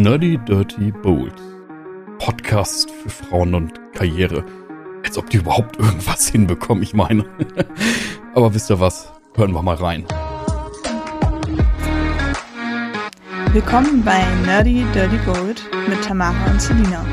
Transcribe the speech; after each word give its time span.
Nerdy 0.00 0.38
Dirty 0.38 0.92
Bold. 0.92 1.34
Podcast 2.18 2.90
für 2.90 3.10
Frauen 3.10 3.54
und 3.54 3.78
Karriere. 3.92 4.46
Als 5.04 5.18
ob 5.18 5.28
die 5.28 5.36
überhaupt 5.36 5.78
irgendwas 5.78 6.26
hinbekommen, 6.26 6.82
ich 6.82 6.94
meine. 6.94 7.26
Aber 8.34 8.54
wisst 8.54 8.70
ihr 8.70 8.80
was? 8.80 9.12
Hören 9.34 9.52
wir 9.52 9.60
mal 9.60 9.74
rein. 9.74 10.06
Willkommen 13.52 14.02
bei 14.02 14.24
Nerdy 14.46 14.86
Dirty 14.94 15.18
Bold 15.18 15.62
mit 15.86 16.02
Tamara 16.02 16.50
und 16.50 16.62
Selina. 16.62 17.04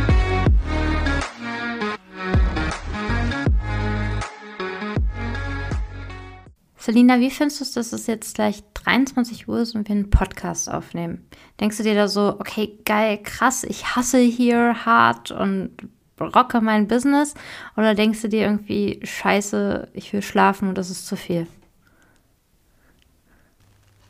Selina, 6.78 7.20
wie 7.20 7.32
findest 7.32 7.60
du 7.60 7.66
es, 7.66 7.74
dass 7.74 7.92
es 7.92 8.08
jetzt 8.08 8.36
gleich 8.36 8.64
23 8.88 9.48
Uhr 9.50 9.60
ist 9.60 9.76
und 9.76 9.88
wir 9.90 9.96
einen 9.96 10.10
Podcast 10.10 10.72
aufnehmen? 10.72 11.28
Denkst 11.60 11.78
du 11.78 11.84
dir 11.84 11.94
da 11.94 12.08
so, 12.08 12.38
okay, 12.40 12.80
geil, 12.86 13.20
krass, 13.22 13.66
ich 13.66 13.96
hasse 13.98 14.20
hier 14.20 14.86
hart 14.86 15.32
und 15.32 15.72
rocke 16.20 16.62
mein 16.62 16.88
Business? 16.88 17.34
Oder 17.76 17.96
denkst 17.96 18.22
du 18.22 18.30
dir 18.30 18.44
irgendwie, 18.44 19.02
scheiße, 19.04 19.90
ich 19.94 20.14
will 20.14 20.22
schlafen 20.22 20.70
und 20.70 20.78
das 20.78 20.90
ist 20.90 21.06
zu 21.06 21.18
viel? 21.18 21.48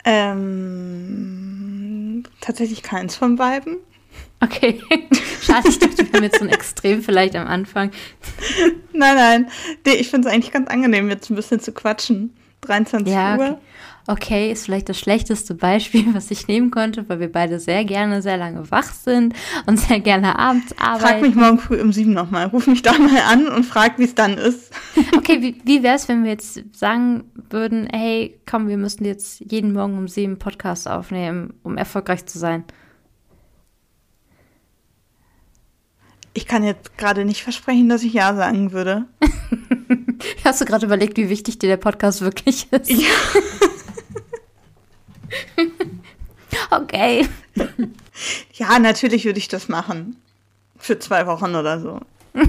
Ähm, 0.04 0.62
tatsächlich 2.40 2.84
keins 2.84 3.16
von 3.16 3.34
beiden. 3.34 3.78
Okay, 4.38 4.80
schade, 5.42 5.68
ich 5.68 5.80
dachte, 5.80 6.06
wir 6.06 6.12
haben 6.12 6.22
jetzt 6.22 6.38
so 6.38 6.44
ein 6.44 6.50
Extrem 6.50 7.02
vielleicht 7.02 7.34
am 7.34 7.48
Anfang. 7.48 7.90
Nein, 8.92 9.16
nein, 9.16 9.48
ich 9.84 10.08
finde 10.08 10.28
es 10.28 10.34
eigentlich 10.34 10.52
ganz 10.52 10.68
angenehm, 10.68 11.08
jetzt 11.08 11.30
ein 11.30 11.36
bisschen 11.36 11.60
zu 11.60 11.70
quatschen. 11.72 12.36
23 12.62 13.12
ja, 13.12 13.36
Uhr. 13.36 13.44
Okay. 13.44 13.56
Okay, 14.08 14.50
ist 14.50 14.64
vielleicht 14.64 14.88
das 14.88 14.98
schlechteste 14.98 15.54
Beispiel, 15.54 16.06
was 16.14 16.30
ich 16.30 16.48
nehmen 16.48 16.70
konnte, 16.70 17.08
weil 17.08 17.20
wir 17.20 17.30
beide 17.30 17.60
sehr 17.60 17.84
gerne 17.84 18.22
sehr 18.22 18.36
lange 18.36 18.70
wach 18.70 18.92
sind 18.92 19.34
und 19.66 19.78
sehr 19.78 20.00
gerne 20.00 20.38
abends 20.38 20.74
arbeiten. 20.78 21.00
Frag 21.00 21.22
mich 21.22 21.34
morgen 21.34 21.58
früh 21.58 21.80
um 21.80 21.92
sieben 21.92 22.14
nochmal. 22.14 22.46
Ruf 22.46 22.66
mich 22.66 22.82
da 22.82 22.98
mal 22.98 23.20
an 23.28 23.46
und 23.48 23.64
frag, 23.64 23.98
wie 23.98 24.04
es 24.04 24.14
dann 24.14 24.36
ist. 24.36 24.72
Okay, 25.16 25.42
wie, 25.42 25.60
wie 25.64 25.82
wäre 25.82 25.96
es, 25.96 26.08
wenn 26.08 26.24
wir 26.24 26.30
jetzt 26.30 26.62
sagen 26.74 27.24
würden, 27.50 27.86
hey, 27.92 28.40
komm, 28.46 28.68
wir 28.68 28.78
müssen 28.78 29.04
jetzt 29.04 29.40
jeden 29.40 29.72
Morgen 29.72 29.98
um 29.98 30.08
sieben 30.08 30.38
Podcasts 30.38 30.86
aufnehmen, 30.86 31.54
um 31.62 31.76
erfolgreich 31.76 32.24
zu 32.24 32.38
sein? 32.38 32.64
Ich 36.32 36.46
kann 36.46 36.62
jetzt 36.62 36.96
gerade 36.96 37.24
nicht 37.24 37.42
versprechen, 37.42 37.88
dass 37.88 38.02
ich 38.02 38.14
Ja 38.14 38.34
sagen 38.34 38.72
würde. 38.72 39.06
Hast 40.44 40.60
du 40.60 40.64
gerade 40.64 40.86
überlegt, 40.86 41.16
wie 41.18 41.28
wichtig 41.28 41.58
dir 41.58 41.68
der 41.68 41.76
Podcast 41.76 42.22
wirklich 42.22 42.72
ist? 42.72 42.90
Ja. 42.90 43.08
okay. 46.70 47.28
Ja, 48.54 48.80
natürlich 48.80 49.24
würde 49.24 49.38
ich 49.38 49.46
das 49.46 49.68
machen. 49.68 50.16
Für 50.76 50.98
zwei 50.98 51.26
Wochen 51.26 51.54
oder 51.54 51.78
so. 51.78 52.00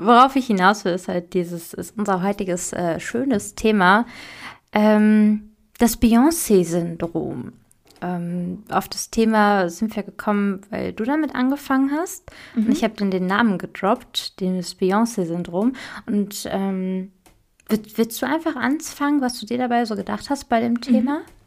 Worauf 0.00 0.36
ich 0.36 0.46
hinaus 0.46 0.84
will, 0.84 0.92
ist 0.92 1.08
halt 1.08 1.34
dieses, 1.34 1.74
ist 1.74 1.98
unser 1.98 2.22
heutiges 2.22 2.72
äh, 2.72 3.00
schönes 3.00 3.54
Thema, 3.54 4.06
ähm, 4.72 5.50
das 5.78 6.00
Beyoncé-Syndrom. 6.00 7.52
Ähm, 8.00 8.62
auf 8.70 8.88
das 8.88 9.10
Thema 9.10 9.68
sind 9.68 9.96
wir 9.96 10.04
gekommen, 10.04 10.60
weil 10.70 10.92
du 10.92 11.04
damit 11.04 11.34
angefangen 11.34 11.90
hast. 11.92 12.30
Mhm. 12.54 12.66
Und 12.66 12.72
ich 12.72 12.84
habe 12.84 12.94
dann 12.94 13.10
den 13.10 13.26
Namen 13.26 13.58
gedroppt, 13.58 14.40
das 14.40 14.74
Beyoncé-Syndrom. 14.76 15.74
Und 16.06 16.48
ähm, 16.50 17.12
willst, 17.68 17.98
willst, 17.98 18.22
du 18.22 18.26
einfach 18.26 18.56
anfangen, 18.56 19.20
was 19.20 19.38
du 19.40 19.46
dir 19.46 19.58
dabei 19.58 19.84
so 19.84 19.96
gedacht 19.96 20.30
hast 20.30 20.48
bei 20.48 20.60
dem 20.60 20.74
mhm. 20.74 20.80
Thema? 20.80 21.18
Mhm. 21.18 21.37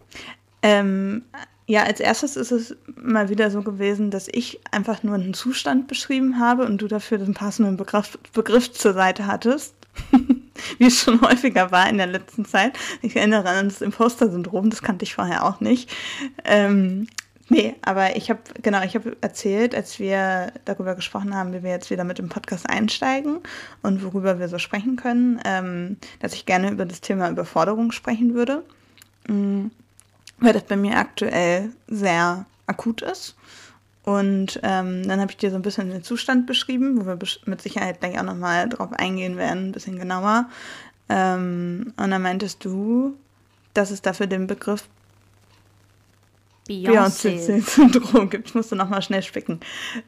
Ähm, 0.62 1.24
ja, 1.72 1.84
als 1.84 2.02
erstes 2.02 2.36
ist 2.36 2.52
es 2.52 2.76
mal 3.02 3.30
wieder 3.30 3.50
so 3.50 3.62
gewesen, 3.62 4.12
dass 4.12 4.28
ich 4.30 4.60
einfach 4.72 5.04
nur 5.04 5.16
einen 5.16 5.34
Zustand 5.34 5.88
beschrieben 5.88 6.38
habe 6.38 6.66
und 6.66 6.82
du 6.82 6.88
dafür 6.88 7.18
den 7.18 7.34
passenden 7.34 7.78
Begriff, 7.78 8.18
Begriff 8.34 8.74
zur 8.74 8.94
Seite 8.94 9.26
hattest. 9.26 9.74
Wie 10.78 10.86
es 10.86 11.02
schon 11.02 11.22
häufiger 11.22 11.72
war 11.72 11.90
in 11.90 11.98
der 11.98 12.08
letzten 12.08 12.44
Zeit. 12.44 12.78
Ich 13.02 13.16
erinnere 13.16 13.50
an 13.50 13.70
das 13.70 13.82
Imposter-Syndrom, 13.82 14.70
das 14.70 14.82
kannte 14.82 15.04
ich 15.04 15.16
vorher 15.16 15.46
auch 15.46 15.62
nicht. 15.62 15.90
Ähm, 16.44 17.08
nee, 17.48 17.76
aber 17.84 18.16
ich 18.18 18.30
habe, 18.30 18.42
genau, 18.62 18.84
ich 18.84 18.96
habe 18.96 19.16
erzählt, 19.22 19.74
als 19.74 19.98
wir 19.98 20.52
darüber 20.66 20.96
gesprochen 20.96 21.34
haben, 21.36 21.54
wie 21.54 21.64
wir 21.64 21.72
jetzt 21.72 21.90
wieder 21.90 22.04
mit 22.04 22.20
dem 22.20 22.28
Podcast 22.28 22.70
einsteigen 22.70 23.40
und 23.82 24.04
worüber 24.04 24.40
wir 24.40 24.50
so 24.50 24.60
sprechen 24.60 24.98
können, 24.98 25.40
ähm, 25.46 25.98
dass 26.20 26.34
ich 26.34 26.46
gerne 26.46 26.70
über 26.70 26.86
das 26.86 27.00
Thema 27.00 27.30
Überforderung 27.30 27.92
sprechen 27.94 28.34
würde. 28.34 28.64
Mhm 29.28 29.72
weil 30.42 30.54
das 30.54 30.64
bei 30.64 30.76
mir 30.76 30.98
aktuell 30.98 31.70
sehr 31.88 32.46
akut 32.68 33.02
ist. 33.02 33.36
Und 34.04 34.60
ähm, 34.64 35.08
dann 35.08 35.22
habe 35.22 35.32
ich 35.32 35.38
dir 35.38 35.52
so 35.52 35.56
ein 35.56 35.62
bisschen 35.62 35.92
den 35.92 36.04
Zustand 36.04 36.48
beschrieben, 36.48 37.00
wo 37.00 37.06
wir 37.06 37.18
mit 37.46 37.62
Sicherheit 37.62 38.00
gleich 38.00 38.20
auch 38.20 38.24
nochmal 38.24 38.68
drauf 38.68 38.90
eingehen 38.94 39.38
werden, 39.38 39.68
ein 39.68 39.72
bisschen 39.72 40.00
genauer. 40.00 40.50
Ähm, 41.08 41.94
und 41.98 42.12
dann 42.12 42.22
meintest 42.22 42.66
du, 42.66 43.16
dass 43.74 43.92
es 43.92 44.02
dafür 44.02 44.28
den 44.28 44.48
Begriff 44.48 44.86
Beyoncé-Syndrom 46.68 48.30
gibt. 48.30 48.50
Ich 48.50 48.56
musste 48.56 48.76
nochmal 48.76 49.02
schnell 49.02 49.22
spicken. 49.22 49.60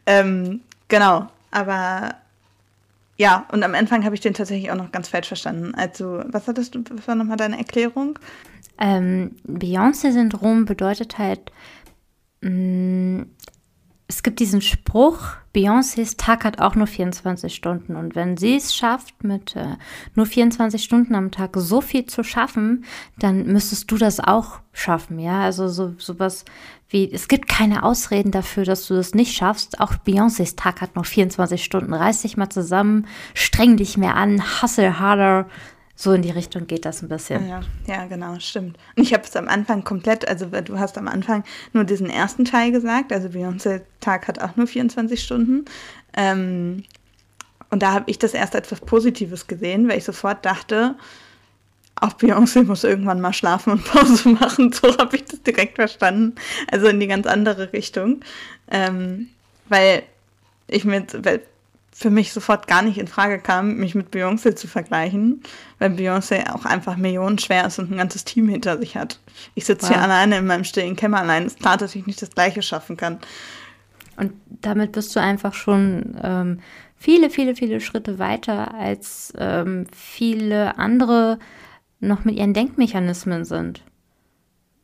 Ähm, 0.06 0.62
genau, 0.88 1.30
aber 1.52 2.16
ja, 3.18 3.46
und 3.52 3.64
am 3.64 3.76
Anfang 3.76 4.06
habe 4.06 4.16
ich 4.16 4.22
den 4.22 4.34
tatsächlich 4.34 4.72
auch 4.72 4.76
noch 4.76 4.92
ganz 4.92 5.08
falsch 5.08 5.28
verstanden. 5.28 5.76
Also, 5.76 6.24
was 6.26 6.48
hattest 6.48 6.74
du, 6.74 6.84
was 6.90 7.08
war 7.08 7.16
nochmal 7.16 7.38
deine 7.38 7.58
Erklärung? 7.58 8.18
Ähm, 8.84 9.38
Beyoncé-Syndrom 9.46 10.66
bedeutet 10.66 11.18
halt, 11.18 11.54
mh, 12.42 12.50
mm, 12.50 13.26
es 14.10 14.22
gibt 14.22 14.42
diesen 14.42 14.62
Spruch, 14.62 15.20
Beyoncés 15.56 16.18
Tag 16.18 16.44
hat 16.44 16.60
auch 16.60 16.76
nur 16.76 16.86
24 16.86 17.56
Stunden. 17.56 17.96
Und 17.96 18.14
wenn 18.14 18.36
sie 18.36 18.58
es 18.58 18.76
schafft, 18.76 19.24
mit 19.24 19.56
äh, 19.56 19.78
nur 20.16 20.26
24 20.26 20.84
Stunden 20.84 21.16
am 21.16 21.32
Tag 21.32 21.52
so 21.56 21.80
viel 21.80 22.06
zu 22.06 22.24
schaffen, 22.24 22.84
dann 23.18 23.46
müsstest 23.48 23.90
du 23.90 23.98
das 23.98 24.20
auch 24.20 24.60
schaffen. 24.74 25.18
Ja, 25.18 25.42
also 25.42 25.70
so 25.70 25.96
sowas 25.98 26.44
wie, 26.90 27.10
es 27.10 27.30
gibt 27.30 27.48
keine 27.48 27.84
Ausreden 27.84 28.32
dafür, 28.32 28.66
dass 28.66 28.86
du 28.88 28.96
das 28.96 29.16
nicht 29.16 29.34
schaffst. 29.34 29.80
Auch 29.80 29.94
Beyoncés 29.94 30.58
Tag 30.58 30.82
hat 30.82 30.96
nur 30.96 31.06
24 31.06 31.64
Stunden. 31.64 31.94
Reiß 31.94 32.24
dich 32.24 32.36
mal 32.36 32.50
zusammen, 32.50 33.08
streng 33.34 33.78
dich 33.78 33.98
mehr 33.98 34.16
an, 34.16 34.44
hustle 34.62 35.00
harder, 35.00 35.48
so 35.96 36.12
in 36.14 36.24
die 36.24 36.32
Richtung 36.32 36.66
geht 36.66 36.86
das 36.86 37.02
ein 37.02 37.10
bisschen. 37.10 37.48
Ja, 37.48 37.62
ja 37.88 38.06
genau, 38.06 38.40
stimmt. 38.40 38.78
Und 38.96 39.04
ich 39.04 39.14
habe 39.14 39.24
es 39.24 39.36
am 39.36 39.48
Anfang 39.48 39.84
komplett, 39.84 40.28
also 40.28 40.48
du 40.48 40.80
hast 40.80 40.98
am 40.98 41.08
Anfang 41.08 41.44
nur 41.72 41.84
diesen 41.84 42.10
ersten 42.10 42.46
Teil 42.46 42.72
gesagt, 42.72 43.14
also 43.14 43.28
Beyoncé 43.30 43.82
Tag 44.00 44.28
hat 44.28 44.40
auch 44.40 44.56
nur 44.56 44.68
24 44.68 45.22
Stunden. 45.22 45.66
Ähm, 46.16 46.84
und 47.70 47.84
da 47.84 47.94
habe 47.94 48.10
ich 48.10 48.20
das 48.20 48.34
erst 48.34 48.56
etwas 48.56 48.82
Positives 48.82 49.48
gesehen, 49.48 49.88
weil 49.88 49.98
ich 49.98 50.04
sofort 50.04 50.46
dachte, 50.46 50.96
auch 51.96 52.14
Beyoncé 52.14 52.64
muss 52.64 52.84
irgendwann 52.84 53.22
mal 53.22 53.34
schlafen 53.34 53.74
und 53.74 53.86
Pause 53.92 54.30
machen. 54.30 54.72
So 54.72 54.98
habe 54.98 55.16
ich 55.16 55.26
das 55.26 55.42
direkt 55.44 55.76
verstanden. 55.76 56.36
Also 56.72 56.88
in 56.88 57.00
die 57.00 57.08
ganz 57.08 57.28
andere 57.28 57.72
Richtung. 57.72 58.22
Ähm, 58.70 59.30
weil 59.70 60.04
ich 60.68 60.86
mir, 60.86 61.06
für 61.94 62.10
mich 62.10 62.34
sofort 62.34 62.68
gar 62.68 62.82
nicht 62.82 62.98
in 62.98 63.08
Frage 63.08 63.40
kam, 63.40 63.78
mich 63.78 63.94
mit 63.94 64.14
Beyoncé 64.14 64.56
zu 64.56 64.68
vergleichen, 64.68 65.42
weil 65.80 65.92
Beyoncé 65.92 66.52
auch 66.52 66.66
einfach 66.66 66.98
millionenschwer 66.98 67.68
ist 67.68 67.80
und 67.80 67.92
ein 67.92 67.98
ganzes 67.98 68.26
Team 68.26 68.48
hinter 68.50 68.78
sich 68.80 68.98
hat. 68.98 69.20
Ich 69.54 69.66
sitze 69.66 69.88
wow. 69.88 69.94
hier 69.94 70.02
alleine 70.02 70.38
in 70.38 70.48
meinem 70.48 70.64
stillen 70.64 70.96
Kämmerlein. 70.96 71.46
Es 71.46 71.54
ist 71.54 71.62
klar, 71.62 71.78
dass 71.78 71.96
ich 71.96 72.08
nicht 72.08 72.22
das 72.22 72.32
Gleiche 72.32 72.62
schaffen 72.62 72.98
kann. 72.98 73.20
Und 74.18 74.34
damit 74.62 74.92
bist 74.92 75.16
du 75.16 75.20
einfach 75.20 75.54
schon 75.54 76.18
ähm, 76.22 76.60
viele, 76.98 77.30
viele, 77.30 77.56
viele 77.56 77.80
Schritte 77.80 78.20
weiter, 78.20 78.74
als 78.74 79.34
ähm, 79.38 79.86
viele 79.96 80.78
andere 80.78 81.40
noch 82.00 82.26
mit 82.26 82.36
ihren 82.36 82.54
Denkmechanismen 82.54 83.46
sind. 83.46 83.84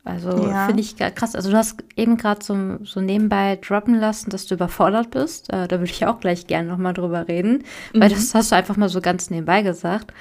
Also 0.04 0.48
ja. 0.48 0.66
finde 0.66 0.80
ich 0.80 0.96
krass. 0.96 1.34
Also 1.34 1.50
du 1.50 1.56
hast 1.56 1.84
eben 1.94 2.16
gerade 2.16 2.42
so, 2.44 2.78
so 2.84 3.00
nebenbei 3.00 3.56
droppen 3.56 3.94
lassen, 3.94 4.30
dass 4.30 4.46
du 4.46 4.54
überfordert 4.54 5.10
bist. 5.10 5.52
Äh, 5.52 5.68
da 5.68 5.78
würde 5.78 5.92
ich 5.92 6.06
auch 6.06 6.20
gleich 6.20 6.46
gerne 6.46 6.68
nochmal 6.68 6.94
drüber 6.94 7.28
reden, 7.28 7.64
mhm. 7.92 8.00
weil 8.00 8.08
das 8.08 8.34
hast 8.34 8.52
du 8.52 8.56
einfach 8.56 8.76
mal 8.76 8.88
so 8.88 9.00
ganz 9.00 9.30
nebenbei 9.30 9.62
gesagt. 9.62 10.12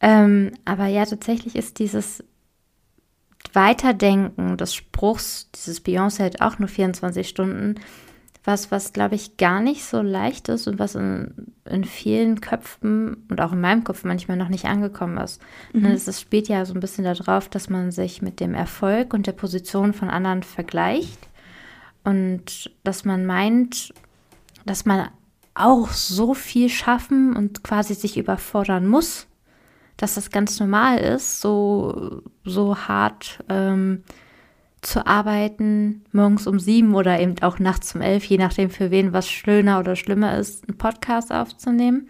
Ähm, 0.00 0.52
aber 0.64 0.86
ja, 0.86 1.06
tatsächlich 1.06 1.56
ist 1.56 1.78
dieses 1.78 2.22
Weiterdenken 3.54 4.56
des 4.56 4.74
Spruchs, 4.74 5.50
dieses 5.54 5.84
Beyoncé 5.84 6.24
hat 6.24 6.40
auch 6.40 6.58
nur 6.58 6.68
24 6.68 7.28
Stunden, 7.28 7.76
was, 8.44 8.70
was 8.70 8.92
glaube 8.92 9.14
ich 9.14 9.38
gar 9.38 9.60
nicht 9.60 9.84
so 9.84 10.02
leicht 10.02 10.50
ist 10.50 10.68
und 10.68 10.78
was 10.78 10.94
in, 10.94 11.52
in 11.64 11.84
vielen 11.84 12.40
Köpfen 12.42 13.24
und 13.30 13.40
auch 13.40 13.52
in 13.52 13.60
meinem 13.60 13.84
Kopf 13.84 14.04
manchmal 14.04 14.36
noch 14.36 14.50
nicht 14.50 14.66
angekommen 14.66 15.16
ist. 15.16 15.40
Mhm. 15.72 15.86
Es 15.86 16.20
spielt 16.20 16.48
ja 16.48 16.64
so 16.66 16.74
ein 16.74 16.80
bisschen 16.80 17.04
darauf, 17.04 17.48
dass 17.48 17.70
man 17.70 17.90
sich 17.90 18.20
mit 18.20 18.40
dem 18.40 18.54
Erfolg 18.54 19.14
und 19.14 19.26
der 19.26 19.32
Position 19.32 19.94
von 19.94 20.10
anderen 20.10 20.42
vergleicht 20.42 21.28
und 22.04 22.70
dass 22.84 23.06
man 23.06 23.24
meint, 23.24 23.94
dass 24.66 24.84
man 24.84 25.08
auch 25.54 25.88
so 25.90 26.34
viel 26.34 26.68
schaffen 26.68 27.34
und 27.34 27.64
quasi 27.64 27.94
sich 27.94 28.18
überfordern 28.18 28.86
muss, 28.86 29.26
dass 29.96 30.16
das 30.16 30.30
ganz 30.30 30.60
normal 30.60 30.98
ist, 30.98 31.40
so, 31.40 32.22
so 32.44 32.76
hart 32.76 33.42
ähm, 33.48 34.02
zu 34.86 35.06
arbeiten, 35.06 36.04
morgens 36.12 36.46
um 36.46 36.58
sieben 36.58 36.94
oder 36.94 37.18
eben 37.20 37.36
auch 37.42 37.58
nachts 37.58 37.94
um 37.94 38.00
elf, 38.00 38.24
je 38.24 38.38
nachdem 38.38 38.70
für 38.70 38.90
wen 38.90 39.12
was 39.12 39.28
schöner 39.28 39.80
oder 39.80 39.96
schlimmer 39.96 40.36
ist, 40.38 40.68
einen 40.68 40.78
Podcast 40.78 41.32
aufzunehmen. 41.32 42.08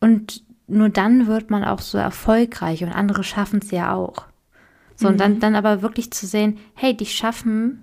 Und 0.00 0.44
nur 0.66 0.88
dann 0.88 1.26
wird 1.26 1.50
man 1.50 1.64
auch 1.64 1.80
so 1.80 1.98
erfolgreich 1.98 2.82
und 2.82 2.90
andere 2.90 3.24
schaffen 3.24 3.60
es 3.62 3.70
ja 3.70 3.94
auch. 3.94 4.26
So, 4.94 5.06
mhm. 5.06 5.12
und 5.12 5.20
dann, 5.20 5.34
mhm. 5.34 5.40
dann 5.40 5.54
aber 5.56 5.82
wirklich 5.82 6.10
zu 6.12 6.26
sehen, 6.26 6.58
hey, 6.74 6.96
die 6.96 7.06
schaffen 7.06 7.82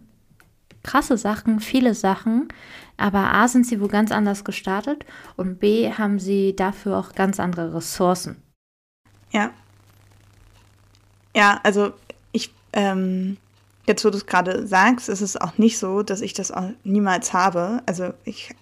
krasse 0.83 1.17
Sachen, 1.17 1.59
viele 1.59 1.95
Sachen, 1.95 2.47
aber 2.95 3.33
A 3.33 3.47
sind 3.47 3.65
sie 3.65 3.81
wo 3.81 3.87
ganz 3.87 4.11
anders 4.11 4.43
gestartet 4.43 5.03
und 5.35 5.59
B 5.59 5.91
haben 5.91 6.19
sie 6.19 6.55
dafür 6.55 6.97
auch 6.97 7.13
ganz 7.13 7.39
andere 7.39 7.73
Ressourcen. 7.73 8.37
Ja. 9.31 9.51
Ja, 11.35 11.59
also 11.63 11.91
ähm, 12.75 13.37
jetzt 13.87 14.05
wo 14.05 14.09
du 14.09 14.17
es 14.17 14.25
gerade 14.25 14.67
sagst, 14.67 15.09
ist 15.09 15.21
es 15.21 15.37
auch 15.37 15.57
nicht 15.57 15.79
so, 15.79 16.03
dass 16.03 16.21
ich 16.21 16.33
das 16.33 16.51
auch 16.51 16.69
niemals 16.83 17.33
habe. 17.33 17.81
Also 17.85 18.13
ich 18.23 18.53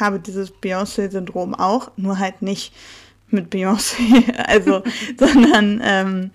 habe 0.00 0.20
dieses 0.20 0.52
Beyoncé-Syndrom 0.52 1.54
auch, 1.54 1.90
nur 1.96 2.18
halt 2.18 2.42
nicht 2.42 2.72
mit 3.30 3.52
Beyoncé, 3.52 4.36
also, 4.46 4.82
sondern 5.18 5.80
ähm, 5.84 6.30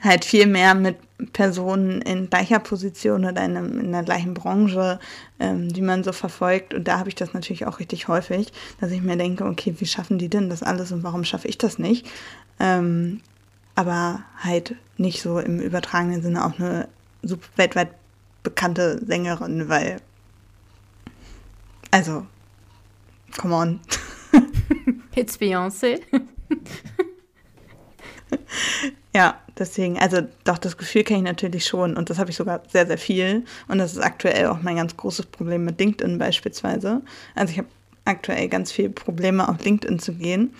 halt 0.00 0.24
viel 0.24 0.46
mehr 0.46 0.74
mit 0.74 0.96
Personen 1.32 2.00
in 2.02 2.30
gleicher 2.30 2.60
Position 2.60 3.24
oder 3.24 3.44
in, 3.44 3.56
einem, 3.56 3.80
in 3.80 3.92
der 3.92 4.04
gleichen 4.04 4.34
Branche, 4.34 5.00
ähm, 5.40 5.68
die 5.68 5.82
man 5.82 6.04
so 6.04 6.12
verfolgt. 6.12 6.74
Und 6.74 6.86
da 6.86 6.98
habe 6.98 7.08
ich 7.08 7.16
das 7.16 7.34
natürlich 7.34 7.66
auch 7.66 7.80
richtig 7.80 8.06
häufig, 8.06 8.52
dass 8.80 8.92
ich 8.92 9.02
mir 9.02 9.16
denke, 9.16 9.44
okay, 9.44 9.74
wie 9.78 9.86
schaffen 9.86 10.18
die 10.18 10.28
denn 10.28 10.48
das 10.48 10.62
alles 10.62 10.92
und 10.92 11.02
warum 11.02 11.24
schaffe 11.24 11.48
ich 11.48 11.58
das 11.58 11.78
nicht? 11.78 12.06
Ähm, 12.60 13.20
aber 13.78 14.24
halt 14.42 14.74
nicht 14.96 15.22
so 15.22 15.38
im 15.38 15.60
übertragenen 15.60 16.20
Sinne 16.20 16.44
auch 16.44 16.58
eine 16.58 16.88
super 17.22 17.46
weltweit 17.54 17.90
bekannte 18.42 19.00
Sängerin, 19.06 19.68
weil, 19.68 20.00
also, 21.92 22.26
come 23.40 23.54
on. 23.54 23.80
It's 25.14 25.38
Beyoncé. 25.38 26.00
ja, 29.14 29.40
deswegen, 29.56 29.96
also 29.96 30.22
doch, 30.42 30.58
das 30.58 30.76
Gefühl 30.76 31.04
kenne 31.04 31.20
ich 31.20 31.26
natürlich 31.26 31.64
schon 31.64 31.96
und 31.96 32.10
das 32.10 32.18
habe 32.18 32.30
ich 32.30 32.36
sogar 32.36 32.64
sehr, 32.68 32.88
sehr 32.88 32.98
viel. 32.98 33.44
Und 33.68 33.78
das 33.78 33.92
ist 33.92 34.02
aktuell 34.02 34.46
auch 34.46 34.60
mein 34.60 34.74
ganz 34.74 34.96
großes 34.96 35.26
Problem 35.26 35.64
mit 35.64 35.78
LinkedIn 35.78 36.18
beispielsweise. 36.18 37.00
Also 37.36 37.52
ich 37.52 37.58
habe 37.58 37.68
aktuell 38.04 38.48
ganz 38.48 38.72
viele 38.72 38.90
Probleme, 38.90 39.48
auf 39.48 39.64
LinkedIn 39.64 40.00
zu 40.00 40.14
gehen, 40.14 40.52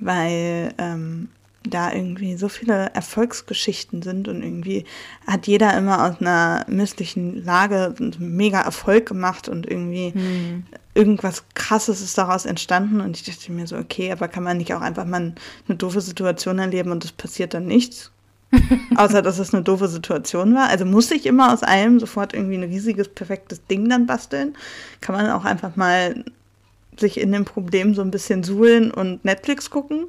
weil 0.00 0.74
ähm, 0.78 1.28
da 1.68 1.92
irgendwie 1.92 2.36
so 2.36 2.48
viele 2.48 2.90
Erfolgsgeschichten 2.94 4.02
sind 4.02 4.28
und 4.28 4.42
irgendwie 4.42 4.84
hat 5.26 5.46
jeder 5.46 5.76
immer 5.76 6.04
aus 6.04 6.20
einer 6.20 6.64
misslichen 6.68 7.42
Lage 7.42 7.94
einen 7.98 8.14
mega 8.18 8.60
Erfolg 8.60 9.06
gemacht 9.06 9.48
und 9.48 9.66
irgendwie 9.66 10.12
mhm. 10.14 10.66
irgendwas 10.94 11.44
krasses 11.54 12.02
ist 12.02 12.18
daraus 12.18 12.44
entstanden 12.44 13.00
und 13.00 13.16
ich 13.16 13.24
dachte 13.24 13.50
mir 13.50 13.66
so, 13.66 13.76
okay, 13.76 14.12
aber 14.12 14.28
kann 14.28 14.44
man 14.44 14.58
nicht 14.58 14.74
auch 14.74 14.82
einfach 14.82 15.06
mal 15.06 15.34
eine 15.66 15.78
doofe 15.78 16.02
Situation 16.02 16.58
erleben 16.58 16.92
und 16.92 17.04
es 17.04 17.12
passiert 17.12 17.54
dann 17.54 17.66
nichts? 17.66 18.10
Außer, 18.96 19.22
dass 19.22 19.38
es 19.38 19.52
eine 19.52 19.64
doofe 19.64 19.88
Situation 19.88 20.54
war. 20.54 20.68
Also 20.68 20.84
muss 20.84 21.10
ich 21.10 21.26
immer 21.26 21.52
aus 21.52 21.62
allem 21.62 21.98
sofort 21.98 22.34
irgendwie 22.34 22.56
ein 22.56 22.62
riesiges, 22.62 23.08
perfektes 23.08 23.66
Ding 23.66 23.88
dann 23.88 24.06
basteln? 24.06 24.54
Kann 25.00 25.16
man 25.16 25.30
auch 25.30 25.44
einfach 25.44 25.76
mal 25.76 26.24
sich 26.96 27.18
in 27.18 27.32
dem 27.32 27.44
Problem 27.44 27.94
so 27.94 28.02
ein 28.02 28.12
bisschen 28.12 28.44
suhlen 28.44 28.92
und 28.92 29.24
Netflix 29.24 29.70
gucken? 29.70 30.06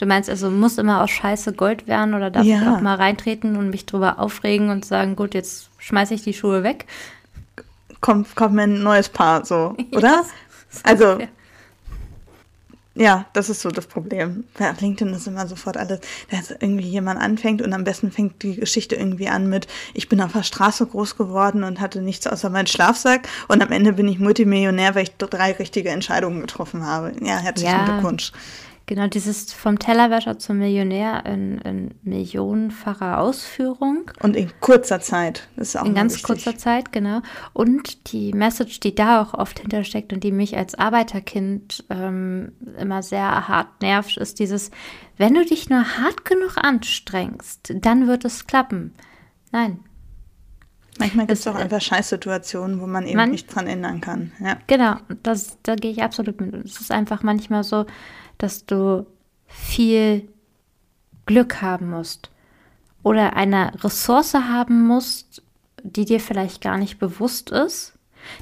Du 0.00 0.06
meinst 0.06 0.30
also, 0.30 0.50
muss 0.50 0.78
immer 0.78 1.02
aus 1.02 1.10
Scheiße 1.10 1.52
Gold 1.52 1.86
werden 1.86 2.14
oder 2.14 2.30
darf 2.30 2.46
ja. 2.46 2.56
ich 2.56 2.66
auch 2.66 2.80
mal 2.80 2.94
reintreten 2.94 3.56
und 3.56 3.68
mich 3.68 3.84
drüber 3.84 4.18
aufregen 4.18 4.70
und 4.70 4.86
sagen, 4.86 5.14
gut, 5.14 5.34
jetzt 5.34 5.68
schmeiße 5.76 6.14
ich 6.14 6.22
die 6.22 6.32
Schuhe 6.32 6.62
weg? 6.62 6.86
Kommt, 8.00 8.34
kommt 8.34 8.54
mir 8.54 8.62
ein 8.62 8.82
neues 8.82 9.10
Paar, 9.10 9.44
so, 9.44 9.76
oder? 9.92 10.22
Yes. 10.22 10.80
Also, 10.84 11.18
ja, 12.94 13.26
das 13.34 13.50
ist 13.50 13.60
so 13.60 13.70
das 13.70 13.86
Problem. 13.86 14.44
Bei 14.58 14.72
LinkedIn 14.72 15.12
ist 15.12 15.26
immer 15.26 15.46
sofort 15.46 15.76
alles, 15.76 16.00
dass 16.30 16.50
irgendwie 16.50 16.88
jemand 16.88 17.20
anfängt 17.20 17.60
und 17.60 17.74
am 17.74 17.84
besten 17.84 18.10
fängt 18.10 18.42
die 18.42 18.56
Geschichte 18.56 18.94
irgendwie 18.94 19.28
an 19.28 19.50
mit, 19.50 19.66
ich 19.92 20.08
bin 20.08 20.22
auf 20.22 20.32
der 20.32 20.44
Straße 20.44 20.86
groß 20.86 21.18
geworden 21.18 21.62
und 21.62 21.78
hatte 21.78 22.00
nichts 22.00 22.26
außer 22.26 22.48
meinen 22.48 22.68
Schlafsack 22.68 23.28
und 23.48 23.62
am 23.62 23.70
Ende 23.70 23.92
bin 23.92 24.08
ich 24.08 24.18
Multimillionär, 24.18 24.94
weil 24.94 25.02
ich 25.02 25.16
drei 25.18 25.52
richtige 25.52 25.90
Entscheidungen 25.90 26.40
getroffen 26.40 26.86
habe. 26.86 27.12
Ja, 27.22 27.36
herzlichen 27.36 27.70
ja. 27.70 27.84
Glückwunsch. 27.84 28.32
Genau, 28.90 29.06
dieses 29.06 29.52
vom 29.52 29.78
Tellerwäscher 29.78 30.40
zum 30.40 30.58
Millionär 30.58 31.24
in, 31.24 31.58
in 31.58 31.94
millionenfacher 32.02 33.20
Ausführung. 33.20 34.10
Und 34.20 34.34
in 34.34 34.50
kurzer 34.58 35.00
Zeit. 35.00 35.46
Das 35.54 35.68
ist 35.68 35.76
auch 35.76 35.84
in 35.84 35.94
ganz 35.94 36.14
wichtig. 36.14 36.26
kurzer 36.26 36.58
Zeit, 36.58 36.90
genau. 36.90 37.20
Und 37.52 38.10
die 38.12 38.32
Message, 38.32 38.80
die 38.80 38.92
da 38.92 39.22
auch 39.22 39.32
oft 39.32 39.60
hintersteckt 39.60 40.12
und 40.12 40.24
die 40.24 40.32
mich 40.32 40.56
als 40.56 40.74
Arbeiterkind 40.74 41.84
ähm, 41.88 42.50
immer 42.80 43.04
sehr 43.04 43.46
hart 43.46 43.80
nervt, 43.80 44.16
ist 44.16 44.40
dieses, 44.40 44.72
wenn 45.16 45.34
du 45.34 45.44
dich 45.44 45.70
nur 45.70 45.84
hart 45.96 46.24
genug 46.24 46.56
anstrengst, 46.56 47.72
dann 47.76 48.08
wird 48.08 48.24
es 48.24 48.48
klappen. 48.48 48.92
Nein, 49.52 49.84
Manchmal 50.98 51.26
gibt 51.28 51.38
es 51.38 51.46
auch 51.46 51.54
einfach 51.54 51.80
Scheißsituationen, 51.80 52.80
wo 52.80 52.88
man 52.88 53.06
eben 53.06 53.16
man, 53.16 53.30
nicht 53.30 53.54
dran 53.54 53.68
ändern 53.68 54.00
kann. 54.00 54.32
Ja. 54.40 54.58
Genau, 54.66 54.96
das, 55.22 55.58
da 55.62 55.76
gehe 55.76 55.92
ich 55.92 56.02
absolut 56.02 56.40
mit. 56.40 56.52
Es 56.64 56.80
ist 56.80 56.90
einfach 56.90 57.22
manchmal 57.22 57.62
so, 57.62 57.86
dass 58.42 58.66
du 58.66 59.06
viel 59.46 60.28
Glück 61.26 61.62
haben 61.62 61.90
musst 61.90 62.30
oder 63.02 63.36
eine 63.36 63.72
Ressource 63.84 64.34
haben 64.34 64.86
musst, 64.86 65.42
die 65.82 66.04
dir 66.04 66.20
vielleicht 66.20 66.60
gar 66.60 66.76
nicht 66.76 66.98
bewusst 66.98 67.50
ist, 67.50 67.94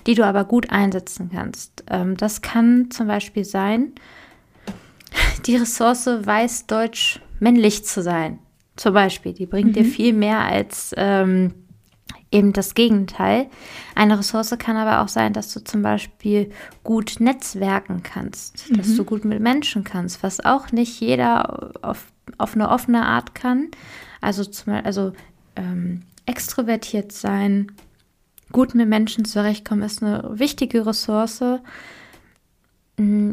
die 0.06 0.15
du 0.15 0.25
aber 0.25 0.45
gut 0.45 0.71
einsetzen 0.71 1.31
kannst. 1.33 1.85
Ähm, 1.89 2.17
das 2.17 2.43
kann 2.43 2.91
zum 2.91 3.06
Beispiel 3.06 3.45
sein, 3.45 3.93
die 5.47 5.56
Ressource 5.56 6.06
weiß 6.06 6.67
Deutsch 6.67 7.21
männlich 7.41 7.85
zu 7.85 8.03
sein. 8.03 8.39
Zum 8.77 8.95
Beispiel, 8.95 9.33
die 9.33 9.47
bringt 9.47 9.71
mhm. 9.71 9.73
dir 9.73 9.85
viel 9.85 10.12
mehr 10.12 10.41
als 10.41 10.95
ähm, 10.97 11.55
eben 12.31 12.53
das 12.53 12.75
Gegenteil. 12.75 13.49
Eine 13.95 14.19
Ressource 14.19 14.55
kann 14.59 14.77
aber 14.77 15.01
auch 15.03 15.09
sein, 15.09 15.33
dass 15.33 15.53
du 15.53 15.61
zum 15.65 15.83
Beispiel 15.83 16.51
gut 16.85 17.17
netzwerken 17.21 18.03
kannst, 18.03 18.71
mhm. 18.71 18.77
dass 18.77 18.95
du 18.97 19.05
gut 19.05 19.25
mit 19.25 19.41
Menschen 19.41 19.85
kannst, 19.85 20.23
was 20.23 20.45
auch 20.45 20.73
nicht 20.73 21.01
jeder 21.01 21.73
auf, 21.83 22.13
auf 22.37 22.55
eine 22.55 22.69
offene 22.69 23.07
Art 23.07 23.35
kann. 23.35 23.69
Also, 24.21 24.45
zum, 24.45 24.75
also 24.75 25.13
ähm, 25.57 26.03
extrovertiert 26.27 27.13
sein, 27.13 27.73
gut 28.53 28.75
mit 28.75 28.89
Menschen 28.89 29.25
zurechtkommen, 29.25 29.83
ist 29.83 30.03
eine 30.03 30.39
wichtige 30.39 30.87
Ressource. 30.87 31.43
Mm, 32.99 33.33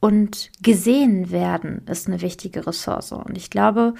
und 0.00 0.50
gesehen 0.60 1.30
werden 1.30 1.80
ist 1.86 2.08
eine 2.08 2.20
wichtige 2.20 2.66
Ressource. 2.66 3.12
Und 3.12 3.38
ich 3.38 3.48
glaube, 3.48 3.94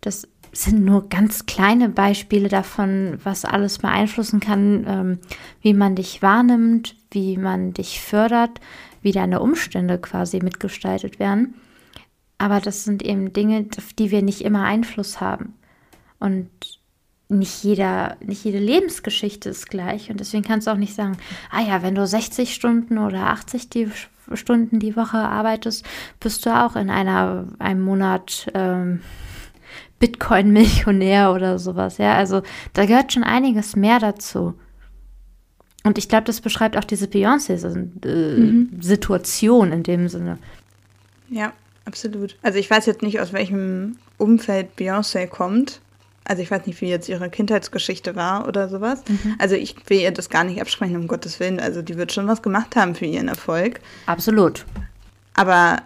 dass 0.00 0.26
sind 0.52 0.84
nur 0.84 1.08
ganz 1.08 1.46
kleine 1.46 1.88
Beispiele 1.88 2.48
davon, 2.48 3.18
was 3.22 3.44
alles 3.44 3.78
beeinflussen 3.78 4.40
kann, 4.40 4.84
ähm, 4.86 5.18
wie 5.62 5.74
man 5.74 5.94
dich 5.94 6.22
wahrnimmt, 6.22 6.96
wie 7.10 7.36
man 7.36 7.72
dich 7.72 8.00
fördert, 8.00 8.60
wie 9.02 9.12
deine 9.12 9.40
Umstände 9.40 9.98
quasi 9.98 10.40
mitgestaltet 10.40 11.18
werden. 11.18 11.54
Aber 12.38 12.60
das 12.60 12.84
sind 12.84 13.02
eben 13.02 13.32
Dinge, 13.32 13.66
auf 13.76 13.92
die 13.92 14.10
wir 14.10 14.22
nicht 14.22 14.40
immer 14.40 14.64
Einfluss 14.64 15.20
haben. 15.20 15.54
Und 16.18 16.48
nicht, 17.28 17.62
jeder, 17.62 18.16
nicht 18.24 18.44
jede 18.44 18.58
Lebensgeschichte 18.58 19.50
ist 19.50 19.70
gleich. 19.70 20.10
Und 20.10 20.20
deswegen 20.20 20.42
kannst 20.42 20.66
du 20.66 20.72
auch 20.72 20.76
nicht 20.76 20.94
sagen, 20.94 21.16
ah 21.50 21.62
ja, 21.62 21.82
wenn 21.82 21.94
du 21.94 22.06
60 22.06 22.52
Stunden 22.52 22.98
oder 22.98 23.28
80 23.28 23.70
die 23.70 23.90
Stunden 24.34 24.78
die 24.78 24.96
Woche 24.96 25.18
arbeitest, 25.18 25.84
bist 26.18 26.44
du 26.44 26.50
auch 26.50 26.76
in 26.76 26.90
einer, 26.90 27.46
einem 27.58 27.82
Monat 27.82 28.50
ähm, 28.54 29.00
Bitcoin-Millionär 30.00 31.32
oder 31.32 31.60
sowas. 31.60 31.98
Ja, 31.98 32.14
also 32.14 32.42
da 32.72 32.86
gehört 32.86 33.12
schon 33.12 33.22
einiges 33.22 33.76
mehr 33.76 34.00
dazu. 34.00 34.54
Und 35.84 35.98
ich 35.98 36.08
glaube, 36.08 36.24
das 36.24 36.40
beschreibt 36.40 36.76
auch 36.76 36.84
diese 36.84 37.06
Beyoncé-Situation 37.06 39.62
äh, 39.62 39.66
mhm. 39.66 39.72
in 39.72 39.82
dem 39.84 40.08
Sinne. 40.08 40.38
Ja, 41.30 41.52
absolut. 41.84 42.36
Also 42.42 42.58
ich 42.58 42.68
weiß 42.68 42.86
jetzt 42.86 43.02
nicht, 43.02 43.20
aus 43.20 43.32
welchem 43.32 43.96
Umfeld 44.18 44.70
Beyoncé 44.76 45.26
kommt. 45.26 45.80
Also 46.24 46.42
ich 46.42 46.50
weiß 46.50 46.66
nicht, 46.66 46.80
wie 46.80 46.88
jetzt 46.88 47.08
ihre 47.08 47.30
Kindheitsgeschichte 47.30 48.14
war 48.14 48.46
oder 48.46 48.68
sowas. 48.68 49.02
Mhm. 49.08 49.36
Also 49.38 49.54
ich 49.54 49.76
will 49.88 50.00
ihr 50.00 50.10
das 50.10 50.28
gar 50.28 50.44
nicht 50.44 50.60
absprechen, 50.60 50.96
um 50.96 51.08
Gottes 51.08 51.40
Willen. 51.40 51.60
Also 51.60 51.82
die 51.82 51.96
wird 51.96 52.12
schon 52.12 52.26
was 52.26 52.42
gemacht 52.42 52.76
haben 52.76 52.94
für 52.94 53.06
ihren 53.06 53.28
Erfolg. 53.28 53.80
Absolut. 54.06 54.66
Aber 55.34 55.78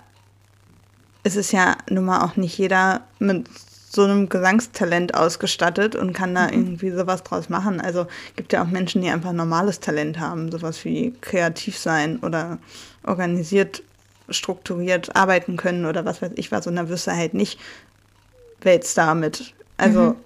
es 1.23 1.37
ist 1.37 1.53
ja 1.53 1.77
nun 1.89 2.05
mal 2.05 2.25
auch 2.25 2.37
nicht 2.37 2.59
jeder 2.59 3.03
mit 3.19 3.47
so 3.95 4.05
einem 4.05 4.29
Gesangstalent 4.29 5.15
ausgestattet 5.15 5.95
und 5.95 6.13
kann 6.13 6.35
da 6.35 6.47
mhm. 6.47 6.53
irgendwie 6.53 6.91
sowas 6.91 7.23
draus 7.23 7.49
machen. 7.49 7.81
Also 7.81 8.07
gibt 8.37 8.53
ja 8.53 8.63
auch 8.63 8.69
Menschen, 8.69 9.03
die 9.03 9.09
einfach 9.09 9.33
normales 9.33 9.81
Talent 9.81 10.19
haben, 10.19 10.51
sowas 10.51 10.85
wie 10.85 11.13
kreativ 11.21 11.79
sein 11.79 12.19
oder 12.21 12.59
organisiert, 13.05 13.83
strukturiert 14.29 15.15
arbeiten 15.15 15.57
können 15.57 15.87
oder 15.87 16.05
was 16.05 16.23
weiß 16.23 16.33
ich 16.37 16.51
was. 16.53 16.67
Und 16.67 16.77
da 16.77 16.89
wirst 16.89 17.07
du 17.07 17.13
halt 17.13 17.35
nicht 17.35 17.61
Weltstar 18.61 19.15
mit. 19.15 19.55
Also 19.77 20.01
mhm. 20.01 20.17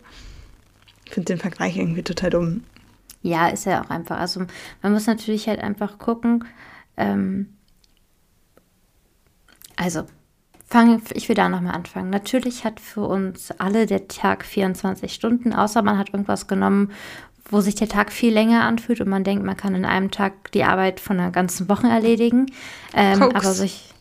Ich 1.09 1.15
finde 1.15 1.33
den 1.33 1.39
Vergleich 1.39 1.79
irgendwie 1.79 2.03
total 2.03 2.29
dumm. 2.29 2.65
Ja, 3.23 3.49
ist 3.49 3.65
ja 3.65 3.83
auch 3.83 3.89
einfach. 3.89 4.19
Also 4.19 4.45
man 4.83 4.93
muss 4.93 5.07
natürlich 5.07 5.49
halt 5.49 5.59
einfach 5.59 5.99
gucken. 5.99 6.45
Ähm, 6.99 7.55
also, 9.77 10.05
fang, 10.69 11.01
ich 11.15 11.29
will 11.29 11.37
da 11.37 11.49
nochmal 11.49 11.75
anfangen. 11.75 12.11
Natürlich 12.11 12.65
hat 12.65 12.79
für 12.79 13.01
uns 13.01 13.51
alle 13.59 13.87
der 13.87 14.07
Tag 14.09 14.45
24 14.45 15.13
Stunden, 15.13 15.53
außer 15.53 15.83
man 15.83 15.99
hat 15.99 16.11
irgendwas 16.13 16.47
genommen, 16.47 16.93
wo 17.51 17.61
sich 17.61 17.75
der 17.75 17.89
Tag 17.89 18.13
viel 18.13 18.33
länger 18.33 18.65
anfühlt 18.65 19.01
und 19.01 19.09
man 19.09 19.25
denkt, 19.25 19.45
man 19.45 19.57
kann 19.57 19.75
in 19.75 19.87
einem 19.87 20.11
Tag 20.11 20.53
die 20.53 20.65
Arbeit 20.65 21.01
von 21.01 21.19
einer 21.19 21.31
ganzen 21.31 21.69
Woche 21.69 21.87
erledigen. 21.87 22.47
Ähm, 22.95 23.23
aber 23.23 23.53
solch, 23.53 23.95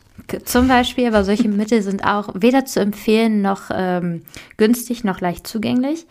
zum 0.43 0.67
Beispiel, 0.67 1.07
aber 1.07 1.23
solche 1.23 1.47
Mittel 1.47 1.81
sind 1.81 2.03
auch 2.03 2.29
weder 2.33 2.65
zu 2.65 2.81
empfehlen 2.81 3.41
noch 3.41 3.69
ähm, 3.73 4.23
günstig 4.57 5.05
noch 5.05 5.21
leicht 5.21 5.47
zugänglich. 5.47 6.05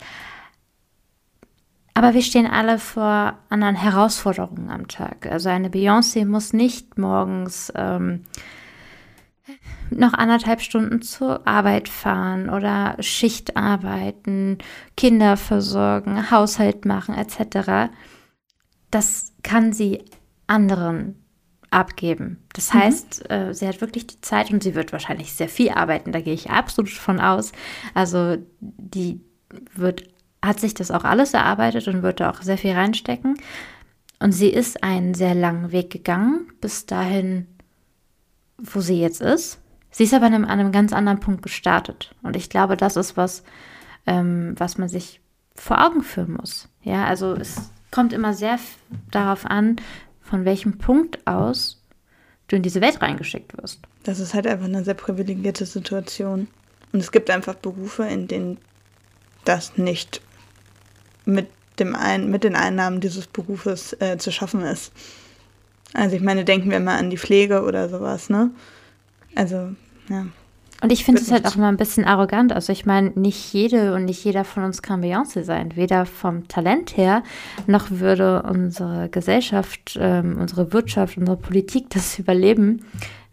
Aber 1.93 2.13
wir 2.13 2.21
stehen 2.21 2.47
alle 2.47 2.79
vor 2.79 3.37
anderen 3.49 3.75
Herausforderungen 3.75 4.69
am 4.69 4.87
Tag. 4.87 5.27
Also 5.27 5.49
eine 5.49 5.69
Beyoncé 5.69 6.25
muss 6.25 6.53
nicht 6.53 6.97
morgens 6.97 7.71
ähm, 7.75 8.23
noch 9.89 10.13
anderthalb 10.13 10.61
Stunden 10.61 11.01
zur 11.01 11.47
Arbeit 11.47 11.89
fahren 11.89 12.49
oder 12.49 12.95
Schicht 12.99 13.57
arbeiten, 13.57 14.57
Kinder 14.95 15.37
versorgen, 15.37 16.31
Haushalt 16.31 16.85
machen 16.85 17.15
etc. 17.15 17.91
Das 18.91 19.33
kann 19.43 19.73
sie 19.73 20.03
anderen 20.47 21.23
abgeben. 21.69 22.43
Das 22.53 22.73
mhm. 22.73 22.79
heißt, 22.79 23.31
äh, 23.31 23.53
sie 23.53 23.67
hat 23.67 23.81
wirklich 23.81 24.07
die 24.07 24.21
Zeit 24.21 24.51
und 24.51 24.63
sie 24.63 24.75
wird 24.75 24.91
wahrscheinlich 24.93 25.33
sehr 25.33 25.49
viel 25.49 25.69
arbeiten, 25.69 26.11
da 26.11 26.21
gehe 26.21 26.33
ich 26.33 26.49
absolut 26.49 26.89
von 26.89 27.19
aus. 27.19 27.51
Also 27.93 28.37
die 28.59 29.21
wird 29.75 30.03
hat 30.43 30.59
sich 30.59 30.73
das 30.73 30.91
auch 30.91 31.03
alles 31.03 31.33
erarbeitet 31.33 31.87
und 31.87 32.03
wird 32.03 32.19
da 32.19 32.29
auch 32.29 32.41
sehr 32.41 32.57
viel 32.57 32.71
reinstecken. 32.71 33.37
Und 34.19 34.31
sie 34.31 34.49
ist 34.49 34.83
einen 34.83 35.13
sehr 35.13 35.35
langen 35.35 35.71
Weg 35.71 35.89
gegangen, 35.89 36.51
bis 36.61 36.85
dahin, 36.85 37.47
wo 38.57 38.81
sie 38.81 38.99
jetzt 38.99 39.21
ist. 39.21 39.59
Sie 39.91 40.03
ist 40.03 40.13
aber 40.13 40.27
an 40.27 40.33
einem, 40.33 40.45
an 40.45 40.59
einem 40.59 40.71
ganz 40.71 40.93
anderen 40.93 41.19
Punkt 41.19 41.41
gestartet. 41.41 42.13
Und 42.21 42.35
ich 42.35 42.49
glaube, 42.49 42.77
das 42.77 42.95
ist 42.95 43.17
was, 43.17 43.43
ähm, 44.05 44.53
was 44.57 44.77
man 44.77 44.89
sich 44.89 45.21
vor 45.55 45.83
Augen 45.83 46.03
führen 46.03 46.33
muss. 46.33 46.69
Ja, 46.83 47.05
also 47.05 47.33
es 47.33 47.71
kommt 47.91 48.13
immer 48.13 48.33
sehr 48.33 48.59
darauf 49.11 49.45
an, 49.45 49.77
von 50.21 50.45
welchem 50.45 50.77
Punkt 50.77 51.25
aus 51.25 51.83
du 52.47 52.55
in 52.55 52.61
diese 52.61 52.81
Welt 52.81 53.01
reingeschickt 53.01 53.57
wirst. 53.57 53.81
Das 54.03 54.19
ist 54.19 54.33
halt 54.33 54.47
einfach 54.47 54.65
eine 54.65 54.83
sehr 54.83 54.93
privilegierte 54.93 55.65
Situation. 55.65 56.47
Und 56.93 56.99
es 56.99 57.11
gibt 57.11 57.29
einfach 57.29 57.55
Berufe, 57.55 58.03
in 58.03 58.27
denen 58.27 58.57
das 59.45 59.77
nicht 59.77 60.21
mit, 61.25 61.49
dem 61.79 61.95
ein, 61.95 62.29
mit 62.29 62.43
den 62.43 62.55
Einnahmen 62.55 63.01
dieses 63.01 63.27
Berufes 63.27 63.93
äh, 63.99 64.17
zu 64.17 64.31
schaffen 64.31 64.61
ist. 64.61 64.93
Also 65.97 66.15
ich 66.15 66.21
meine, 66.21 66.45
denken 66.45 66.69
wir 66.69 66.79
mal 66.79 66.99
an 66.99 67.09
die 67.09 67.17
Pflege 67.17 67.63
oder 67.63 67.89
sowas, 67.89 68.29
ne? 68.29 68.51
Also, 69.35 69.69
ja. 70.09 70.27
Und 70.79 70.91
ich 70.91 71.03
finde 71.03 71.21
es 71.21 71.31
halt 71.31 71.47
auch 71.47 71.55
immer 71.55 71.69
ein 71.69 71.77
bisschen 71.77 72.05
arrogant. 72.05 72.53
Also 72.53 72.71
ich 72.71 72.85
meine, 72.85 73.09
nicht 73.15 73.51
jede 73.51 73.95
und 73.95 74.05
nicht 74.05 74.23
jeder 74.23 74.43
von 74.43 74.63
uns 74.63 74.83
kann 74.83 75.03
Beyoncé 75.03 75.41
sein. 75.41 75.75
Weder 75.75 76.05
vom 76.05 76.47
Talent 76.47 76.95
her, 76.97 77.23
noch 77.65 77.89
würde 77.89 78.43
unsere 78.43 79.09
Gesellschaft, 79.09 79.97
ähm, 79.99 80.37
unsere 80.39 80.71
Wirtschaft, 80.71 81.17
unsere 81.17 81.35
Politik 81.35 81.89
das 81.89 82.19
überleben, 82.19 82.85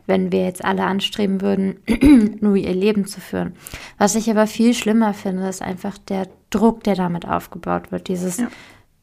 wenn 0.06 0.33
wir 0.33 0.44
jetzt 0.44 0.64
alle 0.64 0.85
anstreben 0.85 1.42
würden, 1.42 1.76
nur 2.40 2.56
ihr 2.56 2.75
Leben 2.75 3.06
zu 3.06 3.21
führen. 3.21 3.52
Was 3.99 4.14
ich 4.14 4.30
aber 4.30 4.47
viel 4.47 4.73
schlimmer 4.73 5.12
finde, 5.12 5.47
ist 5.47 5.61
einfach 5.61 5.99
der 5.99 6.28
Druck, 6.49 6.83
der 6.85 6.94
damit 6.94 7.28
aufgebaut 7.28 7.92
wird. 7.92 8.09
Dieses, 8.09 8.38
ja. 8.38 8.49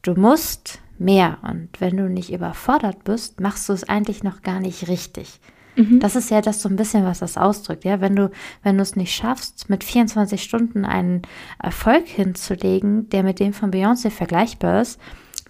du 0.02 0.14
musst 0.14 0.80
mehr. 1.02 1.38
Und 1.42 1.80
wenn 1.80 1.96
du 1.96 2.08
nicht 2.08 2.32
überfordert 2.32 3.04
bist, 3.04 3.40
machst 3.40 3.68
du 3.68 3.72
es 3.72 3.88
eigentlich 3.88 4.22
noch 4.22 4.42
gar 4.42 4.60
nicht 4.60 4.88
richtig. 4.88 5.40
Mhm. 5.76 6.00
Das 6.00 6.16
ist 6.16 6.30
ja 6.30 6.40
das 6.40 6.60
so 6.60 6.68
ein 6.68 6.76
bisschen, 6.76 7.04
was 7.04 7.20
das 7.20 7.36
ausdrückt. 7.36 7.84
Ja, 7.84 8.00
wenn 8.00 8.16
du, 8.16 8.30
wenn 8.62 8.76
du 8.76 8.82
es 8.82 8.96
nicht 8.96 9.14
schaffst, 9.14 9.70
mit 9.70 9.84
24 9.84 10.42
Stunden 10.42 10.84
einen 10.84 11.22
Erfolg 11.62 12.06
hinzulegen, 12.06 13.08
der 13.10 13.22
mit 13.22 13.40
dem 13.40 13.52
von 13.52 13.70
Beyoncé 13.70 14.10
vergleichbar 14.10 14.82
ist, 14.82 15.00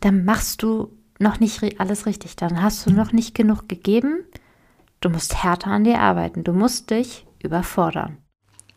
dann 0.00 0.24
machst 0.24 0.62
du 0.62 0.92
noch 1.18 1.40
nicht 1.40 1.80
alles 1.80 2.06
richtig. 2.06 2.36
Dann 2.36 2.62
hast 2.62 2.86
du 2.86 2.90
noch 2.90 3.12
nicht 3.12 3.34
genug 3.34 3.68
gegeben 3.68 4.24
Du 5.02 5.10
musst 5.10 5.42
härter 5.42 5.72
an 5.72 5.82
dir 5.82 5.98
arbeiten. 5.98 6.44
Du 6.44 6.52
musst 6.52 6.90
dich 6.90 7.26
überfordern. 7.42 8.18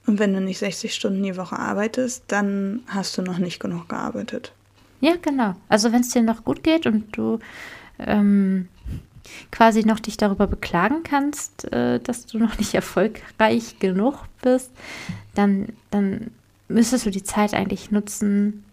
Und 0.07 0.17
wenn 0.17 0.33
du 0.33 0.41
nicht 0.41 0.57
60 0.57 0.93
Stunden 0.93 1.21
die 1.21 1.37
Woche 1.37 1.57
arbeitest, 1.57 2.23
dann 2.27 2.81
hast 2.87 3.17
du 3.17 3.21
noch 3.21 3.37
nicht 3.37 3.59
genug 3.59 3.87
gearbeitet. 3.89 4.51
Ja, 5.01 5.13
genau. 5.21 5.55
Also 5.69 5.91
wenn 5.91 6.01
es 6.01 6.09
dir 6.09 6.21
noch 6.21 6.43
gut 6.43 6.63
geht 6.63 6.85
und 6.85 7.15
du 7.15 7.39
ähm, 7.99 8.67
quasi 9.51 9.85
noch 9.85 9.99
dich 9.99 10.17
darüber 10.17 10.47
beklagen 10.47 11.03
kannst, 11.03 11.71
äh, 11.71 11.99
dass 11.99 12.25
du 12.25 12.37
noch 12.37 12.57
nicht 12.57 12.73
erfolgreich 12.73 13.79
genug 13.79 14.23
bist, 14.41 14.71
dann, 15.33 15.69
dann 15.91 16.31
müsstest 16.67 17.05
du 17.05 17.11
die 17.11 17.23
Zeit 17.23 17.53
eigentlich 17.53 17.91
nutzen, 17.91 18.63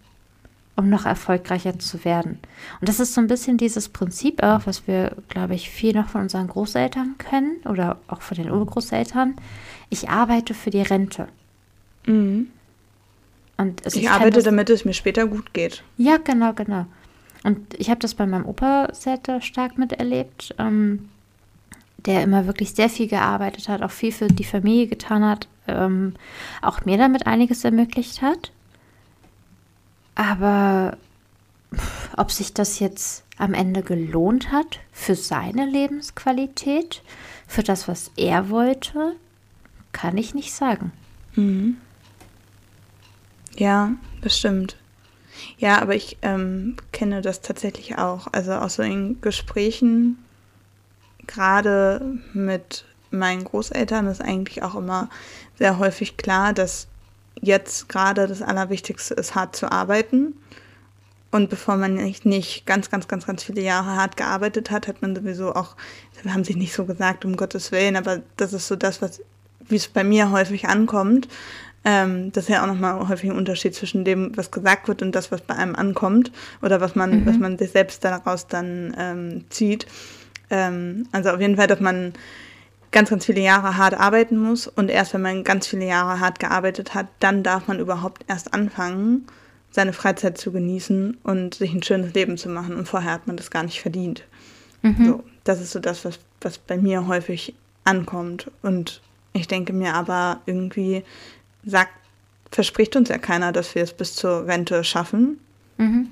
um 0.76 0.88
noch 0.88 1.04
erfolgreicher 1.04 1.78
zu 1.78 2.04
werden. 2.04 2.38
Und 2.80 2.88
das 2.88 2.98
ist 2.98 3.14
so 3.14 3.20
ein 3.20 3.26
bisschen 3.26 3.58
dieses 3.58 3.90
Prinzip 3.90 4.42
auch, 4.42 4.62
was 4.64 4.86
wir, 4.86 5.16
glaube 5.28 5.54
ich, 5.54 5.68
viel 5.68 5.94
noch 5.94 6.08
von 6.08 6.22
unseren 6.22 6.48
Großeltern 6.48 7.16
kennen 7.18 7.56
oder 7.66 7.98
auch 8.08 8.22
von 8.22 8.36
den 8.36 8.50
Urgroßeltern. 8.50 9.36
Ich 9.90 10.08
arbeite 10.08 10.54
für 10.54 10.70
die 10.70 10.80
Rente. 10.80 11.28
Mhm. 12.06 12.48
Und 13.62 13.86
ich, 13.86 14.02
ich 14.02 14.10
arbeite, 14.10 14.32
das, 14.32 14.44
damit 14.44 14.68
es 14.70 14.84
mir 14.84 14.92
später 14.92 15.26
gut 15.26 15.54
geht. 15.54 15.84
Ja, 15.96 16.16
genau, 16.16 16.52
genau. 16.52 16.86
Und 17.44 17.74
ich 17.78 17.90
habe 17.90 18.00
das 18.00 18.14
bei 18.14 18.26
meinem 18.26 18.46
Opa 18.46 18.88
sehr 18.92 19.18
stark 19.40 19.78
miterlebt, 19.78 20.54
ähm, 20.58 21.08
der 21.98 22.22
immer 22.22 22.46
wirklich 22.46 22.72
sehr 22.72 22.88
viel 22.88 23.06
gearbeitet 23.06 23.68
hat, 23.68 23.82
auch 23.82 23.90
viel 23.90 24.12
für 24.12 24.26
die 24.26 24.44
Familie 24.44 24.88
getan 24.88 25.24
hat, 25.24 25.46
ähm, 25.68 26.14
auch 26.60 26.84
mir 26.84 26.98
damit 26.98 27.26
einiges 27.26 27.64
ermöglicht 27.64 28.20
hat. 28.20 28.50
Aber 30.14 30.96
ob 32.16 32.32
sich 32.32 32.52
das 32.52 32.80
jetzt 32.80 33.24
am 33.38 33.54
Ende 33.54 33.82
gelohnt 33.82 34.50
hat 34.50 34.80
für 34.92 35.14
seine 35.14 35.66
Lebensqualität, 35.66 37.02
für 37.46 37.62
das, 37.62 37.86
was 37.86 38.10
er 38.16 38.50
wollte, 38.50 39.14
kann 39.92 40.16
ich 40.16 40.34
nicht 40.34 40.52
sagen. 40.52 40.92
Mhm. 41.36 41.76
Ja, 43.56 43.92
bestimmt. 44.20 44.76
Ja, 45.58 45.80
aber 45.80 45.94
ich 45.94 46.18
ähm, 46.22 46.76
kenne 46.92 47.22
das 47.22 47.40
tatsächlich 47.40 47.98
auch. 47.98 48.28
Also 48.32 48.52
auch 48.52 48.70
so 48.70 48.82
in 48.82 49.20
Gesprächen, 49.20 50.18
gerade 51.26 52.18
mit 52.32 52.84
meinen 53.10 53.44
Großeltern, 53.44 54.06
ist 54.06 54.22
eigentlich 54.22 54.62
auch 54.62 54.74
immer 54.74 55.08
sehr 55.58 55.78
häufig 55.78 56.16
klar, 56.16 56.52
dass 56.52 56.88
jetzt 57.40 57.88
gerade 57.88 58.26
das 58.26 58.42
Allerwichtigste 58.42 59.14
ist, 59.14 59.34
hart 59.34 59.56
zu 59.56 59.70
arbeiten. 59.70 60.34
Und 61.30 61.48
bevor 61.48 61.76
man 61.76 61.94
nicht, 61.94 62.66
ganz, 62.66 62.90
ganz, 62.90 63.08
ganz, 63.08 63.26
ganz 63.26 63.42
viele 63.42 63.62
Jahre 63.62 63.96
hart 63.96 64.18
gearbeitet 64.18 64.70
hat, 64.70 64.86
hat 64.86 65.00
man 65.00 65.16
sowieso 65.16 65.54
auch, 65.54 65.76
haben 66.28 66.44
sich 66.44 66.56
nicht 66.56 66.74
so 66.74 66.84
gesagt, 66.84 67.24
um 67.24 67.36
Gottes 67.36 67.72
Willen, 67.72 67.96
aber 67.96 68.20
das 68.36 68.52
ist 68.52 68.68
so 68.68 68.76
das, 68.76 69.00
was, 69.00 69.22
wie 69.66 69.76
es 69.76 69.88
bei 69.88 70.04
mir 70.04 70.30
häufig 70.30 70.68
ankommt. 70.68 71.28
Ähm, 71.84 72.30
das 72.32 72.44
ist 72.44 72.50
ja 72.50 72.62
auch 72.62 72.66
nochmal 72.66 73.08
häufig 73.08 73.30
ein 73.30 73.36
Unterschied 73.36 73.74
zwischen 73.74 74.04
dem, 74.04 74.36
was 74.36 74.50
gesagt 74.50 74.88
wird 74.88 75.02
und 75.02 75.12
das, 75.14 75.32
was 75.32 75.40
bei 75.40 75.54
einem 75.54 75.74
ankommt 75.74 76.30
oder 76.62 76.80
was 76.80 76.94
man, 76.94 77.20
mhm. 77.20 77.26
was 77.26 77.38
man 77.38 77.58
sich 77.58 77.72
selbst 77.72 78.04
daraus 78.04 78.46
dann 78.46 78.94
ähm, 78.96 79.44
zieht. 79.50 79.86
Ähm, 80.50 81.08
also 81.10 81.30
auf 81.30 81.40
jeden 81.40 81.56
Fall, 81.56 81.66
dass 81.66 81.80
man 81.80 82.12
ganz, 82.92 83.10
ganz 83.10 83.24
viele 83.26 83.40
Jahre 83.40 83.76
hart 83.76 83.94
arbeiten 83.94 84.36
muss 84.36 84.68
und 84.68 84.90
erst 84.90 85.14
wenn 85.14 85.22
man 85.22 85.44
ganz 85.44 85.66
viele 85.66 85.86
Jahre 85.86 86.20
hart 86.20 86.38
gearbeitet 86.38 86.94
hat, 86.94 87.08
dann 87.18 87.42
darf 87.42 87.66
man 87.66 87.80
überhaupt 87.80 88.24
erst 88.28 88.54
anfangen, 88.54 89.26
seine 89.70 89.94
Freizeit 89.94 90.38
zu 90.38 90.52
genießen 90.52 91.16
und 91.22 91.54
sich 91.54 91.72
ein 91.72 91.82
schönes 91.82 92.12
Leben 92.14 92.36
zu 92.36 92.48
machen 92.48 92.76
und 92.76 92.86
vorher 92.86 93.12
hat 93.12 93.26
man 93.26 93.36
das 93.36 93.50
gar 93.50 93.64
nicht 93.64 93.80
verdient. 93.80 94.24
Mhm. 94.82 95.06
So, 95.06 95.24
das 95.42 95.60
ist 95.60 95.72
so 95.72 95.80
das, 95.80 96.04
was, 96.04 96.20
was 96.42 96.58
bei 96.58 96.76
mir 96.76 97.06
häufig 97.06 97.54
ankommt 97.84 98.50
und 98.60 99.00
ich 99.32 99.48
denke 99.48 99.72
mir 99.72 99.94
aber 99.94 100.40
irgendwie 100.44 101.02
sagt, 101.64 101.92
verspricht 102.50 102.96
uns 102.96 103.08
ja 103.08 103.18
keiner, 103.18 103.52
dass 103.52 103.74
wir 103.74 103.82
es 103.82 103.92
bis 103.92 104.14
zur 104.14 104.46
Rente 104.46 104.84
schaffen. 104.84 105.38
Mhm. 105.78 106.08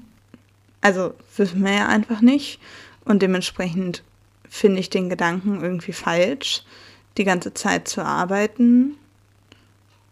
Also 0.80 1.14
wissen 1.36 1.64
wir 1.64 1.72
ja 1.72 1.88
einfach 1.88 2.20
nicht 2.20 2.58
und 3.04 3.22
dementsprechend 3.22 4.02
finde 4.48 4.80
ich 4.80 4.90
den 4.90 5.08
Gedanken 5.08 5.60
irgendwie 5.62 5.92
falsch, 5.92 6.64
die 7.18 7.24
ganze 7.24 7.54
Zeit 7.54 7.86
zu 7.86 8.04
arbeiten, 8.04 8.96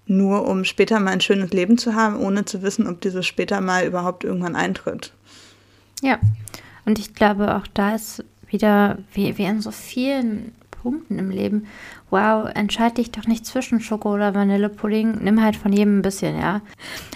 nur 0.06 0.46
um 0.46 0.64
später 0.64 1.00
mal 1.00 1.12
ein 1.12 1.20
schönes 1.20 1.52
Leben 1.52 1.78
zu 1.78 1.94
haben, 1.94 2.16
ohne 2.16 2.44
zu 2.44 2.62
wissen, 2.62 2.86
ob 2.86 3.00
dieses 3.00 3.26
später 3.26 3.60
mal 3.60 3.84
überhaupt 3.84 4.24
irgendwann 4.24 4.56
eintritt. 4.56 5.12
Ja, 6.02 6.18
und 6.84 6.98
ich 6.98 7.14
glaube, 7.14 7.56
auch 7.56 7.66
da 7.74 7.94
ist 7.94 8.24
wieder, 8.46 8.98
wie, 9.12 9.36
wie 9.36 9.44
in 9.44 9.60
so 9.60 9.70
vielen 9.70 10.54
Punkten 10.82 11.18
im 11.18 11.30
Leben, 11.30 11.66
wow, 12.10 12.48
entscheide 12.54 12.96
dich 12.96 13.10
doch 13.10 13.26
nicht 13.26 13.46
zwischen 13.46 13.80
Schoko 13.80 14.14
oder 14.14 14.34
Vanillepudding, 14.34 15.18
nimm 15.22 15.42
halt 15.42 15.56
von 15.56 15.72
jedem 15.72 15.98
ein 15.98 16.02
bisschen, 16.02 16.38
ja. 16.38 16.60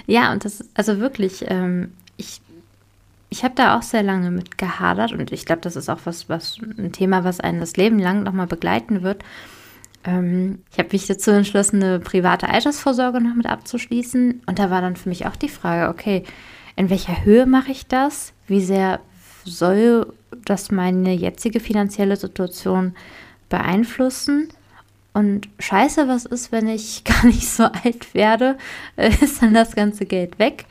Ja, 0.07 0.33
und 0.33 0.45
das, 0.45 0.65
also 0.75 0.99
wirklich, 0.99 1.45
ähm, 1.49 1.93
ich 3.33 3.43
habe 3.43 3.55
da 3.55 3.79
auch 3.79 3.83
sehr 3.83 4.03
lange 4.03 4.31
mit 4.31 4.59
gehadert 4.59 5.13
und 5.13 5.33
ich 5.33 5.47
glaube, 5.47 5.63
das 5.63 5.75
ist 5.75 5.89
auch 5.89 6.01
was, 6.05 6.29
was 6.29 6.59
ein 6.61 6.93
Thema, 6.93 7.25
was 7.25 7.41
einen 7.41 7.61
das 7.61 7.79
Leben 7.79 7.99
lang 7.99 8.23
nochmal 8.23 8.47
begleiten 8.47 9.03
wird. 9.03 9.25
Ähm, 10.05 10.59
ich 10.71 10.79
habe 10.79 10.91
mich 10.93 11.07
dazu 11.07 11.31
entschlossen, 11.31 11.83
eine 11.83 11.99
private 11.99 12.49
Altersvorsorge 12.51 13.23
noch 13.23 13.35
mit 13.35 13.47
abzuschließen. 13.47 14.43
Und 14.45 14.59
da 14.59 14.71
war 14.71 14.83
dann 14.83 14.97
für 14.97 15.09
mich 15.09 15.27
auch 15.27 15.37
die 15.37 15.49
Frage, 15.49 15.91
okay, 15.91 16.25
in 16.77 16.91
welcher 16.91 17.25
Höhe 17.25 17.47
mache 17.47 17.73
ich 17.73 17.87
das? 17.87 18.35
Wie 18.47 18.61
sehr 18.61 19.01
soll 19.45 20.13
das 20.45 20.71
meine 20.71 21.15
jetzige 21.15 21.59
finanzielle 21.59 22.17
Situation 22.17 22.95
beeinflussen? 23.53 24.49
Und 25.13 25.49
scheiße, 25.59 26.09
was 26.09 26.25
ist, 26.25 26.51
wenn 26.53 26.67
ich 26.67 27.05
gar 27.05 27.27
nicht 27.27 27.49
so 27.49 27.65
alt 27.65 28.15
werde? 28.15 28.57
Ist 28.97 29.43
dann 29.43 29.55
das 29.55 29.77
ganze 29.77 30.07
Geld 30.07 30.39
weg? 30.39 30.65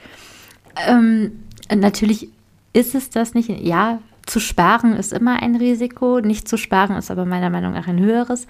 Ähm, 0.88 1.44
natürlich 1.74 2.30
ist 2.74 2.96
es 2.96 3.12
das 3.12 3.34
nicht. 3.36 3.50
Ja, 3.50 4.02
zu 4.26 4.40
sparen 4.40 4.96
ist 4.96 5.14
immer 5.14 5.42
ein 5.42 5.56
Risiko. 5.56 6.20
Nicht 6.20 6.48
zu 6.48 6.58
sparen 6.58 6.96
ist 6.96 7.12
aber 7.12 7.26
meiner 7.26 7.50
Meinung 7.52 7.74
nach 7.74 7.88
ein 7.88 8.00
höheres. 8.00 8.48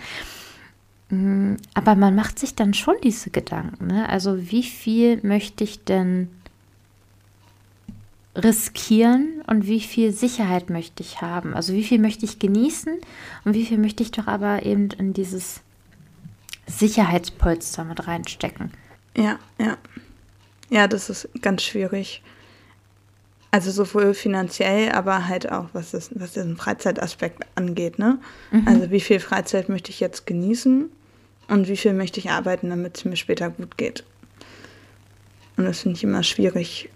Mm, 1.09 1.55
aber 1.73 1.95
man 1.95 2.15
macht 2.15 2.39
sich 2.39 2.55
dann 2.55 2.73
schon 2.73 2.95
diese 3.03 3.29
Gedanken. 3.29 3.87
Ne? 3.87 4.07
Also 4.07 4.49
wie 4.49 4.63
viel 4.63 5.19
möchte 5.23 5.65
ich 5.65 5.83
denn 5.83 6.29
riskieren 8.35 9.43
und 9.47 9.67
wie 9.67 9.81
viel 9.81 10.13
Sicherheit 10.13 10.69
möchte 10.69 11.03
ich 11.03 11.21
haben? 11.21 11.53
Also 11.53 11.73
wie 11.73 11.83
viel 11.83 11.99
möchte 11.99 12.25
ich 12.25 12.39
genießen 12.39 12.97
und 13.43 13.53
wie 13.53 13.65
viel 13.65 13.77
möchte 13.77 14.03
ich 14.03 14.11
doch 14.11 14.27
aber 14.27 14.65
eben 14.65 14.89
in 14.91 15.13
dieses 15.13 15.61
Sicherheitspolster 16.67 17.83
mit 17.83 18.07
reinstecken? 18.07 18.71
Ja, 19.17 19.39
ja. 19.59 19.77
Ja, 20.69 20.87
das 20.87 21.09
ist 21.09 21.27
ganz 21.41 21.63
schwierig. 21.63 22.23
Also 23.53 23.69
sowohl 23.71 24.13
finanziell, 24.13 24.93
aber 24.93 25.27
halt 25.27 25.51
auch, 25.51 25.67
was, 25.73 25.91
das, 25.91 26.09
was 26.15 26.31
diesen 26.31 26.55
Freizeitaspekt 26.55 27.45
angeht. 27.55 27.99
Ne? 27.99 28.19
Mhm. 28.51 28.65
Also 28.65 28.91
wie 28.91 29.01
viel 29.01 29.19
Freizeit 29.19 29.67
möchte 29.67 29.91
ich 29.91 29.99
jetzt 29.99 30.25
genießen 30.25 30.89
und 31.49 31.67
wie 31.67 31.75
viel 31.75 31.91
möchte 31.91 32.21
ich 32.21 32.29
arbeiten, 32.29 32.69
damit 32.69 32.97
es 32.97 33.03
mir 33.03 33.17
später 33.17 33.49
gut 33.49 33.77
geht. 33.77 34.05
Und 35.57 35.65
das 35.65 35.81
finde 35.81 35.97
ich 35.97 36.03
immer 36.05 36.23
schwierig 36.23 36.89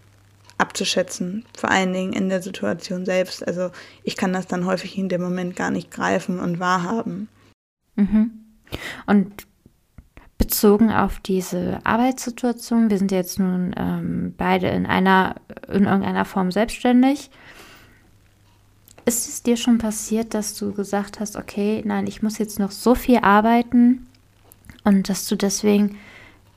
abzuschätzen, 0.75 1.45
vor 1.57 1.71
allen 1.71 1.93
Dingen 1.93 2.11
in 2.11 2.27
der 2.27 2.41
Situation 2.41 3.05
selbst. 3.05 3.47
Also 3.47 3.71
ich 4.03 4.17
kann 4.17 4.33
das 4.33 4.45
dann 4.45 4.65
häufig 4.65 4.97
in 4.97 5.07
dem 5.07 5.21
Moment 5.21 5.55
gar 5.55 5.71
nicht 5.71 5.89
greifen 5.89 6.39
und 6.39 6.59
wahrhaben. 6.59 7.29
Mhm. 7.95 8.31
Und 9.05 9.47
bezogen 10.37 10.91
auf 10.91 11.19
diese 11.19 11.79
Arbeitssituation, 11.85 12.89
wir 12.89 12.97
sind 12.97 13.11
jetzt 13.13 13.39
nun 13.39 13.73
ähm, 13.77 14.33
beide 14.37 14.67
in 14.67 14.85
einer, 14.85 15.35
in 15.69 15.85
irgendeiner 15.85 16.25
Form 16.25 16.51
selbstständig. 16.51 17.31
Ist 19.05 19.29
es 19.29 19.43
dir 19.43 19.55
schon 19.55 19.77
passiert, 19.77 20.33
dass 20.33 20.55
du 20.55 20.73
gesagt 20.73 21.21
hast, 21.21 21.37
okay, 21.37 21.83
nein, 21.85 22.05
ich 22.05 22.21
muss 22.21 22.37
jetzt 22.37 22.59
noch 22.59 22.71
so 22.71 22.95
viel 22.95 23.19
arbeiten 23.19 24.07
und 24.83 25.07
dass 25.07 25.27
du 25.27 25.37
deswegen 25.37 25.97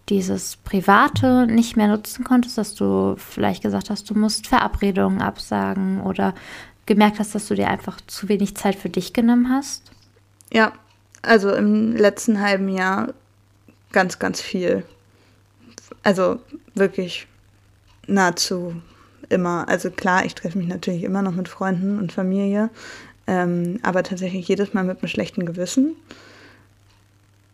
dieses 0.08 0.56
Private 0.56 1.46
nicht 1.46 1.76
mehr 1.76 1.88
nutzen 1.88 2.24
konntest, 2.24 2.58
dass 2.58 2.74
du 2.74 3.16
vielleicht 3.16 3.62
gesagt 3.62 3.90
hast, 3.90 4.08
du 4.08 4.14
musst 4.14 4.46
Verabredungen 4.46 5.20
absagen 5.20 6.00
oder 6.00 6.34
gemerkt 6.86 7.18
hast, 7.18 7.34
dass 7.34 7.46
du 7.48 7.54
dir 7.54 7.68
einfach 7.68 8.00
zu 8.06 8.28
wenig 8.28 8.56
Zeit 8.56 8.74
für 8.74 8.88
dich 8.88 9.12
genommen 9.12 9.50
hast? 9.50 9.90
Ja, 10.52 10.72
also 11.22 11.52
im 11.52 11.94
letzten 11.94 12.40
halben 12.40 12.68
Jahr 12.68 13.12
ganz, 13.92 14.18
ganz 14.18 14.40
viel. 14.40 14.84
Also 16.02 16.38
wirklich 16.74 17.26
nahezu 18.06 18.74
immer. 19.28 19.68
Also 19.68 19.90
klar, 19.90 20.24
ich 20.24 20.34
treffe 20.34 20.58
mich 20.58 20.68
natürlich 20.68 21.04
immer 21.04 21.22
noch 21.22 21.34
mit 21.34 21.48
Freunden 21.48 21.98
und 21.98 22.12
Familie, 22.12 22.70
ähm, 23.26 23.78
aber 23.82 24.02
tatsächlich 24.02 24.48
jedes 24.48 24.72
Mal 24.72 24.84
mit 24.84 25.02
einem 25.02 25.08
schlechten 25.08 25.44
Gewissen, 25.44 25.94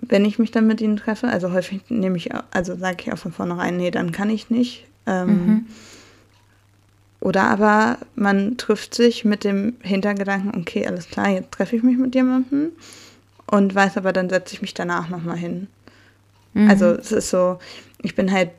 wenn 0.08 0.24
ich 0.24 0.38
mich 0.38 0.50
dann 0.50 0.66
mit 0.66 0.80
ihnen 0.80 0.96
treffe. 0.96 1.28
Also 1.28 1.52
häufig 1.52 1.82
nehme 1.88 2.16
ich, 2.16 2.30
also 2.52 2.76
sage 2.76 2.96
ich 3.00 3.12
auch 3.12 3.18
von 3.18 3.32
vornherein, 3.32 3.76
nee, 3.76 3.90
dann 3.90 4.12
kann 4.12 4.30
ich 4.30 4.50
nicht. 4.50 4.86
Ähm, 5.06 5.28
mhm. 5.28 5.66
Oder 7.20 7.44
aber 7.44 7.98
man 8.16 8.56
trifft 8.58 8.94
sich 8.94 9.24
mit 9.24 9.44
dem 9.44 9.74
Hintergedanken, 9.80 10.60
okay, 10.60 10.86
alles 10.86 11.08
klar, 11.08 11.30
jetzt 11.30 11.52
treffe 11.52 11.76
ich 11.76 11.82
mich 11.82 11.96
mit 11.96 12.14
jemandem 12.14 12.72
und 13.46 13.74
weiß 13.74 13.96
aber, 13.96 14.12
dann 14.12 14.28
setze 14.28 14.54
ich 14.54 14.62
mich 14.62 14.74
danach 14.74 15.08
nochmal 15.08 15.38
hin. 15.38 15.68
Mhm. 16.52 16.68
Also 16.68 16.86
es 16.86 17.12
ist 17.12 17.30
so, 17.30 17.58
ich 18.02 18.14
bin 18.14 18.30
halt 18.30 18.50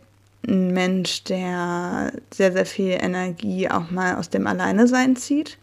ein 0.47 0.71
Mensch, 0.73 1.23
der 1.23 2.13
sehr, 2.33 2.51
sehr 2.51 2.65
viel 2.65 2.97
Energie 2.99 3.69
auch 3.69 3.91
mal 3.91 4.15
aus 4.15 4.29
dem 4.29 4.47
Alleine-Sein 4.47 5.15
zieht. 5.15 5.57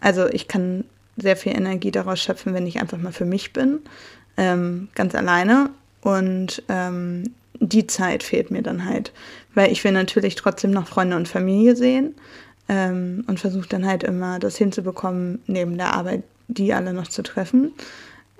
Also 0.00 0.26
ich 0.26 0.48
kann 0.48 0.84
sehr 1.16 1.36
viel 1.36 1.52
Energie 1.56 1.90
daraus 1.90 2.20
schöpfen, 2.20 2.54
wenn 2.54 2.66
ich 2.66 2.80
einfach 2.80 2.98
mal 2.98 3.12
für 3.12 3.24
mich 3.24 3.52
bin, 3.52 3.80
ähm, 4.36 4.88
ganz 4.94 5.14
alleine. 5.14 5.70
Und 6.02 6.62
ähm, 6.68 7.34
die 7.60 7.86
Zeit 7.86 8.22
fehlt 8.22 8.50
mir 8.50 8.62
dann 8.62 8.84
halt, 8.84 9.12
weil 9.54 9.72
ich 9.72 9.82
will 9.82 9.92
natürlich 9.92 10.34
trotzdem 10.34 10.70
noch 10.70 10.86
Freunde 10.86 11.16
und 11.16 11.28
Familie 11.28 11.74
sehen 11.74 12.14
ähm, 12.68 13.24
und 13.26 13.40
versuche 13.40 13.68
dann 13.68 13.86
halt 13.86 14.04
immer 14.04 14.38
das 14.38 14.56
hinzubekommen, 14.56 15.40
neben 15.46 15.76
der 15.76 15.94
Arbeit 15.94 16.22
die 16.48 16.72
alle 16.72 16.92
noch 16.92 17.08
zu 17.08 17.22
treffen. 17.22 17.72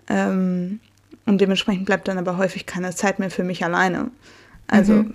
Ähm, 0.08 0.80
und 1.24 1.40
dementsprechend 1.40 1.86
bleibt 1.86 2.08
dann 2.08 2.18
aber 2.18 2.36
häufig 2.36 2.66
keine 2.66 2.94
Zeit 2.94 3.18
mehr 3.18 3.30
für 3.30 3.42
mich 3.42 3.64
alleine. 3.64 4.10
Also 4.68 4.92
mhm. 4.92 5.14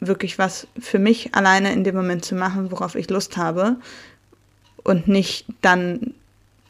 wirklich 0.00 0.38
was 0.38 0.66
für 0.78 0.98
mich 0.98 1.34
alleine 1.34 1.72
in 1.72 1.84
dem 1.84 1.94
Moment 1.94 2.24
zu 2.24 2.34
machen, 2.34 2.70
worauf 2.70 2.94
ich 2.94 3.10
Lust 3.10 3.36
habe. 3.36 3.76
Und 4.82 5.08
nicht 5.08 5.46
dann 5.60 6.14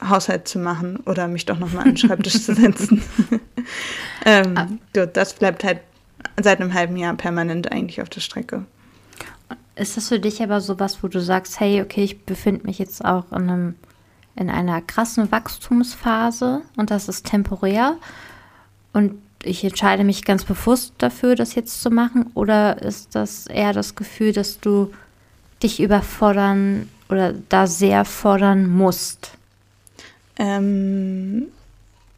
Haushalt 0.09 0.49
zu 0.49 0.59
machen 0.59 0.99
oder 1.07 1.29
mich 1.29 1.47
doch 1.47 1.59
nochmal 1.59 1.85
an 1.85 1.91
den 1.91 1.97
Schreibtisch 1.97 2.43
zu 2.43 2.55
setzen. 2.55 3.03
ähm, 4.25 4.55
ah. 4.57 5.07
das 5.07 5.35
bleibt 5.35 5.65
halt 5.65 5.81
seit 6.43 6.61
einem 6.61 6.75
halben 6.75 6.97
Jahr 6.97 7.15
permanent 7.15 7.71
eigentlich 7.71 8.03
auf 8.03 8.09
der 8.09 8.21
Strecke. 8.21 8.65
Ist 9.77 9.97
das 9.97 10.09
für 10.09 10.21
dich 10.21 10.43
aber 10.43 10.61
sowas, 10.61 11.03
wo 11.03 11.09
du 11.09 11.21
sagst, 11.21 11.59
hey, 11.61 11.83
okay, 11.83 12.05
ich 12.05 12.25
befinde 12.25 12.67
mich 12.67 12.79
jetzt 12.79 13.05
auch 13.05 13.31
in 13.33 13.51
einem 13.51 13.75
in 14.37 14.51
einer 14.51 14.83
krassen 14.83 15.31
Wachstumsphase 15.31 16.63
und 16.77 16.91
das 16.91 17.09
ist 17.09 17.25
temporär 17.25 17.97
und 18.93 19.15
ich 19.45 19.63
entscheide 19.65 20.05
mich 20.05 20.25
ganz 20.25 20.45
bewusst 20.45 20.95
dafür, 20.99 21.35
das 21.35 21.55
jetzt 21.55 21.83
zu 21.83 21.91
machen? 21.91 22.31
Oder 22.35 22.83
ist 22.83 23.15
das 23.15 23.47
eher 23.47 23.73
das 23.73 23.95
Gefühl, 23.95 24.33
dass 24.33 24.59
du 24.61 24.93
dich 25.63 25.81
überfordern 25.81 26.89
oder 27.09 27.35
da 27.49 27.67
sehr 27.67 28.05
fordern 28.05 28.69
musst? 28.69 29.33
Ähm, 30.39 31.49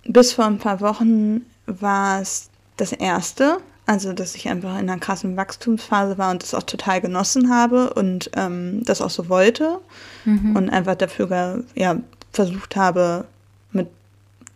bis 0.05 0.33
vor 0.33 0.46
ein 0.46 0.59
paar 0.59 0.81
Wochen 0.81 1.42
war 1.66 2.20
es 2.20 2.48
das 2.76 2.92
erste, 2.92 3.59
also 3.87 4.12
dass 4.12 4.35
ich 4.35 4.48
einfach 4.48 4.79
in 4.79 4.90
einer 4.90 4.98
krassen 4.98 5.37
Wachstumsphase 5.37 6.18
war 6.18 6.31
und 6.31 6.42
das 6.42 6.55
auch 6.55 6.62
total 6.62 7.00
genossen 7.00 7.50
habe 7.50 7.94
und 7.94 8.31
ähm, 8.37 8.83
das 8.85 9.00
auch 9.00 9.11
so 9.11 9.29
wollte 9.29 9.79
mhm. 10.24 10.57
und 10.57 10.70
einfach 10.70 10.94
dafür 10.94 11.64
ja, 11.74 11.96
versucht 12.33 12.76
habe, 12.76 13.24
mit, 13.72 13.88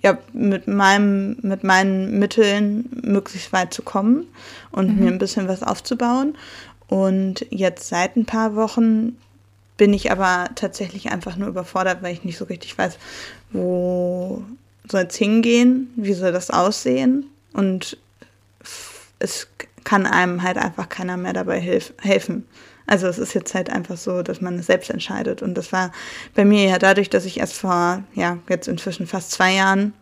ja, 0.02 0.18
mit, 0.32 0.68
meinem, 0.68 1.36
mit 1.42 1.64
meinen 1.64 2.18
Mitteln 2.18 2.88
möglichst 3.02 3.52
weit 3.52 3.72
zu 3.72 3.82
kommen 3.82 4.26
und 4.72 4.88
mhm. 4.96 5.04
mir 5.04 5.10
ein 5.10 5.18
bisschen 5.18 5.48
was 5.48 5.62
aufzubauen. 5.62 6.36
Und 6.88 7.46
jetzt 7.50 7.88
seit 7.88 8.16
ein 8.16 8.24
paar 8.24 8.56
Wochen 8.56 9.16
bin 9.80 9.94
ich 9.94 10.12
aber 10.12 10.50
tatsächlich 10.56 11.10
einfach 11.10 11.36
nur 11.36 11.48
überfordert, 11.48 12.02
weil 12.02 12.12
ich 12.12 12.22
nicht 12.22 12.36
so 12.36 12.44
richtig 12.44 12.76
weiß, 12.76 12.98
wo 13.50 14.44
soll 14.86 15.06
es 15.08 15.16
hingehen, 15.16 15.90
wie 15.96 16.12
soll 16.12 16.32
das 16.32 16.50
aussehen. 16.50 17.24
Und 17.54 17.96
es 19.20 19.48
kann 19.84 20.04
einem 20.04 20.42
halt 20.42 20.58
einfach 20.58 20.90
keiner 20.90 21.16
mehr 21.16 21.32
dabei 21.32 21.58
hilf 21.58 21.94
helfen. 22.02 22.46
Also 22.86 23.06
es 23.06 23.18
ist 23.18 23.32
jetzt 23.32 23.54
halt 23.54 23.70
einfach 23.70 23.96
so, 23.96 24.22
dass 24.22 24.42
man 24.42 24.58
es 24.58 24.66
selbst 24.66 24.90
entscheidet. 24.90 25.40
Und 25.40 25.54
das 25.54 25.72
war 25.72 25.92
bei 26.34 26.44
mir 26.44 26.68
ja 26.68 26.78
dadurch, 26.78 27.08
dass 27.08 27.24
ich 27.24 27.40
erst 27.40 27.54
vor, 27.54 28.04
ja, 28.14 28.36
jetzt 28.50 28.68
inzwischen 28.68 29.06
fast 29.06 29.30
zwei 29.30 29.54
Jahren 29.54 29.94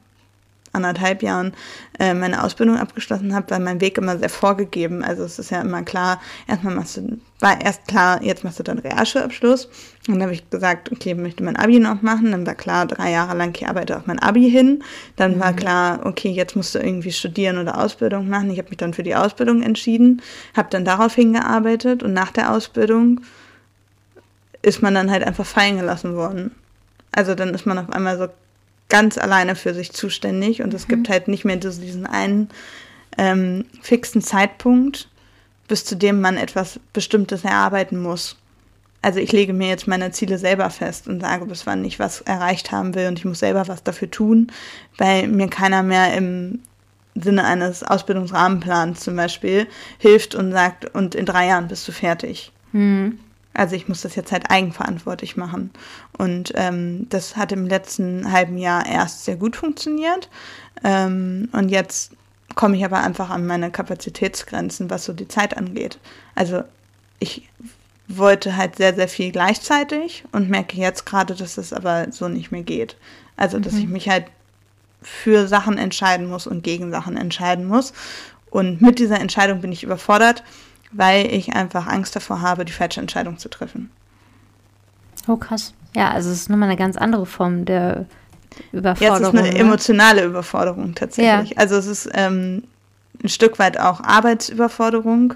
anderthalb 0.72 1.22
Jahren 1.22 1.52
äh, 1.98 2.14
meine 2.14 2.42
Ausbildung 2.42 2.76
abgeschlossen 2.76 3.34
habe, 3.34 3.50
war 3.50 3.58
mein 3.58 3.80
Weg 3.80 3.98
immer 3.98 4.18
sehr 4.18 4.28
vorgegeben. 4.28 5.02
Also 5.02 5.24
es 5.24 5.38
ist 5.38 5.50
ja 5.50 5.60
immer 5.60 5.82
klar, 5.82 6.20
erstmal 6.46 6.74
machst 6.74 6.96
du, 6.96 7.18
war 7.40 7.60
erst 7.60 7.86
klar, 7.86 8.22
jetzt 8.22 8.44
machst 8.44 8.58
du 8.58 8.62
dann 8.62 8.78
Realschulabschluss. 8.78 9.66
Und 10.06 10.14
dann 10.14 10.22
habe 10.22 10.32
ich 10.32 10.48
gesagt, 10.48 10.90
okay, 10.92 11.12
ich 11.12 11.18
möchte 11.18 11.42
mein 11.42 11.56
Abi 11.56 11.78
noch 11.78 12.02
machen. 12.02 12.30
Dann 12.30 12.46
war 12.46 12.54
klar, 12.54 12.86
drei 12.86 13.10
Jahre 13.10 13.36
lang, 13.36 13.54
ich 13.54 13.66
arbeite 13.66 13.96
auf 13.96 14.06
mein 14.06 14.18
Abi 14.18 14.50
hin. 14.50 14.82
Dann 15.16 15.36
mhm. 15.36 15.40
war 15.40 15.52
klar, 15.52 16.00
okay, 16.04 16.30
jetzt 16.30 16.56
musst 16.56 16.74
du 16.74 16.78
irgendwie 16.78 17.12
studieren 17.12 17.58
oder 17.58 17.78
Ausbildung 17.78 18.28
machen. 18.28 18.50
Ich 18.50 18.58
habe 18.58 18.68
mich 18.68 18.78
dann 18.78 18.94
für 18.94 19.02
die 19.02 19.14
Ausbildung 19.14 19.62
entschieden, 19.62 20.22
habe 20.56 20.68
dann 20.70 20.84
darauf 20.84 21.14
hingearbeitet 21.14 22.02
und 22.02 22.12
nach 22.12 22.32
der 22.32 22.52
Ausbildung 22.52 23.20
ist 24.62 24.82
man 24.82 24.94
dann 24.94 25.10
halt 25.10 25.24
einfach 25.24 25.46
fallen 25.46 25.78
gelassen 25.78 26.16
worden. 26.16 26.54
Also 27.12 27.34
dann 27.34 27.54
ist 27.54 27.66
man 27.66 27.78
auf 27.78 27.90
einmal 27.90 28.18
so 28.18 28.28
ganz 28.88 29.18
alleine 29.18 29.54
für 29.54 29.74
sich 29.74 29.92
zuständig 29.92 30.62
und 30.62 30.70
mhm. 30.70 30.76
es 30.76 30.88
gibt 30.88 31.08
halt 31.08 31.28
nicht 31.28 31.44
mehr 31.44 31.56
diesen 31.56 32.06
einen 32.06 32.48
ähm, 33.16 33.64
fixen 33.82 34.22
Zeitpunkt, 34.22 35.08
bis 35.66 35.84
zu 35.84 35.96
dem 35.96 36.20
man 36.20 36.36
etwas 36.36 36.80
Bestimmtes 36.92 37.44
erarbeiten 37.44 38.00
muss. 38.00 38.36
also 39.02 39.20
ich 39.20 39.32
lege 39.32 39.52
mir 39.52 39.68
jetzt 39.68 39.86
meine 39.86 40.10
Ziele 40.12 40.38
selber 40.38 40.70
fest 40.70 41.06
und 41.06 41.20
sage, 41.20 41.44
bis 41.46 41.66
wann 41.66 41.84
ich 41.84 41.98
was 41.98 42.22
erreicht 42.22 42.72
haben 42.72 42.94
will 42.94 43.08
und 43.08 43.18
ich 43.18 43.24
muss 43.24 43.40
selber 43.40 43.68
was 43.68 43.82
dafür 43.82 44.10
tun, 44.10 44.50
weil 44.96 45.28
mir 45.28 45.48
keiner 45.48 45.82
mehr 45.82 46.14
im 46.14 46.60
Sinne 47.14 47.44
eines 47.44 47.82
Ausbildungsrahmenplans 47.82 49.00
zum 49.00 49.16
Beispiel 49.16 49.66
hilft 49.98 50.34
und 50.34 50.52
sagt, 50.52 50.94
und 50.94 51.14
in 51.14 51.26
drei 51.26 51.48
Jahren 51.48 51.68
bist 51.68 51.86
du 51.88 51.92
fertig. 51.92 52.52
Mhm. 52.72 53.18
Also 53.58 53.74
ich 53.74 53.88
muss 53.88 54.02
das 54.02 54.14
jetzt 54.14 54.30
halt 54.30 54.50
eigenverantwortlich 54.52 55.36
machen. 55.36 55.70
Und 56.16 56.52
ähm, 56.54 57.08
das 57.08 57.36
hat 57.36 57.50
im 57.50 57.66
letzten 57.66 58.30
halben 58.30 58.56
Jahr 58.56 58.86
erst 58.86 59.24
sehr 59.24 59.34
gut 59.34 59.56
funktioniert. 59.56 60.28
Ähm, 60.84 61.48
und 61.50 61.68
jetzt 61.68 62.12
komme 62.54 62.76
ich 62.76 62.84
aber 62.84 63.00
einfach 63.00 63.30
an 63.30 63.46
meine 63.46 63.72
Kapazitätsgrenzen, 63.72 64.90
was 64.90 65.04
so 65.04 65.12
die 65.12 65.26
Zeit 65.26 65.56
angeht. 65.56 65.98
Also 66.36 66.62
ich 67.18 67.48
wollte 68.06 68.56
halt 68.56 68.76
sehr, 68.76 68.94
sehr 68.94 69.08
viel 69.08 69.32
gleichzeitig 69.32 70.24
und 70.30 70.48
merke 70.48 70.76
jetzt 70.76 71.04
gerade, 71.04 71.34
dass 71.34 71.58
es 71.58 71.72
aber 71.72 72.12
so 72.12 72.28
nicht 72.28 72.52
mehr 72.52 72.62
geht. 72.62 72.96
Also, 73.36 73.58
dass 73.58 73.72
mhm. 73.72 73.80
ich 73.80 73.88
mich 73.88 74.08
halt 74.08 74.26
für 75.02 75.48
Sachen 75.48 75.78
entscheiden 75.78 76.28
muss 76.28 76.46
und 76.46 76.62
gegen 76.62 76.92
Sachen 76.92 77.16
entscheiden 77.16 77.66
muss. 77.66 77.92
Und 78.50 78.80
mit 78.80 79.00
dieser 79.00 79.20
Entscheidung 79.20 79.60
bin 79.60 79.72
ich 79.72 79.82
überfordert, 79.82 80.44
weil 80.92 81.32
ich 81.32 81.54
einfach 81.54 81.86
Angst 81.86 82.16
davor 82.16 82.40
habe, 82.40 82.64
die 82.64 82.72
falsche 82.72 83.00
Entscheidung 83.00 83.38
zu 83.38 83.48
treffen. 83.48 83.90
Oh, 85.26 85.36
krass. 85.36 85.74
Ja, 85.94 86.10
also 86.10 86.30
es 86.30 86.42
ist 86.42 86.50
nochmal 86.50 86.68
eine 86.68 86.78
ganz 86.78 86.96
andere 86.96 87.26
Form 87.26 87.64
der 87.64 88.06
Überforderung. 88.72 89.22
Jetzt 89.22 89.34
ist 89.34 89.38
eine 89.38 89.52
ne? 89.52 89.58
emotionale 89.58 90.24
Überforderung 90.24 90.94
tatsächlich. 90.94 91.50
Ja. 91.50 91.56
Also 91.56 91.76
es 91.76 91.86
ist 91.86 92.08
ähm, 92.14 92.64
ein 93.22 93.28
Stück 93.28 93.58
weit 93.58 93.78
auch 93.78 94.00
Arbeitsüberforderung 94.00 95.34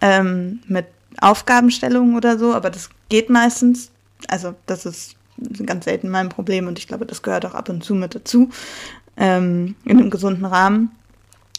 ähm, 0.00 0.60
mit 0.66 0.86
Aufgabenstellungen 1.20 2.16
oder 2.16 2.38
so, 2.38 2.54
aber 2.54 2.70
das 2.70 2.90
geht 3.08 3.30
meistens. 3.30 3.90
Also 4.28 4.54
das 4.66 4.86
ist 4.86 5.16
ganz 5.64 5.86
selten 5.86 6.10
mein 6.10 6.28
Problem 6.28 6.66
und 6.66 6.78
ich 6.78 6.86
glaube, 6.86 7.06
das 7.06 7.22
gehört 7.22 7.46
auch 7.46 7.54
ab 7.54 7.68
und 7.68 7.82
zu 7.82 7.94
mit 7.94 8.14
dazu, 8.14 8.50
ähm, 9.16 9.74
in 9.84 9.98
einem 9.98 10.10
gesunden 10.10 10.44
Rahmen. 10.44 10.90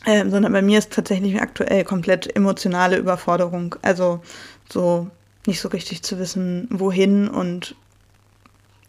Ähm, 0.06 0.32
sondern 0.32 0.52
bei 0.52 0.62
mir 0.62 0.80
ist 0.80 0.92
tatsächlich 0.92 1.42
aktuell 1.42 1.84
komplett 1.84 2.36
emotionale 2.36 2.98
Überforderung. 2.98 3.76
Also 3.82 4.22
so 4.70 5.08
nicht 5.46 5.62
so 5.62 5.70
richtig 5.70 6.04
zu 6.04 6.20
wissen, 6.20 6.68
wohin 6.72 7.28
und 7.28 7.76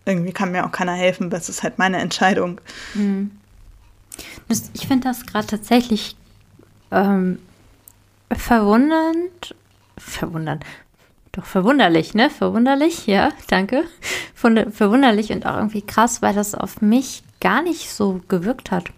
irgendwie 0.05 0.33
kann 0.33 0.53
mir 0.53 0.67
auch 0.67 0.73
keiner 0.73 0.95
helfen, 0.95 1.31
das 1.31 1.49
ist 1.49 1.63
halt 1.63 1.79
meine 1.79 1.99
Entscheidung. 1.99 2.61
Mhm. 2.95 3.31
Ich 4.75 4.87
finde 4.87 5.09
das 5.09 5.25
gerade 5.27 5.47
tatsächlich 5.47 6.17
ähm, 6.91 7.39
verwundernd 8.31 9.55
verwundern. 9.97 10.61
Doch 11.33 11.47
verwunderlich, 11.47 12.13
ne? 12.15 12.29
Verwunderlich, 12.29 13.07
ja, 13.07 13.31
danke. 13.49 13.85
Verwunderlich 14.35 15.33
und 15.33 15.47
auch 15.47 15.57
irgendwie 15.57 15.83
krass, 15.83 16.21
weil 16.21 16.35
das 16.35 16.55
auf 16.55 16.83
mich 16.83 17.23
gar 17.41 17.63
nicht 17.63 17.91
so 17.91 18.21
gewirkt 18.29 18.71
hat. 18.71 18.91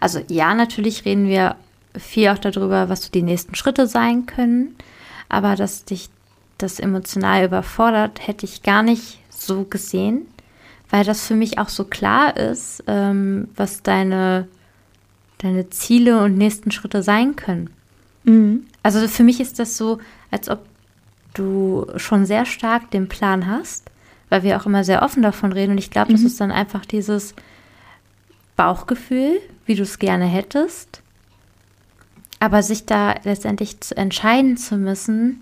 Also 0.00 0.20
ja, 0.28 0.54
natürlich 0.54 1.04
reden 1.04 1.26
wir 1.26 1.56
viel 1.96 2.28
auch 2.28 2.38
darüber, 2.38 2.88
was 2.88 3.04
so 3.04 3.10
die 3.10 3.22
nächsten 3.22 3.54
Schritte 3.54 3.86
sein 3.86 4.26
können, 4.26 4.76
aber 5.28 5.56
dass 5.56 5.84
dich 5.84 6.08
das 6.58 6.78
emotional 6.78 7.44
überfordert, 7.44 8.26
hätte 8.26 8.44
ich 8.44 8.62
gar 8.62 8.82
nicht 8.82 9.18
so 9.30 9.64
gesehen, 9.64 10.26
weil 10.90 11.04
das 11.04 11.26
für 11.26 11.34
mich 11.34 11.58
auch 11.58 11.68
so 11.68 11.84
klar 11.84 12.36
ist, 12.36 12.84
ähm, 12.86 13.48
was 13.56 13.82
deine, 13.82 14.48
deine 15.38 15.70
Ziele 15.70 16.22
und 16.22 16.36
nächsten 16.36 16.70
Schritte 16.70 17.02
sein 17.02 17.36
können. 17.36 17.70
Mhm. 18.24 18.66
Also 18.82 19.06
für 19.08 19.22
mich 19.22 19.40
ist 19.40 19.58
das 19.58 19.76
so, 19.76 19.98
als 20.30 20.48
ob 20.48 20.60
du 21.34 21.86
schon 21.96 22.26
sehr 22.26 22.44
stark 22.44 22.90
den 22.90 23.08
Plan 23.08 23.46
hast, 23.46 23.90
weil 24.28 24.42
wir 24.42 24.60
auch 24.60 24.66
immer 24.66 24.84
sehr 24.84 25.02
offen 25.02 25.22
davon 25.22 25.52
reden. 25.52 25.72
Und 25.72 25.78
ich 25.78 25.90
glaube, 25.90 26.12
mhm. 26.12 26.16
das 26.16 26.24
ist 26.24 26.40
dann 26.40 26.52
einfach 26.52 26.84
dieses 26.84 27.34
Bauchgefühl, 28.60 29.40
wie 29.64 29.74
du 29.74 29.84
es 29.84 29.98
gerne 29.98 30.26
hättest. 30.26 31.00
Aber 32.40 32.62
sich 32.62 32.84
da 32.84 33.14
letztendlich 33.24 33.80
zu 33.80 33.96
entscheiden 33.96 34.58
zu 34.58 34.76
müssen 34.76 35.40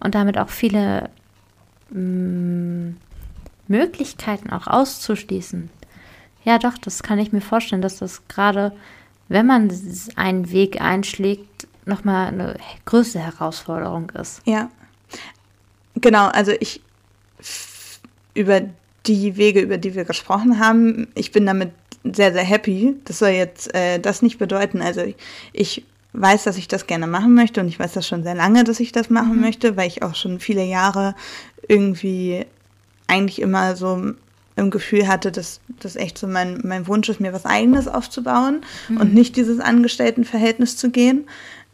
und 0.00 0.16
damit 0.16 0.36
auch 0.36 0.48
viele 0.48 1.08
mh, 1.90 2.00
mm, 2.00 2.96
Möglichkeiten 3.68 4.50
auch 4.50 4.66
auszuschließen. 4.66 5.70
Ja, 6.42 6.58
doch, 6.58 6.76
das 6.76 7.04
kann 7.04 7.20
ich 7.20 7.30
mir 7.30 7.40
vorstellen, 7.40 7.82
dass 7.82 7.98
das 7.98 8.26
gerade, 8.26 8.72
wenn 9.28 9.46
man 9.46 9.70
einen 10.16 10.50
Weg 10.50 10.80
einschlägt, 10.80 11.68
nochmal 11.84 12.26
eine 12.26 12.56
größere 12.84 13.22
Herausforderung 13.22 14.10
ist. 14.10 14.42
Ja. 14.44 14.70
Genau, 15.94 16.26
also 16.26 16.50
ich 16.58 16.80
über 18.34 18.62
die 19.06 19.36
Wege, 19.36 19.60
über 19.60 19.78
die 19.78 19.94
wir 19.94 20.04
gesprochen 20.04 20.58
haben, 20.58 21.06
ich 21.14 21.30
bin 21.30 21.46
damit 21.46 21.70
sehr, 22.14 22.32
sehr 22.32 22.44
happy. 22.44 22.96
Das 23.04 23.18
soll 23.18 23.30
jetzt 23.30 23.74
äh, 23.74 23.98
das 23.98 24.22
nicht 24.22 24.38
bedeuten. 24.38 24.82
Also 24.82 25.02
ich 25.52 25.84
weiß, 26.12 26.44
dass 26.44 26.56
ich 26.56 26.68
das 26.68 26.86
gerne 26.86 27.06
machen 27.06 27.34
möchte 27.34 27.60
und 27.60 27.68
ich 27.68 27.78
weiß 27.78 27.92
das 27.92 28.06
schon 28.06 28.22
sehr 28.22 28.34
lange, 28.34 28.64
dass 28.64 28.80
ich 28.80 28.92
das 28.92 29.10
machen 29.10 29.36
mhm. 29.36 29.42
möchte, 29.42 29.76
weil 29.76 29.88
ich 29.88 30.02
auch 30.02 30.14
schon 30.14 30.40
viele 30.40 30.64
Jahre 30.64 31.14
irgendwie 31.68 32.46
eigentlich 33.06 33.40
immer 33.40 33.76
so 33.76 34.14
im 34.56 34.70
Gefühl 34.70 35.06
hatte, 35.06 35.30
dass 35.30 35.60
das 35.80 35.96
echt 35.96 36.16
so 36.16 36.26
mein, 36.26 36.60
mein 36.64 36.86
Wunsch 36.86 37.08
ist, 37.08 37.20
mir 37.20 37.32
was 37.32 37.44
eigenes 37.44 37.88
aufzubauen 37.88 38.62
mhm. 38.88 38.96
und 38.98 39.14
nicht 39.14 39.36
dieses 39.36 39.60
Angestelltenverhältnis 39.60 40.76
zu 40.76 40.90
gehen. 40.90 41.28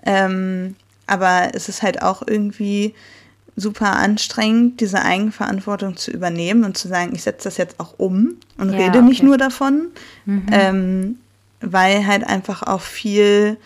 Ähm, 0.04 0.74
aber 1.06 1.50
es 1.54 1.68
ist 1.68 1.82
halt 1.82 2.02
auch 2.02 2.22
irgendwie 2.26 2.94
super 3.56 3.96
anstrengend, 3.96 4.80
diese 4.80 5.02
Eigenverantwortung 5.02 5.96
zu 5.96 6.10
übernehmen 6.10 6.64
und 6.64 6.76
zu 6.76 6.88
sagen, 6.88 7.14
ich 7.14 7.22
setze 7.22 7.44
das 7.44 7.56
jetzt 7.58 7.78
auch 7.80 7.94
um 7.98 8.36
und 8.58 8.72
ja, 8.72 8.78
rede 8.78 8.98
okay. 8.98 9.08
nicht 9.08 9.22
nur 9.22 9.36
davon, 9.36 9.88
mhm. 10.24 10.46
ähm, 10.50 11.18
weil 11.60 12.06
halt 12.06 12.26
einfach 12.26 12.62
auch 12.62 12.80
viel, 12.80 13.58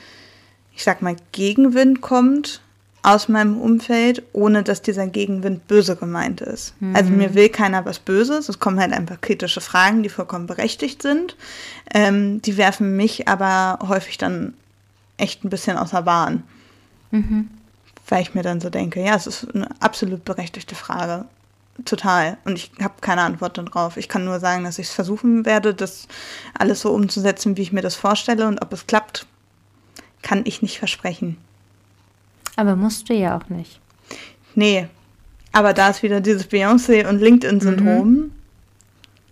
ich 0.75 0.83
sag 0.83 1.03
mal, 1.03 1.16
Gegenwind 1.33 2.01
kommt 2.01 2.61
aus 3.07 3.29
meinem 3.29 3.61
Umfeld, 3.61 4.25
ohne 4.33 4.64
dass 4.64 4.83
dieser 4.83 5.07
Gegenwind 5.07 5.68
böse 5.68 5.94
gemeint 5.94 6.40
ist. 6.40 6.75
Mhm. 6.81 6.96
Also 6.96 7.12
mir 7.12 7.35
will 7.35 7.49
keiner 7.49 7.85
was 7.85 8.01
Böses, 8.01 8.49
es 8.49 8.59
kommen 8.59 8.81
halt 8.81 8.92
einfach 8.92 9.20
kritische 9.20 9.61
Fragen, 9.61 10.03
die 10.03 10.09
vollkommen 10.09 10.49
berechtigt 10.49 11.03
sind. 11.03 11.37
Ähm, 11.94 12.42
die 12.42 12.57
werfen 12.57 12.96
mich 12.96 13.29
aber 13.29 13.79
häufig 13.87 14.18
dann 14.18 14.55
echt 15.18 15.44
ein 15.44 15.51
bisschen 15.51 15.77
außer 15.77 16.03
Bahn. 16.03 16.42
Mhm. 17.12 17.49
Weil 18.09 18.23
ich 18.23 18.35
mir 18.35 18.42
dann 18.42 18.61
so 18.61 18.71
denke, 18.71 19.03
ja, 19.03 19.14
es 19.14 19.27
ist 19.27 19.55
eine 19.55 19.69
absolut 19.81 20.25
berechtigte 20.25 20.75
Frage. 20.75 21.25
Total. 21.85 22.38
Und 22.45 22.57
ich 22.57 22.71
habe 22.81 22.95
keine 23.01 23.23
Antwort 23.23 23.59
darauf. 23.59 23.97
Ich 23.97 24.09
kann 24.09 24.25
nur 24.25 24.40
sagen, 24.40 24.64
dass 24.64 24.79
ich 24.79 24.88
es 24.88 24.95
versuchen 24.95 25.45
werde, 25.45 25.75
das 25.75 26.09
alles 26.55 26.81
so 26.81 26.92
umzusetzen, 26.92 27.57
wie 27.57 27.62
ich 27.62 27.73
mir 27.73 27.83
das 27.83 27.97
vorstelle. 27.97 28.47
Und 28.47 28.62
ob 28.62 28.73
es 28.73 28.87
klappt, 28.87 29.27
kann 30.23 30.42
ich 30.45 30.62
nicht 30.62 30.79
versprechen. 30.79 31.37
Aber 32.57 32.77
musst 32.77 33.09
du 33.09 33.14
ja 33.14 33.37
auch 33.37 33.49
nicht. 33.49 33.81
Nee. 34.55 34.88
Aber 35.53 35.75
da 35.75 35.90
ist 35.90 36.03
wieder 36.03 36.21
dieses 36.21 36.49
Beyoncé 36.49 37.07
und 37.07 37.21
LinkedIn-Syndrom. 37.21 38.11
Mhm. 38.11 38.33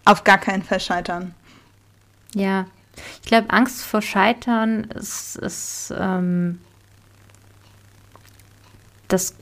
Auf 0.05 0.25
gar 0.25 0.39
keinen 0.39 0.63
Fall 0.63 0.81
scheitern. 0.81 1.35
Ja, 2.35 2.67
ich 3.23 3.29
glaube, 3.29 3.51
Angst 3.51 3.83
vor 3.83 4.03
Scheitern 4.03 4.85
ist, 4.85 5.37
ist 5.37 5.93
ähm, 5.97 6.61
das, 9.09 9.35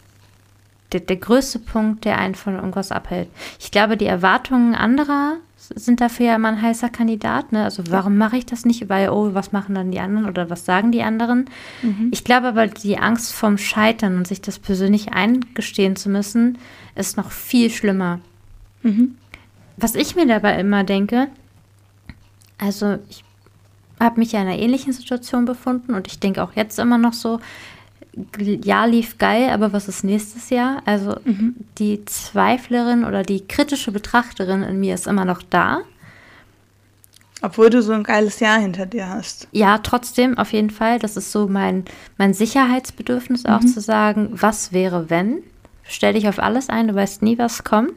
der, 0.92 1.00
der 1.00 1.16
größte 1.16 1.58
Punkt, 1.58 2.04
der 2.04 2.18
einen 2.18 2.34
von 2.34 2.54
irgendwas 2.54 2.92
abhält. 2.92 3.28
Ich 3.58 3.70
glaube, 3.70 3.96
die 3.96 4.06
Erwartungen 4.06 4.74
anderer 4.74 5.36
sind 5.56 6.00
dafür 6.00 6.26
ja 6.26 6.36
immer 6.36 6.48
ein 6.48 6.62
heißer 6.62 6.88
Kandidat. 6.88 7.52
Ne? 7.52 7.64
Also 7.64 7.84
warum 7.88 8.16
mache 8.16 8.36
ich 8.36 8.46
das 8.46 8.64
nicht? 8.64 8.88
Weil, 8.88 9.10
oh, 9.10 9.32
was 9.32 9.52
machen 9.52 9.74
dann 9.74 9.92
die 9.92 10.00
anderen 10.00 10.28
oder 10.28 10.50
was 10.50 10.64
sagen 10.64 10.90
die 10.90 11.02
anderen? 11.02 11.46
Mhm. 11.82 12.08
Ich 12.10 12.24
glaube 12.24 12.48
aber, 12.48 12.66
die 12.66 12.98
Angst 12.98 13.32
vorm 13.32 13.58
Scheitern 13.58 14.16
und 14.16 14.26
sich 14.26 14.40
das 14.40 14.58
persönlich 14.58 15.12
eingestehen 15.12 15.96
zu 15.96 16.08
müssen, 16.10 16.58
ist 16.94 17.16
noch 17.16 17.30
viel 17.30 17.70
schlimmer. 17.70 18.20
Mhm. 18.82 19.16
Was 19.76 19.94
ich 19.94 20.16
mir 20.16 20.26
dabei 20.26 20.58
immer 20.58 20.84
denke, 20.84 21.28
also 22.58 22.98
ich 23.08 23.24
habe 24.00 24.20
mich 24.20 24.32
ja 24.32 24.42
in 24.42 24.48
einer 24.48 24.58
ähnlichen 24.58 24.92
Situation 24.92 25.44
befunden 25.44 25.94
und 25.94 26.06
ich 26.08 26.18
denke 26.18 26.42
auch 26.42 26.52
jetzt 26.54 26.78
immer 26.78 26.98
noch 26.98 27.12
so, 27.12 27.40
ja, 28.38 28.84
lief 28.84 29.18
geil, 29.18 29.50
aber 29.50 29.72
was 29.72 29.88
ist 29.88 30.04
nächstes 30.04 30.50
Jahr? 30.50 30.82
Also 30.84 31.16
mhm. 31.24 31.56
die 31.78 32.04
Zweiflerin 32.04 33.04
oder 33.04 33.22
die 33.22 33.46
kritische 33.46 33.90
Betrachterin 33.90 34.62
in 34.62 34.80
mir 34.80 34.94
ist 34.94 35.06
immer 35.06 35.24
noch 35.24 35.42
da. 35.42 35.80
Obwohl 37.40 37.70
du 37.70 37.82
so 37.82 37.92
ein 37.92 38.04
geiles 38.04 38.38
Jahr 38.38 38.60
hinter 38.60 38.86
dir 38.86 39.08
hast. 39.08 39.48
Ja, 39.50 39.78
trotzdem, 39.78 40.38
auf 40.38 40.52
jeden 40.52 40.70
Fall. 40.70 40.98
Das 40.98 41.16
ist 41.16 41.32
so 41.32 41.48
mein, 41.48 41.84
mein 42.16 42.34
Sicherheitsbedürfnis 42.34 43.46
auch 43.46 43.62
mhm. 43.62 43.66
zu 43.66 43.80
sagen, 43.80 44.28
was 44.32 44.72
wäre, 44.72 45.10
wenn? 45.10 45.42
Stell 45.82 46.12
dich 46.12 46.28
auf 46.28 46.38
alles 46.38 46.68
ein, 46.68 46.88
du 46.88 46.94
weißt 46.94 47.22
nie, 47.22 47.38
was 47.38 47.64
kommt. 47.64 47.94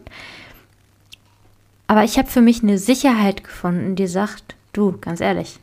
Aber 1.88 2.04
ich 2.04 2.17
habe 2.17 2.30
für 2.30 2.41
mich 2.41 2.63
eine 2.63 2.80
Sicherheit 2.80 3.43
gefunden, 3.43 3.95
die 3.95 4.08
sagt, 4.08 4.56
du, 4.73 4.97
ganz 4.99 5.21
ehrlich, 5.21 5.60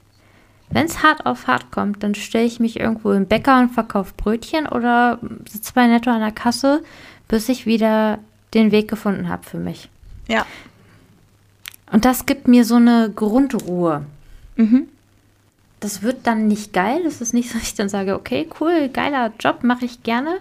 wenn 0.72 0.86
es 0.86 1.02
hart 1.02 1.26
auf 1.26 1.46
hart 1.46 1.70
kommt, 1.70 2.02
dann 2.02 2.14
stelle 2.14 2.44
ich 2.44 2.60
mich 2.60 2.80
irgendwo 2.80 3.12
im 3.12 3.26
Bäcker 3.26 3.60
und 3.60 3.70
verkaufe 3.70 4.14
Brötchen 4.16 4.66
oder 4.66 5.18
sitze 5.48 5.72
bei 5.74 5.86
Netto 5.86 6.10
an 6.10 6.20
der 6.20 6.32
Kasse, 6.32 6.82
bis 7.28 7.48
ich 7.48 7.66
wieder 7.66 8.18
den 8.54 8.72
Weg 8.72 8.88
gefunden 8.88 9.28
habe 9.28 9.44
für 9.44 9.58
mich. 9.58 9.88
Ja. 10.28 10.46
Und 11.90 12.04
das 12.04 12.26
gibt 12.26 12.48
mir 12.48 12.64
so 12.64 12.76
eine 12.76 13.10
Grundruhe. 13.14 14.06
Mhm. 14.56 14.88
Das 15.80 16.02
wird 16.02 16.26
dann 16.26 16.46
nicht 16.46 16.72
geil. 16.72 17.02
Das 17.04 17.20
ist 17.20 17.34
nicht 17.34 17.50
so, 17.50 17.58
dass 17.58 17.68
ich 17.68 17.74
dann 17.74 17.88
sage, 17.88 18.14
okay, 18.14 18.48
cool, 18.60 18.88
geiler 18.88 19.32
Job, 19.38 19.62
mache 19.62 19.84
ich 19.84 20.02
gerne, 20.02 20.38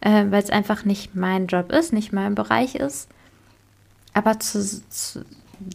äh, 0.00 0.26
weil 0.28 0.42
es 0.42 0.50
einfach 0.50 0.84
nicht 0.84 1.14
mein 1.14 1.46
Job 1.46 1.72
ist, 1.72 1.92
nicht 1.92 2.12
mein 2.12 2.34
Bereich 2.34 2.74
ist. 2.74 3.08
Aber 4.12 4.38
zu, 4.38 4.60
zu, 4.90 5.24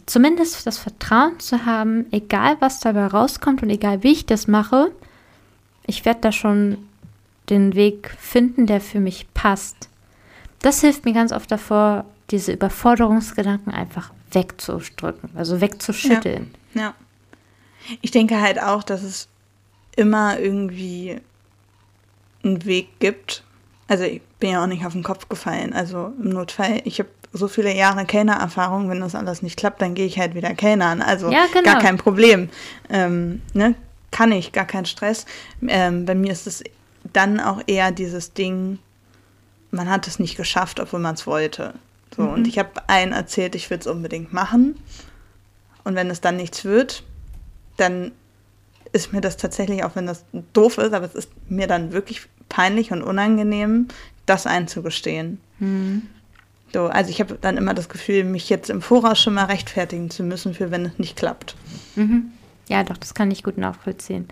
zumindest 0.06 0.66
das 0.66 0.78
Vertrauen 0.78 1.38
zu 1.40 1.66
haben, 1.66 2.06
egal 2.12 2.56
was 2.60 2.80
dabei 2.80 3.06
rauskommt 3.06 3.62
und 3.62 3.70
egal 3.70 4.02
wie 4.02 4.12
ich 4.12 4.26
das 4.26 4.46
mache, 4.46 4.90
ich 5.86 6.04
werde 6.04 6.20
da 6.20 6.32
schon 6.32 6.78
den 7.50 7.74
Weg 7.74 8.10
finden, 8.18 8.66
der 8.66 8.80
für 8.80 9.00
mich 9.00 9.26
passt. 9.34 9.88
Das 10.60 10.80
hilft 10.80 11.04
mir 11.04 11.12
ganz 11.12 11.32
oft 11.32 11.50
davor, 11.50 12.04
diese 12.30 12.52
Überforderungsgedanken 12.52 13.72
einfach 13.72 14.12
wegzudrücken, 14.32 15.30
also 15.34 15.60
wegzuschütteln. 15.60 16.54
Ja. 16.74 16.80
ja. 16.80 16.94
Ich 18.02 18.10
denke 18.10 18.40
halt 18.40 18.60
auch, 18.60 18.82
dass 18.82 19.02
es 19.02 19.28
immer 19.96 20.38
irgendwie 20.38 21.20
einen 22.44 22.64
Weg 22.64 23.00
gibt. 23.00 23.42
Also 23.86 24.04
ich 24.04 24.20
bin 24.38 24.50
ja 24.50 24.62
auch 24.62 24.66
nicht 24.66 24.84
auf 24.84 24.92
den 24.92 25.02
Kopf 25.02 25.28
gefallen. 25.28 25.72
Also 25.72 26.12
im 26.18 26.30
Notfall, 26.30 26.82
ich 26.84 26.98
habe 26.98 27.08
so 27.32 27.48
viele 27.48 27.74
Jahre 27.74 28.04
Kellnererfahrung, 28.04 28.88
wenn 28.88 29.00
das 29.00 29.14
alles 29.14 29.42
nicht 29.42 29.56
klappt, 29.56 29.82
dann 29.82 29.94
gehe 29.94 30.06
ich 30.06 30.18
halt 30.18 30.34
wieder 30.34 30.54
Kellnern. 30.54 31.02
Also 31.02 31.30
ja, 31.30 31.46
genau. 31.52 31.72
gar 31.72 31.80
kein 31.80 31.98
Problem. 31.98 32.48
Ähm, 32.88 33.42
ne? 33.52 33.74
Kann 34.10 34.32
ich, 34.32 34.52
gar 34.52 34.64
kein 34.64 34.86
Stress. 34.86 35.26
Ähm, 35.66 36.06
bei 36.06 36.14
mir 36.14 36.32
ist 36.32 36.46
es 36.46 36.64
dann 37.12 37.40
auch 37.40 37.60
eher 37.66 37.92
dieses 37.92 38.32
Ding, 38.32 38.78
man 39.70 39.88
hat 39.90 40.06
es 40.06 40.18
nicht 40.18 40.36
geschafft, 40.36 40.80
obwohl 40.80 41.00
man 41.00 41.14
es 41.14 41.26
wollte. 41.26 41.74
So, 42.16 42.22
mhm. 42.22 42.32
Und 42.32 42.46
ich 42.46 42.58
habe 42.58 42.88
allen 42.88 43.12
erzählt, 43.12 43.54
ich 43.54 43.68
will 43.70 43.78
es 43.78 43.86
unbedingt 43.86 44.32
machen. 44.32 44.76
Und 45.84 45.94
wenn 45.94 46.10
es 46.10 46.20
dann 46.20 46.36
nichts 46.36 46.64
wird, 46.64 47.02
dann 47.76 48.12
ist 48.92 49.12
mir 49.12 49.20
das 49.20 49.36
tatsächlich, 49.36 49.84
auch 49.84 49.94
wenn 49.96 50.06
das 50.06 50.24
doof 50.52 50.78
ist, 50.78 50.92
aber 50.94 51.04
es 51.04 51.14
ist 51.14 51.30
mir 51.48 51.66
dann 51.66 51.92
wirklich 51.92 52.22
peinlich 52.48 52.92
und 52.92 53.02
unangenehm, 53.02 53.88
das 54.24 54.46
einzugestehen. 54.46 55.40
Mhm. 55.58 56.08
So, 56.72 56.86
also 56.86 57.10
ich 57.10 57.20
habe 57.20 57.38
dann 57.40 57.56
immer 57.56 57.74
das 57.74 57.88
Gefühl, 57.88 58.24
mich 58.24 58.48
jetzt 58.50 58.68
im 58.68 58.82
Voraus 58.82 59.20
schon 59.20 59.34
mal 59.34 59.46
rechtfertigen 59.46 60.10
zu 60.10 60.22
müssen, 60.22 60.54
für 60.54 60.70
wenn 60.70 60.84
es 60.84 60.98
nicht 60.98 61.16
klappt. 61.16 61.56
Mhm. 61.96 62.32
Ja, 62.68 62.84
doch, 62.84 62.96
das 62.98 63.14
kann 63.14 63.30
ich 63.30 63.42
gut 63.42 63.56
nachvollziehen. 63.56 64.28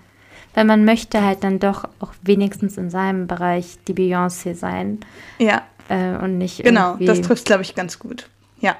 Weil 0.54 0.64
man 0.64 0.84
möchte 0.84 1.22
halt 1.22 1.44
dann 1.44 1.58
doch 1.58 1.84
auch 2.00 2.12
wenigstens 2.22 2.76
in 2.76 2.90
seinem 2.90 3.26
Bereich 3.26 3.78
die 3.88 3.94
Beyoncé 3.94 4.54
sein. 4.54 5.00
Ja. 5.38 5.62
Äh, 5.88 6.16
und 6.16 6.38
nicht 6.38 6.62
Genau, 6.62 6.96
das 6.96 7.20
trifft, 7.20 7.46
glaube 7.46 7.62
ich, 7.62 7.74
ganz 7.74 7.98
gut. 7.98 8.28
Ja. 8.60 8.76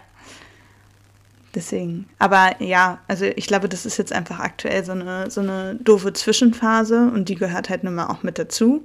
Deswegen. 1.54 2.06
Aber 2.18 2.60
ja, 2.62 2.98
also 3.08 3.24
ich 3.24 3.46
glaube, 3.46 3.68
das 3.68 3.86
ist 3.86 3.96
jetzt 3.96 4.12
einfach 4.12 4.40
aktuell 4.40 4.84
so 4.84 4.92
eine, 4.92 5.30
so 5.30 5.40
eine 5.40 5.76
doofe 5.76 6.12
Zwischenphase 6.12 7.10
und 7.12 7.28
die 7.28 7.36
gehört 7.36 7.70
halt 7.70 7.84
nun 7.84 7.94
mal 7.94 8.08
auch 8.08 8.22
mit 8.22 8.38
dazu. 8.38 8.84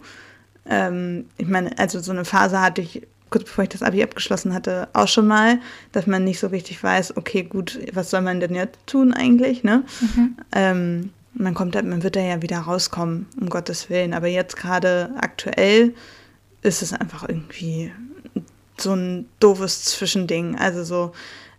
Ähm, 0.66 1.26
ich 1.38 1.48
meine, 1.48 1.78
also 1.80 2.00
so 2.00 2.12
eine 2.12 2.24
Phase 2.24 2.62
hatte 2.62 2.82
ich 2.82 3.08
kurz 3.32 3.46
bevor 3.46 3.64
ich 3.64 3.70
das 3.70 3.82
Abi 3.82 4.04
abgeschlossen 4.04 4.54
hatte, 4.54 4.90
auch 4.94 5.08
schon 5.08 5.26
mal, 5.26 5.60
dass 5.94 6.06
man 6.06 6.24
nicht 6.24 6.40
so 6.40 6.48
richtig 6.48 6.84
weiß, 6.84 7.18
okay, 7.18 7.44
gut, 7.44 7.80
was 7.94 8.12
soll 8.12 8.22
man 8.22 8.40
denn 8.40 8.54
jetzt 8.54 8.78
tun 8.86 9.14
eigentlich, 9.14 9.64
ne? 9.64 9.84
Mhm. 10.02 10.38
Ähm, 10.52 11.10
man 11.34 11.54
kommt 11.54 11.76
halt, 11.76 11.86
man 11.86 12.04
wird 12.04 12.18
da 12.18 12.20
ja 12.20 12.42
wieder 12.42 12.60
rauskommen, 12.60 13.26
um 13.40 13.50
Gottes 13.50 13.90
Willen. 13.90 14.14
Aber 14.14 14.28
jetzt 14.28 14.58
gerade 14.58 15.12
aktuell 15.18 15.94
ist 16.62 16.82
es 16.82 16.92
einfach 16.94 17.28
irgendwie 17.28 17.92
so 18.78 18.94
ein 18.94 19.30
doofes 19.40 19.86
Zwischending. 19.86 20.58
Also 20.58 20.84
so 20.84 21.14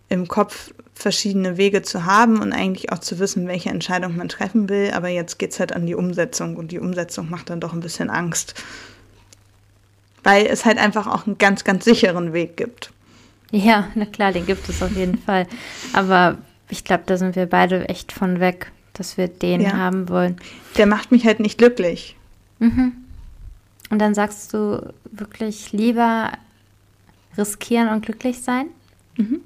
im 0.09 0.27
Kopf 0.27 0.71
verschiedene 0.93 1.57
Wege 1.57 1.81
zu 1.81 2.05
haben 2.05 2.39
und 2.39 2.53
eigentlich 2.53 2.91
auch 2.91 2.99
zu 2.99 3.17
wissen, 3.17 3.47
welche 3.47 3.71
Entscheidung 3.71 4.15
man 4.15 4.29
treffen 4.29 4.69
will. 4.69 4.91
Aber 4.93 5.07
jetzt 5.07 5.39
geht 5.39 5.51
es 5.51 5.59
halt 5.59 5.73
an 5.73 5.87
die 5.87 5.95
Umsetzung 5.95 6.55
und 6.55 6.71
die 6.71 6.79
Umsetzung 6.79 7.31
macht 7.31 7.49
dann 7.49 7.59
doch 7.59 7.73
ein 7.73 7.79
bisschen 7.79 8.11
Angst 8.11 8.53
weil 10.23 10.45
es 10.45 10.65
halt 10.65 10.77
einfach 10.77 11.07
auch 11.07 11.27
einen 11.27 11.37
ganz, 11.37 11.63
ganz 11.63 11.85
sicheren 11.85 12.33
Weg 12.33 12.57
gibt. 12.57 12.91
Ja, 13.51 13.89
na 13.93 14.05
klar, 14.05 14.31
den 14.31 14.45
gibt 14.45 14.67
es 14.67 14.81
auf 14.81 14.95
jeden 14.95 15.17
Fall. 15.17 15.47
Aber 15.93 16.37
ich 16.69 16.83
glaube, 16.83 17.03
da 17.05 17.17
sind 17.17 17.35
wir 17.35 17.45
beide 17.45 17.87
echt 17.87 18.11
von 18.11 18.39
weg, 18.39 18.71
dass 18.93 19.17
wir 19.17 19.27
den 19.27 19.61
ja. 19.61 19.73
haben 19.73 20.09
wollen. 20.09 20.37
Der 20.77 20.87
macht 20.87 21.11
mich 21.11 21.25
halt 21.25 21.39
nicht 21.39 21.57
glücklich. 21.57 22.15
Mhm. 22.59 22.93
Und 23.89 23.99
dann 23.99 24.15
sagst 24.15 24.53
du 24.53 24.91
wirklich 25.11 25.71
lieber 25.71 26.31
riskieren 27.37 27.89
und 27.89 28.05
glücklich 28.05 28.41
sein? 28.41 28.67
Mhm. 29.17 29.41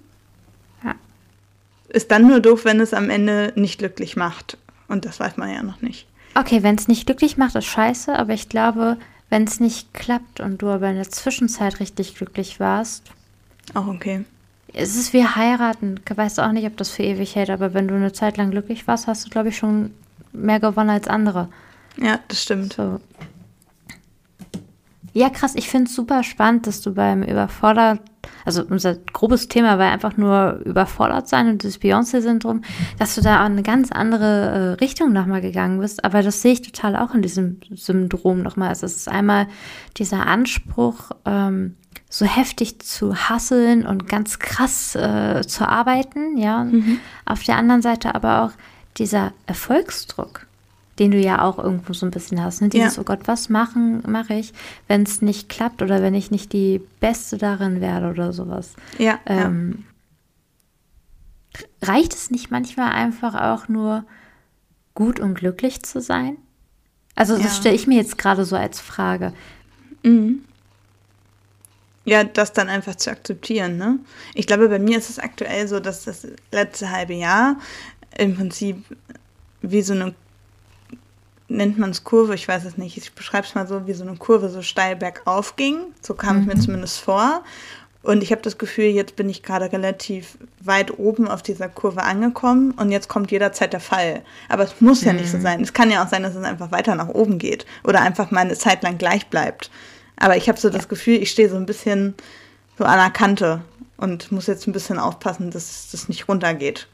Ja. 0.84 0.96
Ist 1.90 2.12
dann 2.12 2.28
nur 2.28 2.40
doof, 2.40 2.64
wenn 2.64 2.80
es 2.80 2.94
am 2.94 3.10
Ende 3.10 3.52
nicht 3.56 3.80
glücklich 3.80 4.16
macht. 4.16 4.58
Und 4.88 5.04
das 5.04 5.20
weiß 5.20 5.38
man 5.38 5.54
ja 5.54 5.64
noch 5.64 5.82
nicht. 5.82 6.08
Okay, 6.34 6.64
wenn 6.64 6.76
es 6.76 6.88
nicht 6.88 7.06
glücklich 7.08 7.38
macht, 7.38 7.56
ist 7.56 7.66
scheiße, 7.66 8.18
aber 8.18 8.34
ich 8.34 8.48
glaube, 8.48 8.98
wenn 9.30 9.44
es 9.44 9.60
nicht 9.60 9.94
klappt 9.94 10.40
und 10.40 10.62
du 10.62 10.70
aber 10.70 10.90
in 10.90 10.96
der 10.96 11.10
Zwischenzeit 11.10 11.80
richtig 11.80 12.16
glücklich 12.16 12.60
warst. 12.60 13.04
Auch 13.74 13.88
okay. 13.88 14.26
Es 14.74 14.96
ist 14.96 15.14
wie 15.14 15.26
heiraten. 15.26 16.00
Ich 16.08 16.18
weiß 16.18 16.40
auch 16.40 16.52
nicht, 16.52 16.66
ob 16.66 16.78
das 16.78 16.92
für 16.92 17.04
ewig 17.04 17.36
hält, 17.36 17.50
aber 17.50 17.74
wenn 17.74 17.88
du 17.88 17.96
eine 17.96 18.14
Zeit 18.14 18.38
lang 18.38 18.52
glücklich 18.52 18.88
warst, 18.88 19.08
hast 19.08 19.26
du, 19.26 19.30
glaube 19.30 19.50
ich, 19.50 19.58
schon 19.58 19.92
mehr 20.34 20.60
gewonnen 20.60 20.90
als 20.90 21.08
andere. 21.08 21.50
Ja, 21.98 22.20
das 22.28 22.44
stimmt. 22.44 22.74
So. 22.74 23.00
Ja, 25.14 25.30
krass. 25.30 25.56
Ich 25.56 25.70
finde 25.70 25.90
es 25.90 25.96
super 25.96 26.24
spannend, 26.24 26.68
dass 26.68 26.82
du 26.82 26.94
beim 26.94 27.24
Überfordert 27.24 28.02
also 28.48 28.64
unser 28.64 28.96
grobes 28.96 29.50
Thema 29.50 29.78
war 29.78 29.92
einfach 29.92 30.16
nur 30.16 30.62
überfordert 30.64 31.28
sein 31.28 31.50
und 31.50 31.64
das 31.66 31.80
Beyoncé-Syndrom, 31.80 32.62
dass 32.98 33.14
du 33.14 33.22
da 33.22 33.44
eine 33.44 33.62
ganz 33.62 33.92
andere 33.92 34.78
äh, 34.80 34.84
Richtung 34.84 35.12
nochmal 35.12 35.42
gegangen 35.42 35.80
bist. 35.80 36.06
Aber 36.06 36.24
das 36.24 36.42
sehe 36.42 36.54
ich 36.54 36.62
total 36.62 36.96
auch 36.96 37.14
in 37.14 37.22
diesem 37.22 37.60
Syndrom 37.76 38.42
nochmal. 38.42 38.70
Also 38.70 38.86
es 38.86 38.96
ist 38.96 39.10
einmal 39.10 39.48
dieser 39.98 40.26
Anspruch, 40.26 41.12
ähm, 41.26 41.76
so 42.10 42.26
heftig 42.26 42.80
zu 42.80 43.16
hasseln 43.16 43.86
und 43.86 44.08
ganz 44.08 44.40
krass 44.40 44.96
äh, 44.96 45.42
zu 45.46 45.68
arbeiten, 45.68 46.38
ja. 46.38 46.64
Mhm. 46.64 47.00
Auf 47.26 47.44
der 47.44 47.58
anderen 47.58 47.82
Seite 47.82 48.16
aber 48.16 48.44
auch 48.44 48.52
dieser 48.98 49.34
Erfolgsdruck 49.46 50.47
den 51.00 51.12
du 51.12 51.20
ja 51.20 51.42
auch 51.42 51.60
irgendwo 51.60 51.94
so 51.94 52.06
ein 52.06 52.12
bisschen 52.12 52.44
hast. 52.44 52.62
Ne? 52.62 52.70
Dieses, 52.70 52.96
ja. 52.96 53.02
oh 53.02 53.06
Gott, 53.06 53.22
was 53.26 53.50
machen 53.50 54.04
mache 54.08 54.34
ich, 54.34 54.54
wenn 54.88 55.04
es 55.04 55.22
nicht 55.22 55.50
klappt 55.50 55.82
oder 55.82 56.02
wenn 56.02 56.14
ich 56.14 56.32
nicht 56.32 56.54
die 56.54 56.82
Beste 57.00 57.38
darin 57.38 57.82
werde 57.82 58.10
oder 58.10 58.34
sowas. 58.34 58.74
Ja, 58.98 59.20
ähm, 59.26 59.84
ja. 61.82 61.90
Reicht 61.90 62.14
es 62.14 62.32
nicht 62.32 62.52
manchmal 62.52 62.92
einfach 62.92 63.36
auch 63.36 63.68
nur 63.68 64.04
gut 64.94 65.20
und 65.20 65.36
glücklich 65.36 65.84
zu 65.84 66.02
sein? 66.02 66.38
Also 67.16 67.36
das 67.36 67.46
ja. 67.46 67.62
stelle 67.62 67.76
ich 67.76 67.88
mir 67.88 67.98
jetzt 67.98 68.18
gerade 68.18 68.46
so 68.46 68.56
als 68.56 68.80
Frage. 68.80 69.34
Mhm. 70.04 70.44
Ja, 72.06 72.24
das 72.24 72.54
dann 72.54 72.70
einfach 72.70 72.96
zu 72.96 73.12
akzeptieren. 73.12 73.78
Ne? 73.78 74.00
Ich 74.34 74.48
glaube, 74.48 74.70
bei 74.70 74.80
mir 74.80 74.98
ist 74.98 75.10
es 75.10 75.20
aktuell 75.20 75.68
so, 75.68 75.80
dass 75.80 76.06
das 76.06 76.26
letzte 76.52 76.90
halbe 76.90 77.14
Jahr 77.14 77.58
im 78.18 78.36
Prinzip 78.36 78.84
wie 79.62 79.82
so 79.82 79.94
eine 79.94 80.16
nennt 81.50 81.78
man 81.78 81.92
es 81.92 82.04
Kurve, 82.04 82.36
ich 82.36 82.48
weiß 82.48 82.66
es 82.66 82.78
nicht, 82.78 82.98
ich 82.98 83.14
beschreibe 83.14 83.48
es 83.48 83.56
mal 83.56 83.68
so, 83.68 83.88
wie 83.88 83.94
so 83.94 84.04
eine 84.04 84.18
Kurve 84.18 84.50
so 84.50 84.62
steil 84.62 84.96
bergauf 84.96 85.56
ging. 85.56 85.78
So 86.02 86.14
kam 86.14 86.38
mhm. 86.38 86.42
es 86.42 86.48
mir 86.48 86.62
zumindest 86.62 87.00
vor. 87.00 87.44
Und 88.04 88.24
ich 88.24 88.32
habe 88.32 88.42
das 88.42 88.58
Gefühl, 88.58 88.86
jetzt 88.86 89.16
bin 89.16 89.28
ich 89.28 89.44
gerade 89.44 89.72
relativ 89.72 90.38
weit 90.62 90.98
oben 90.98 91.28
auf 91.28 91.42
dieser 91.42 91.68
Kurve 91.68 92.04
angekommen 92.04 92.72
und 92.72 92.92
jetzt 92.92 93.10
kommt 93.10 93.32
jederzeit 93.32 93.74
der 93.74 93.80
Fall. 93.80 94.22
Aber 94.50 94.64
es 94.64 94.80
muss 94.80 95.02
mhm. 95.02 95.08
ja 95.08 95.14
nicht 95.14 95.30
so 95.30 95.38
mhm. 95.38 95.42
sein. 95.42 95.62
Es 95.62 95.74
kann 95.74 95.92
ja 95.92 96.04
auch 96.04 96.08
sein, 96.08 96.24
dass 96.24 96.36
es 96.36 96.44
einfach 96.44 96.72
weiter 96.72 96.96
nach 96.96 97.10
oben 97.10 97.38
geht 97.38 97.66
oder 97.84 98.02
einfach 98.02 98.32
mal 98.32 98.42
eine 98.42 98.56
Zeit 98.56 98.84
lang 98.84 98.98
gleich 98.98 99.28
bleibt. 99.28 99.72
Aber 100.16 100.38
ich 100.38 100.48
habe 100.48 100.60
so 100.60 100.70
das 100.70 100.88
Gefühl, 100.88 101.22
ich 101.22 101.32
stehe 101.32 101.50
so 101.50 101.58
ein 101.58 101.66
bisschen 101.66 102.16
so 102.78 102.86
an 102.86 102.98
der 102.98 103.10
Kante 103.10 103.62
und 103.98 104.32
muss 104.32 104.48
jetzt 104.48 104.68
ein 104.68 104.74
bisschen 104.74 105.00
aufpassen, 105.00 105.52
dass 105.52 105.90
das 105.92 106.08
nicht 106.08 106.28
runtergeht. 106.28 106.88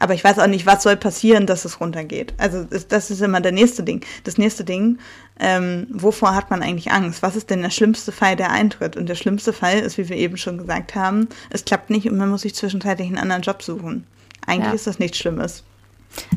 Aber 0.00 0.14
ich 0.14 0.24
weiß 0.24 0.38
auch 0.38 0.46
nicht, 0.46 0.64
was 0.64 0.82
soll 0.82 0.96
passieren, 0.96 1.46
dass 1.46 1.66
es 1.66 1.78
runtergeht. 1.78 2.32
Also 2.38 2.64
das 2.64 3.10
ist 3.10 3.20
immer 3.20 3.42
der 3.42 3.52
nächste 3.52 3.82
Ding. 3.82 4.04
Das 4.24 4.38
nächste 4.38 4.64
Ding, 4.64 4.98
ähm, 5.38 5.86
wovor 5.90 6.34
hat 6.34 6.50
man 6.50 6.62
eigentlich 6.62 6.90
Angst? 6.90 7.22
Was 7.22 7.36
ist 7.36 7.50
denn 7.50 7.60
der 7.60 7.70
schlimmste 7.70 8.10
Fall, 8.10 8.34
der 8.34 8.50
eintritt? 8.50 8.96
Und 8.96 9.10
der 9.10 9.14
schlimmste 9.14 9.52
Fall 9.52 9.78
ist, 9.78 9.98
wie 9.98 10.08
wir 10.08 10.16
eben 10.16 10.38
schon 10.38 10.56
gesagt 10.56 10.94
haben, 10.94 11.28
es 11.50 11.66
klappt 11.66 11.90
nicht 11.90 12.10
und 12.10 12.16
man 12.16 12.30
muss 12.30 12.42
sich 12.42 12.54
zwischenzeitlich 12.54 13.08
einen 13.08 13.18
anderen 13.18 13.42
Job 13.42 13.62
suchen. 13.62 14.06
Eigentlich 14.46 14.68
ja. 14.68 14.74
ist 14.74 14.86
das 14.86 14.98
nichts 14.98 15.18
Schlimmes. 15.18 15.64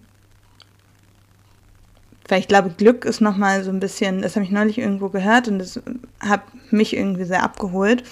Weil 2.31 2.39
ich 2.39 2.47
glaube, 2.47 2.69
Glück 2.69 3.03
ist 3.03 3.19
nochmal 3.19 3.61
so 3.65 3.71
ein 3.71 3.81
bisschen, 3.81 4.21
das 4.21 4.37
habe 4.37 4.45
ich 4.45 4.51
neulich 4.51 4.77
irgendwo 4.77 5.09
gehört 5.09 5.49
und 5.49 5.59
das 5.59 5.81
hat 6.21 6.43
mich 6.71 6.95
irgendwie 6.95 7.25
sehr 7.25 7.43
abgeholt. 7.43 8.03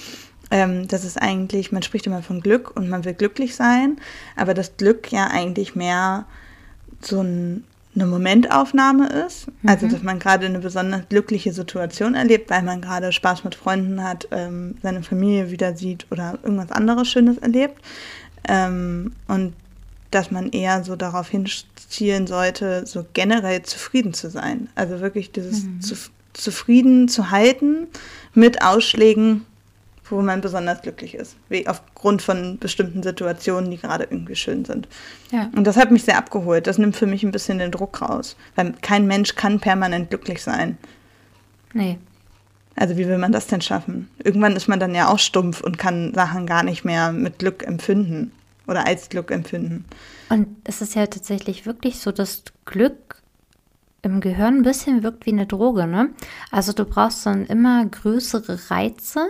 Ähm, 0.51 0.89
das 0.89 1.05
ist 1.05 1.21
eigentlich, 1.21 1.71
man 1.71 1.83
spricht 1.83 2.05
immer 2.05 2.21
von 2.21 2.41
Glück 2.41 2.75
und 2.75 2.89
man 2.89 3.05
will 3.05 3.13
glücklich 3.13 3.55
sein, 3.55 3.95
aber 4.35 4.53
das 4.53 4.75
Glück 4.75 5.09
ja 5.13 5.27
eigentlich 5.27 5.73
mehr 5.73 6.25
so 7.01 7.21
ein 7.21 7.63
eine 7.95 8.05
Momentaufnahme 8.05 9.07
ist. 9.07 9.47
Also, 9.47 9.51
mhm. 9.61 9.69
Also, 9.69 9.87
dass 9.87 10.03
man 10.03 10.19
gerade 10.19 10.45
eine 10.45 10.59
besonders 10.59 11.07
glückliche 11.09 11.53
Situation 11.53 12.13
erlebt, 12.13 12.49
weil 12.49 12.61
man 12.61 12.81
gerade 12.81 13.11
Spaß 13.11 13.43
mit 13.43 13.55
Freunden 13.55 14.03
hat, 14.03 14.27
ähm, 14.31 14.75
seine 14.83 15.01
Familie 15.01 15.49
wieder 15.49 15.75
sieht 15.75 16.05
oder 16.11 16.37
irgendwas 16.43 16.71
anderes 16.71 17.07
Schönes 17.07 17.37
erlebt. 17.37 17.81
Ähm, 18.47 19.13
und 19.27 19.53
dass 20.11 20.31
man 20.31 20.49
eher 20.49 20.83
so 20.83 20.95
darauf 20.95 21.29
hinzielen 21.29 22.27
sollte, 22.27 22.85
so 22.85 23.05
generell 23.13 23.63
zufrieden 23.63 24.13
zu 24.13 24.29
sein. 24.29 24.69
Also 24.75 25.01
wirklich 25.01 25.31
dieses 25.31 25.63
mhm. 25.63 25.81
zu, 25.81 25.95
zufrieden 26.33 27.07
zu 27.07 27.31
halten 27.31 27.87
mit 28.33 28.63
Ausschlägen 28.63 29.45
wo 30.11 30.21
man 30.21 30.41
besonders 30.41 30.81
glücklich 30.81 31.15
ist, 31.15 31.35
wie 31.49 31.67
aufgrund 31.67 32.21
von 32.21 32.57
bestimmten 32.57 33.03
Situationen, 33.03 33.69
die 33.69 33.77
gerade 33.77 34.05
irgendwie 34.05 34.35
schön 34.35 34.65
sind. 34.65 34.87
Ja. 35.31 35.49
Und 35.55 35.65
das 35.65 35.77
hat 35.77 35.91
mich 35.91 36.03
sehr 36.03 36.17
abgeholt. 36.17 36.67
Das 36.67 36.77
nimmt 36.77 36.95
für 36.95 37.05
mich 37.05 37.23
ein 37.23 37.31
bisschen 37.31 37.59
den 37.59 37.71
Druck 37.71 38.01
raus, 38.01 38.35
weil 38.55 38.73
kein 38.81 39.07
Mensch 39.07 39.35
kann 39.35 39.59
permanent 39.59 40.09
glücklich 40.09 40.41
sein. 40.41 40.77
Nee. 41.73 41.97
Also 42.75 42.97
wie 42.97 43.07
will 43.07 43.17
man 43.17 43.31
das 43.31 43.47
denn 43.47 43.61
schaffen? 43.61 44.09
Irgendwann 44.23 44.55
ist 44.55 44.67
man 44.67 44.79
dann 44.79 44.95
ja 44.95 45.09
auch 45.09 45.19
stumpf 45.19 45.61
und 45.61 45.77
kann 45.77 46.13
Sachen 46.13 46.45
gar 46.45 46.63
nicht 46.63 46.85
mehr 46.85 47.11
mit 47.11 47.39
Glück 47.39 47.63
empfinden 47.63 48.31
oder 48.69 48.87
als 48.87 49.09
Glück 49.09 49.31
empfinden. 49.31 49.85
Und 50.29 50.47
es 50.63 50.81
ist 50.81 50.95
ja 50.95 51.07
tatsächlich 51.07 51.65
wirklich 51.65 51.99
so, 51.99 52.11
dass 52.11 52.43
Glück 52.65 53.21
im 54.01 54.21
Gehirn 54.21 54.57
ein 54.57 54.63
bisschen 54.63 55.03
wirkt 55.03 55.25
wie 55.25 55.33
eine 55.33 55.45
Droge, 55.45 55.87
ne? 55.87 56.11
Also 56.51 56.71
du 56.71 56.85
brauchst 56.85 57.25
dann 57.25 57.45
immer 57.45 57.85
größere 57.85 58.69
Reize, 58.69 59.27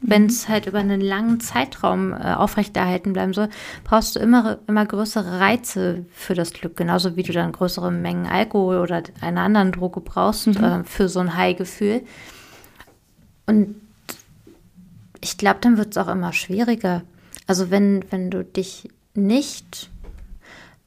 wenn 0.00 0.26
es 0.26 0.48
halt 0.48 0.66
über 0.66 0.78
einen 0.78 1.00
langen 1.00 1.40
Zeitraum 1.40 2.12
äh, 2.12 2.34
aufrechterhalten 2.34 3.12
bleiben 3.12 3.32
soll, 3.32 3.48
brauchst 3.82 4.14
du 4.14 4.20
immer, 4.20 4.58
immer 4.66 4.84
größere 4.84 5.40
Reize 5.40 6.04
für 6.12 6.34
das 6.34 6.52
Glück. 6.52 6.76
Genauso 6.76 7.16
wie 7.16 7.22
du 7.22 7.32
dann 7.32 7.50
größere 7.50 7.90
Mengen 7.90 8.26
Alkohol 8.26 8.78
oder 8.78 9.02
einer 9.20 9.40
anderen 9.40 9.72
Droge 9.72 10.00
brauchst 10.00 10.46
mhm. 10.46 10.62
äh, 10.62 10.84
für 10.84 11.08
so 11.08 11.20
ein 11.20 11.36
High-Gefühl. 11.36 12.02
Und 13.46 13.74
ich 15.20 15.38
glaube, 15.38 15.58
dann 15.62 15.78
wird 15.78 15.96
es 15.96 15.98
auch 15.98 16.08
immer 16.08 16.32
schwieriger. 16.32 17.02
Also 17.46 17.70
wenn, 17.70 18.04
wenn 18.10 18.30
du 18.30 18.44
dich 18.44 18.88
nicht 19.14 19.90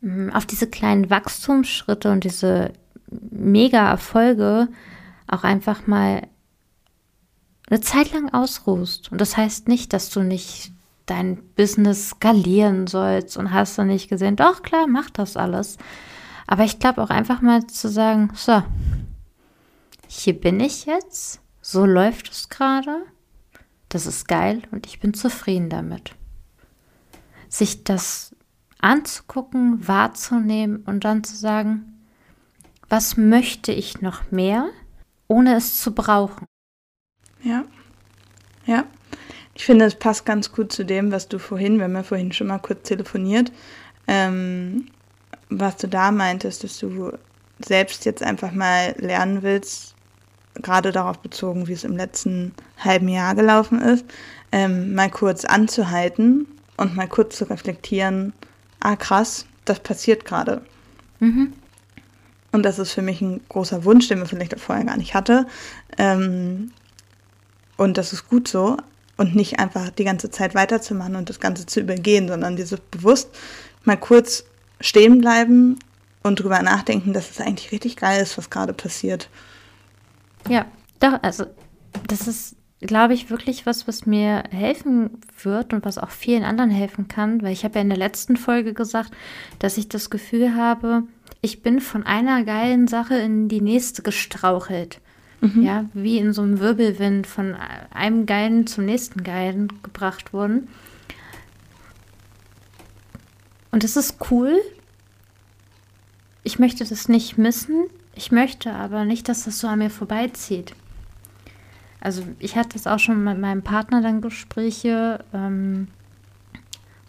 mh, 0.02 0.13
hm, 0.13 0.34
auf 0.34 0.45
diese 0.45 0.67
kleinen 0.67 1.10
Wachstumsschritte 1.10 2.12
und 2.12 2.24
diese 2.24 2.74
Mega-Erfolge 3.10 4.67
auch 5.28 5.43
einfach 5.43 5.88
mal 5.88 6.28
eine 7.69 7.82
Zeit 7.82 8.13
lang 8.13 8.34
ausruhst. 8.34 9.12
Und 9.12 9.22
das 9.22 9.38
heißt 9.38 9.67
nicht, 9.67 9.93
dass 9.93 10.10
du 10.10 10.22
nicht 10.22 10.72
dein 11.06 11.38
Business 11.56 12.10
skalieren 12.10 12.88
sollst 12.88 13.38
und 13.38 13.52
hast 13.52 13.78
du 13.78 13.84
nicht 13.84 14.10
gesehen, 14.10 14.36
doch 14.36 14.62
klar, 14.62 14.88
mach 14.88 15.10
das 15.10 15.38
alles. 15.38 15.78
Aber 16.45 16.63
ich 16.63 16.80
glaube 16.80 17.02
auch 17.02 17.10
einfach 17.10 17.41
mal 17.41 17.65
zu 17.67 17.89
sagen, 17.89 18.32
so, 18.36 18.63
hier 20.08 20.39
bin 20.39 20.60
ich 20.60 20.86
jetzt, 20.86 21.41
so 21.62 21.86
läuft 21.86 22.32
es 22.32 22.50
gerade, 22.50 23.04
das 23.89 24.06
ist 24.06 24.28
geil 24.28 24.63
und 24.72 24.88
ich 24.88 25.00
bin 25.00 25.13
zufrieden 25.13 25.69
damit. 25.69 26.15
Sich 27.50 27.84
das 27.84 28.36
anzugucken, 28.80 29.88
wahrzunehmen 29.88 30.84
und 30.86 31.04
dann 31.04 31.24
zu 31.24 31.36
sagen, 31.36 32.00
was 32.88 33.18
möchte 33.18 33.72
ich 33.72 34.02
noch 34.02 34.32
mehr, 34.32 34.70
ohne 35.28 35.56
es 35.56 35.80
zu 35.82 35.94
brauchen. 35.94 36.46
Ja. 37.44 37.66
Ja. 38.66 38.86
Ich 39.54 39.66
finde, 39.66 39.86
es 39.86 39.96
passt 39.96 40.26
ganz 40.26 40.52
gut 40.52 40.72
zu 40.72 40.86
dem, 40.86 41.12
was 41.12 41.28
du 41.28 41.38
vorhin, 41.38 41.78
wir 41.78 41.84
haben 41.84 41.96
ja 41.96 42.04
vorhin 42.04 42.32
schon 42.32 42.48
mal 42.48 42.60
kurz 42.60 42.88
telefoniert, 42.88 43.52
ähm, 44.08 44.88
was 45.50 45.78
du 45.78 45.88
da 45.88 46.12
meintest, 46.12 46.64
dass 46.64 46.80
du 46.80 47.12
selbst 47.60 48.06
jetzt 48.06 48.24
einfach 48.24 48.52
mal 48.54 48.96
lernen 48.98 49.44
willst, 49.44 49.96
gerade 50.56 50.92
darauf 50.92 51.20
bezogen, 51.20 51.68
wie 51.68 51.74
es 51.74 51.84
im 51.84 51.98
letzten 51.98 52.54
halben 52.78 53.10
Jahr 53.10 53.36
gelaufen 53.36 53.82
ist, 53.82 54.06
ähm, 54.52 54.96
mal 54.96 55.12
kurz 55.12 55.46
anzuhalten 55.46 56.48
und 56.80 56.96
mal 56.96 57.08
kurz 57.08 57.38
zu 57.38 57.50
reflektieren, 57.50 58.34
ah 58.80 58.96
krass, 58.96 59.46
das 59.65 59.80
passiert 59.80 60.26
gerade. 60.26 60.62
Mhm. 61.20 61.54
Und 62.52 62.63
das 62.63 62.80
ist 62.80 62.94
für 62.94 63.02
mich 63.04 63.22
ein 63.22 63.42
großer 63.50 63.84
Wunsch, 63.84 64.08
den 64.08 64.20
man 64.20 64.28
vielleicht 64.28 64.56
auch 64.56 64.60
vorher 64.60 64.86
gar 64.86 64.98
nicht 64.98 65.13
hatte, 65.13 65.46
ähm, 65.98 66.72
und 67.80 67.98
das 67.98 68.12
ist 68.12 68.28
gut 68.28 68.48
so. 68.48 68.76
Und 69.15 69.36
nicht 69.36 69.60
einfach 69.60 69.89
die 69.89 70.04
ganze 70.04 70.30
Zeit 70.32 70.54
weiterzumachen 70.54 71.15
und 71.15 71.30
das 71.30 71.39
Ganze 71.39 71.65
zu 71.65 71.80
übergehen, 71.80 72.28
sondern 72.28 72.56
dieses 72.56 72.80
bewusst 72.80 73.30
mal 73.84 73.98
kurz 73.98 74.44
stehen 74.82 75.20
bleiben 75.20 75.80
und 76.24 76.42
drüber 76.42 76.62
nachdenken, 76.62 77.13
dass 77.13 77.30
es 77.32 77.42
eigentlich 77.42 77.72
richtig 77.72 77.96
geil 77.96 78.21
ist, 78.21 78.38
was 78.38 78.50
gerade 78.50 78.73
passiert. 78.73 79.30
Ja, 80.48 80.65
doch, 81.00 81.19
also 81.21 81.46
das 82.08 82.27
ist, 82.27 82.56
glaube 82.82 83.13
ich, 83.13 83.30
wirklich 83.30 83.65
was, 83.65 83.88
was 83.88 84.06
mir 84.06 84.44
helfen 84.52 85.10
wird 85.44 85.73
und 85.73 85.84
was 85.84 85.98
auch 85.98 86.12
vielen 86.12 86.44
anderen 86.44 86.69
helfen 86.69 87.08
kann, 87.08 87.42
weil 87.42 87.52
ich 87.52 87.63
habe 87.63 87.75
ja 87.75 87.82
in 87.82 87.90
der 87.90 87.98
letzten 87.98 88.38
Folge 88.38 88.73
gesagt, 88.73 89.12
dass 89.60 89.77
ich 89.77 89.90
das 89.90 90.10
Gefühl 90.10 90.56
habe, 90.56 91.04
ich 91.42 91.62
bin 91.62 91.82
von 91.82 92.06
einer 92.06 92.44
geilen 92.44 92.88
Sache 92.88 93.15
in 93.15 93.50
die 93.50 93.62
nächste 93.62 94.02
gestrauchelt. 94.02 95.00
Mhm. 95.42 95.63
Ja, 95.63 95.86
wie 95.94 96.17
in 96.17 96.34
so 96.34 96.42
einem 96.42 96.60
Wirbelwind 96.60 97.25
von 97.25 97.56
einem 97.92 98.25
Geilen 98.25 98.67
zum 98.67 98.86
nächsten 98.86 99.23
Geilen 99.23 99.69
gebracht 99.84 100.34
wurden. 100.34 100.67
Und 103.71 103.84
das 103.84 103.96
ist 103.96 104.17
cool. 104.32 104.60
Ich 106.44 106.60
möchte 106.60 106.84
das 106.84 107.08
nicht 107.08 107.38
missen. 107.38 107.86
Ich 108.15 108.32
möchte 108.32 108.73
aber 108.73 109.06
nicht, 109.06 109.30
dass 109.30 109.46
das 109.46 109.60
so 109.60 109.67
an 109.67 109.80
mir 109.80 109.90
vorbeizieht. 109.90 110.73
Also 112.02 112.23
ich 112.39 112.56
hatte 112.56 112.69
das 112.73 112.87
auch 112.87 113.00
schon 113.00 113.23
mit 113.23 113.39
meinem 113.39 113.62
Partner 113.62 114.02
dann 114.02 114.21
Gespräche, 114.21 115.23
ähm, 115.33 115.87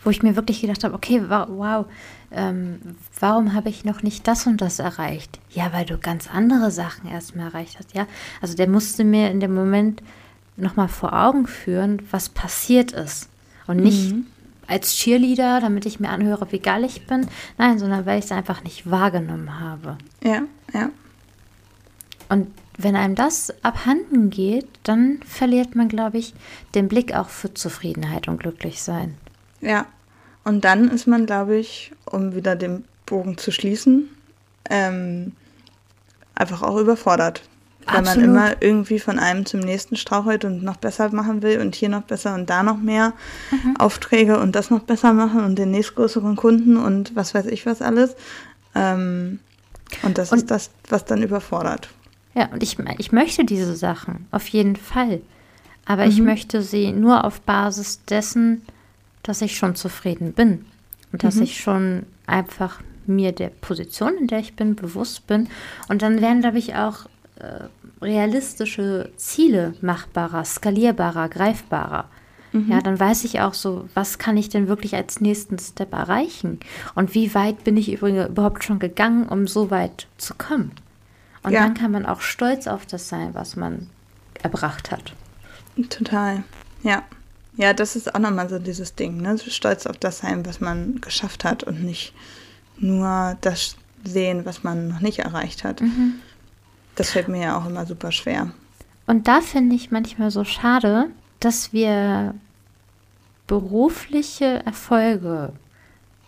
wo 0.03 0.11
ich 0.11 0.22
mir 0.22 0.34
wirklich 0.34 0.61
gedacht 0.61 0.82
habe, 0.82 0.95
okay, 0.95 1.22
wow, 1.28 1.86
ähm, 2.32 2.80
warum 3.18 3.53
habe 3.55 3.68
ich 3.68 3.84
noch 3.84 4.03
nicht 4.03 4.26
das 4.26 4.47
und 4.47 4.61
das 4.61 4.78
erreicht? 4.78 5.38
Ja, 5.51 5.72
weil 5.72 5.84
du 5.84 5.99
ganz 5.99 6.28
andere 6.32 6.70
Sachen 6.70 7.09
erstmal 7.09 7.47
erreicht 7.47 7.78
hast, 7.78 7.95
ja. 7.95 8.07
Also 8.41 8.57
der 8.57 8.68
musste 8.68 9.05
mir 9.05 9.30
in 9.30 9.41
dem 9.41 9.55
Moment 9.55 10.03
nochmal 10.57 10.88
vor 10.88 11.12
Augen 11.12 11.47
führen, 11.47 12.03
was 12.11 12.28
passiert 12.28 12.93
ist. 12.93 13.28
Und 13.66 13.78
nicht 13.78 14.12
mhm. 14.12 14.26
als 14.66 14.95
Cheerleader, 14.97 15.61
damit 15.61 15.86
ich 15.86 16.01
mir 16.01 16.09
anhöre, 16.09 16.51
wie 16.51 16.59
geil 16.59 16.84
ich 16.84 17.07
bin. 17.07 17.28
Nein, 17.59 17.78
sondern 17.78 18.07
weil 18.07 18.18
ich 18.18 18.24
es 18.24 18.32
einfach 18.32 18.64
nicht 18.64 18.91
wahrgenommen 18.91 19.61
habe. 19.61 19.97
Ja, 20.22 20.43
ja. 20.72 20.91
Und 22.28 22.49
wenn 22.83 22.97
einem 22.97 23.14
das 23.14 23.53
abhanden 23.62 24.31
geht, 24.31 24.66
dann 24.83 25.20
verliert 25.26 25.74
man, 25.74 25.89
glaube 25.89 26.18
ich, 26.18 26.35
den 26.74 26.89
Blick 26.89 27.14
auch 27.14 27.28
für 27.28 27.53
Zufriedenheit 27.55 28.28
und 28.28 28.39
Glücklichsein. 28.39 29.16
Ja, 29.61 29.87
und 30.45 30.64
dann 30.64 30.91
ist 30.91 31.07
man, 31.07 31.26
glaube 31.26 31.57
ich, 31.57 31.93
um 32.07 32.35
wieder 32.35 32.57
den 32.57 32.85
Bogen 33.07 33.37
zu 33.37 33.51
schließen, 33.51 34.09
ähm, 34.68 35.33
einfach 36.35 36.62
auch 36.62 36.76
überfordert. 36.76 37.43
Weil 37.87 38.03
man 38.03 38.20
immer 38.20 38.62
irgendwie 38.62 39.01
von 39.01 39.18
einem 39.18 39.47
zum 39.47 39.61
nächsten 39.61 39.97
strauchelt 39.97 40.45
und 40.45 40.62
noch 40.62 40.76
besser 40.76 41.11
machen 41.12 41.43
will 41.43 41.61
und 41.61 41.74
hier 41.74 41.89
noch 41.89 42.03
besser 42.03 42.35
und 42.35 42.49
da 42.49 42.62
noch 42.62 42.76
mehr 42.76 43.14
mhm. 43.51 43.76
Aufträge 43.78 44.39
und 44.39 44.55
das 44.55 44.70
noch 44.70 44.81
besser 44.81 45.12
machen 45.12 45.45
und 45.45 45.57
den 45.57 45.70
nächstgrößeren 45.72 46.37
Kunden 46.37 46.76
und 46.76 47.16
was 47.16 47.35
weiß 47.35 47.47
ich 47.47 47.66
was 47.66 47.83
alles. 47.83 48.14
Ähm, 48.74 49.41
und 50.03 50.18
das 50.18 50.31
und, 50.31 50.39
ist 50.39 50.51
das, 50.51 50.70
was 50.89 51.05
dann 51.05 51.22
überfordert. 51.22 51.89
Ja, 52.41 52.49
und 52.53 52.62
ich, 52.62 52.78
ich 52.97 53.12
möchte 53.12 53.45
diese 53.45 53.76
Sachen, 53.76 54.26
auf 54.30 54.49
jeden 54.49 54.76
Fall. 54.76 55.20
Aber 55.84 56.07
mhm. 56.07 56.11
ich 56.11 56.20
möchte 56.22 56.62
sie 56.62 56.91
nur 56.91 57.24
auf 57.26 57.43
Basis 57.43 58.03
dessen, 58.07 58.62
dass 59.22 59.43
ich 59.43 59.59
schon 59.59 59.74
zufrieden 59.74 60.32
bin. 60.32 60.64
Und 61.12 61.22
dass 61.22 61.34
mhm. 61.34 61.43
ich 61.43 61.61
schon 61.61 62.07
einfach 62.26 62.80
mir 63.07 63.32
der 63.32 63.49
Position, 63.51 64.14
in 64.18 64.26
der 64.26 64.38
ich 64.38 64.57
bin, 64.57 64.74
bewusst 64.74 65.26
bin. 65.26 65.49
Und 65.91 66.01
dann 66.01 66.22
werden, 66.22 66.41
glaube 66.41 66.57
ich, 66.57 66.76
auch 66.76 67.05
äh, 67.36 67.64
realistische 68.01 69.11
Ziele 69.16 69.74
machbarer, 69.82 70.47
skalierbarer, 70.47 71.28
greifbarer. 71.28 72.09
Mhm. 72.53 72.70
Ja, 72.70 72.80
dann 72.80 72.99
weiß 72.99 73.24
ich 73.24 73.43
auch 73.43 73.53
so, 73.53 73.86
was 73.93 74.18
kann 74.18 74.38
ich 74.38 74.49
denn 74.49 74.66
wirklich 74.66 74.95
als 74.95 75.20
nächsten 75.20 75.59
Step 75.59 75.93
erreichen? 75.93 76.59
Und 76.95 77.14
wie 77.14 77.34
weit 77.34 77.64
bin 77.64 77.76
ich 77.76 77.93
übrigens 77.93 78.30
überhaupt 78.30 78.64
schon 78.64 78.78
gegangen, 78.78 79.28
um 79.28 79.47
so 79.47 79.70
weit 79.70 80.07
zu 80.16 80.32
kommen? 80.32 80.72
Und 81.43 81.53
ja. 81.53 81.61
dann 81.61 81.74
kann 81.74 81.91
man 81.91 82.07
auch 82.07 82.20
stolz 82.20 82.66
auf 82.66 82.86
das 82.86 83.09
sein, 83.09 83.30
was 83.32 83.57
man 83.57 83.88
erbracht 84.43 84.91
hat. 84.91 85.14
Total, 85.88 86.43
ja. 86.82 87.03
Ja, 87.57 87.72
das 87.74 87.97
ist 87.97 88.14
auch 88.14 88.18
nochmal 88.18 88.49
so 88.49 88.59
dieses 88.59 88.95
Ding, 88.95 89.20
ne? 89.20 89.36
Stolz 89.38 89.86
auf 89.86 89.99
das 89.99 90.18
sein, 90.18 90.47
was 90.47 90.61
man 90.61 91.01
geschafft 91.01 91.45
hat 91.45 91.64
und 91.64 91.82
nicht 91.82 92.14
nur 92.78 93.36
das 93.41 93.76
sehen, 94.05 94.47
was 94.47 94.62
man 94.62 94.88
noch 94.88 95.01
nicht 95.01 95.18
erreicht 95.18 95.64
hat. 95.64 95.80
Mhm. 95.80 96.14
Das 96.95 97.11
fällt 97.11 97.28
mir 97.28 97.43
ja 97.43 97.59
auch 97.59 97.66
immer 97.66 97.86
super 97.86 98.12
schwer. 98.12 98.51
Und 99.07 99.28
da 99.28 99.41
finde 99.41 99.74
ich 99.74 99.91
manchmal 99.91 100.30
so 100.30 100.45
schade, 100.45 101.09
dass 101.41 101.72
wir 101.72 102.34
berufliche 103.47 104.64
Erfolge 104.64 105.53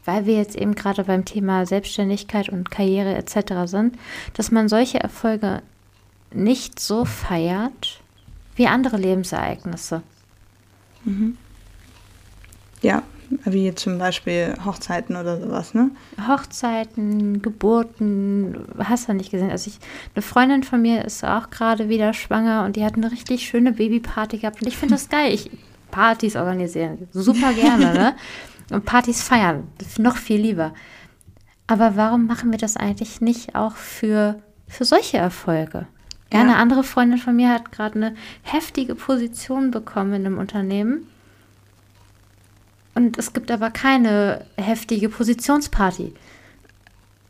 weil 0.04 0.26
wir 0.26 0.36
jetzt 0.36 0.56
eben 0.56 0.74
gerade 0.74 1.04
beim 1.04 1.24
Thema 1.24 1.66
Selbstständigkeit 1.66 2.48
und 2.48 2.70
Karriere 2.70 3.14
etc. 3.14 3.54
sind, 3.66 3.96
dass 4.34 4.50
man 4.50 4.68
solche 4.68 5.00
Erfolge 5.00 5.62
nicht 6.32 6.80
so 6.80 7.04
feiert 7.04 8.00
wie 8.56 8.66
andere 8.66 8.96
Lebensereignisse. 8.96 10.02
Mhm. 11.04 11.36
Ja, 12.82 13.02
wie 13.44 13.74
zum 13.74 13.98
Beispiel 13.98 14.54
Hochzeiten 14.64 15.16
oder 15.16 15.40
sowas, 15.40 15.72
ne? 15.74 15.90
Hochzeiten, 16.28 17.40
Geburten, 17.40 18.66
hast 18.78 19.08
du 19.08 19.14
nicht 19.14 19.30
gesehen. 19.30 19.50
Also 19.50 19.70
ich, 19.70 19.78
eine 20.14 20.22
Freundin 20.22 20.64
von 20.64 20.82
mir 20.82 21.04
ist 21.04 21.24
auch 21.24 21.50
gerade 21.50 21.88
wieder 21.88 22.12
schwanger 22.12 22.64
und 22.64 22.76
die 22.76 22.84
hat 22.84 22.94
eine 22.94 23.10
richtig 23.10 23.46
schöne 23.46 23.72
Babyparty 23.72 24.38
gehabt 24.38 24.60
und 24.60 24.68
ich 24.68 24.76
finde 24.76 24.94
das 24.94 25.08
geil. 25.08 25.32
Ich 25.32 25.50
Partys 25.90 26.36
organisieren, 26.36 27.06
super 27.12 27.52
gerne, 27.52 27.92
ne? 27.92 28.14
und 28.70 28.84
Partys 28.84 29.22
feiern. 29.22 29.68
Noch 29.98 30.16
viel 30.16 30.40
lieber. 30.40 30.74
Aber 31.66 31.96
warum 31.96 32.26
machen 32.26 32.50
wir 32.50 32.58
das 32.58 32.76
eigentlich 32.76 33.20
nicht 33.20 33.54
auch 33.54 33.76
für, 33.76 34.42
für 34.68 34.84
solche 34.84 35.18
Erfolge? 35.18 35.86
Ja, 36.32 36.38
ja. 36.38 36.40
eine 36.40 36.56
andere 36.56 36.84
Freundin 36.84 37.18
von 37.18 37.36
mir 37.36 37.50
hat 37.50 37.72
gerade 37.72 37.94
eine 37.96 38.14
heftige 38.42 38.94
Position 38.94 39.70
bekommen 39.70 40.14
in 40.14 40.26
einem 40.26 40.38
Unternehmen. 40.38 41.06
Und 42.94 43.18
es 43.18 43.32
gibt 43.32 43.50
aber 43.50 43.70
keine 43.70 44.44
heftige 44.56 45.08
Positionsparty. 45.08 46.12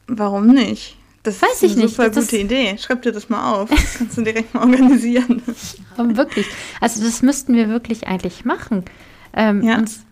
Warum 0.08 0.48
nicht? 0.48 0.96
Das 1.22 1.40
Weiß 1.40 1.62
ist 1.62 1.78
eine 1.78 1.86
super 1.86 2.10
das 2.10 2.24
gute 2.24 2.38
Idee. 2.38 2.76
Schreib 2.78 3.02
dir 3.02 3.12
das 3.12 3.28
mal 3.28 3.52
auf. 3.52 3.70
Das 3.70 3.94
kannst 3.98 4.18
du 4.18 4.22
direkt 4.22 4.54
mal 4.54 4.60
organisieren. 4.60 5.42
Ja, 5.98 6.16
wirklich. 6.16 6.46
Also 6.80 7.04
das 7.04 7.20
müssten 7.20 7.54
wir 7.54 7.68
wirklich 7.68 8.06
eigentlich 8.06 8.46
machen. 8.46 8.86
Ähm, 9.34 9.62
ja. 9.62 9.76
Uns 9.76 10.04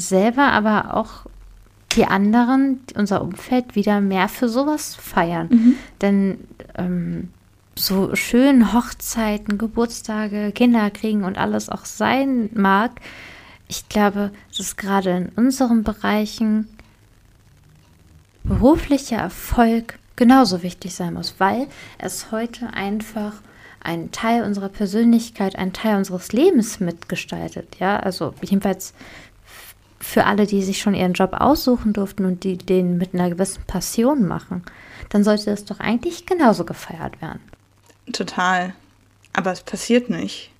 selber, 0.00 0.52
aber 0.52 0.94
auch 0.94 1.26
die 1.92 2.04
anderen, 2.04 2.80
unser 2.94 3.22
Umfeld, 3.22 3.74
wieder 3.74 4.00
mehr 4.00 4.28
für 4.28 4.48
sowas 4.48 4.94
feiern. 4.94 5.48
Mhm. 5.50 5.74
Denn 6.00 6.38
ähm, 6.76 7.30
so 7.74 8.14
schön 8.14 8.72
Hochzeiten, 8.72 9.58
Geburtstage, 9.58 10.52
Kinder 10.52 10.90
kriegen 10.90 11.24
und 11.24 11.38
alles 11.38 11.68
auch 11.68 11.84
sein 11.84 12.50
mag, 12.54 12.92
ich 13.68 13.88
glaube, 13.88 14.32
dass 14.56 14.76
gerade 14.76 15.10
in 15.10 15.28
unseren 15.36 15.82
Bereichen 15.84 16.68
beruflicher 18.44 19.18
Erfolg 19.18 19.98
genauso 20.16 20.62
wichtig 20.62 20.94
sein 20.94 21.14
muss, 21.14 21.34
weil 21.38 21.68
es 21.98 22.32
heute 22.32 22.72
einfach 22.72 23.34
einen 23.80 24.10
Teil 24.10 24.42
unserer 24.42 24.70
Persönlichkeit, 24.70 25.56
einen 25.56 25.72
Teil 25.72 25.96
unseres 25.96 26.32
Lebens 26.32 26.80
mitgestaltet. 26.80 27.76
Ja, 27.78 27.98
also 27.98 28.34
jedenfalls 28.42 28.94
für 30.00 30.24
alle, 30.24 30.46
die 30.46 30.62
sich 30.62 30.80
schon 30.80 30.94
ihren 30.94 31.12
Job 31.12 31.32
aussuchen 31.32 31.92
durften 31.92 32.24
und 32.24 32.44
die 32.44 32.56
den 32.56 32.98
mit 32.98 33.14
einer 33.14 33.30
gewissen 33.30 33.62
Passion 33.66 34.26
machen, 34.26 34.62
dann 35.10 35.24
sollte 35.24 35.46
das 35.46 35.64
doch 35.64 35.80
eigentlich 35.80 36.26
genauso 36.26 36.64
gefeiert 36.64 37.20
werden. 37.20 37.40
Total. 38.12 38.74
Aber 39.32 39.52
es 39.52 39.62
passiert 39.62 40.10
nicht. 40.10 40.50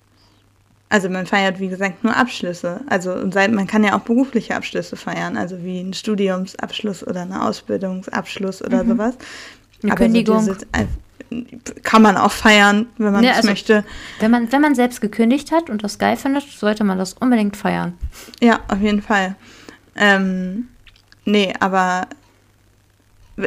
Also 0.89 1.07
man 1.07 1.27
feiert, 1.27 1.59
wie 1.59 1.67
gesagt, 1.67 2.03
nur 2.03 2.15
Abschlüsse. 2.15 2.81
Also 2.87 3.15
man 3.15 3.67
kann 3.67 3.83
ja 3.83 3.95
auch 3.95 4.01
berufliche 4.01 4.55
Abschlüsse 4.55 4.95
feiern, 4.95 5.37
also 5.37 5.63
wie 5.63 5.79
ein 5.79 5.93
Studiumsabschluss 5.93 7.05
oder 7.05 7.21
ein 7.21 7.33
Ausbildungsabschluss 7.33 8.63
oder 8.63 8.83
mhm. 8.83 8.89
sowas. 8.89 9.17
Eine 9.83 9.91
Aber 9.91 10.03
Kündigung. 10.03 10.43
So 10.43 10.55
kann 11.83 12.01
man 12.01 12.17
auch 12.17 12.31
feiern, 12.31 12.87
wenn 12.97 13.11
man 13.11 13.23
es 13.23 13.29
ja, 13.29 13.35
also, 13.35 13.49
möchte. 13.49 13.83
Wenn 14.19 14.31
man, 14.31 14.51
wenn 14.51 14.61
man 14.61 14.75
selbst 14.75 15.01
gekündigt 15.01 15.51
hat 15.51 15.69
und 15.69 15.83
das 15.83 15.99
geil 15.99 16.17
findet, 16.17 16.43
sollte 16.43 16.83
man 16.83 16.97
das 16.97 17.13
unbedingt 17.13 17.55
feiern. 17.55 17.93
Ja, 18.41 18.59
auf 18.67 18.81
jeden 18.81 19.01
Fall. 19.01 19.35
Ähm, 19.95 20.69
nee, 21.25 21.53
aber 21.59 22.07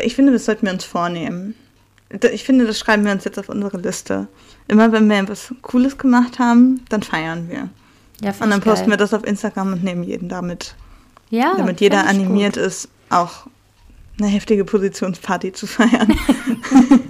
ich 0.03 0.15
finde, 0.15 0.33
das 0.33 0.45
sollten 0.45 0.67
wir 0.67 0.73
uns 0.73 0.85
vornehmen. 0.85 1.55
Ich 2.33 2.45
finde, 2.45 2.67
das 2.67 2.79
schreiben 2.79 3.05
wir 3.05 3.13
uns 3.13 3.25
jetzt 3.25 3.39
auf 3.39 3.49
unsere 3.49 3.79
Liste. 3.79 4.29
Immer 4.69 4.93
wenn 4.93 5.09
wir 5.09 5.19
etwas 5.19 5.55
Cooles 5.63 5.99
gemacht 5.99 6.39
haben, 6.39 6.85
dann 6.89 7.03
feiern 7.03 7.49
wir. 7.49 7.69
Ja, 8.21 8.33
und 8.39 8.51
dann 8.51 8.61
posten 8.61 8.85
geil. 8.85 8.91
wir 8.91 8.97
das 8.99 9.15
auf 9.15 9.25
Instagram 9.27 9.73
und 9.73 9.83
nehmen 9.83 10.05
jeden 10.05 10.29
damit. 10.29 10.77
Ja. 11.31 11.55
Damit 11.57 11.81
jeder 11.81 12.07
animiert 12.07 12.55
gut. 12.55 12.65
ist, 12.65 12.89
auch 13.09 13.47
eine 14.19 14.29
heftige 14.29 14.65
Positionsparty 14.65 15.53
zu 15.53 15.67
feiern. 15.67 16.09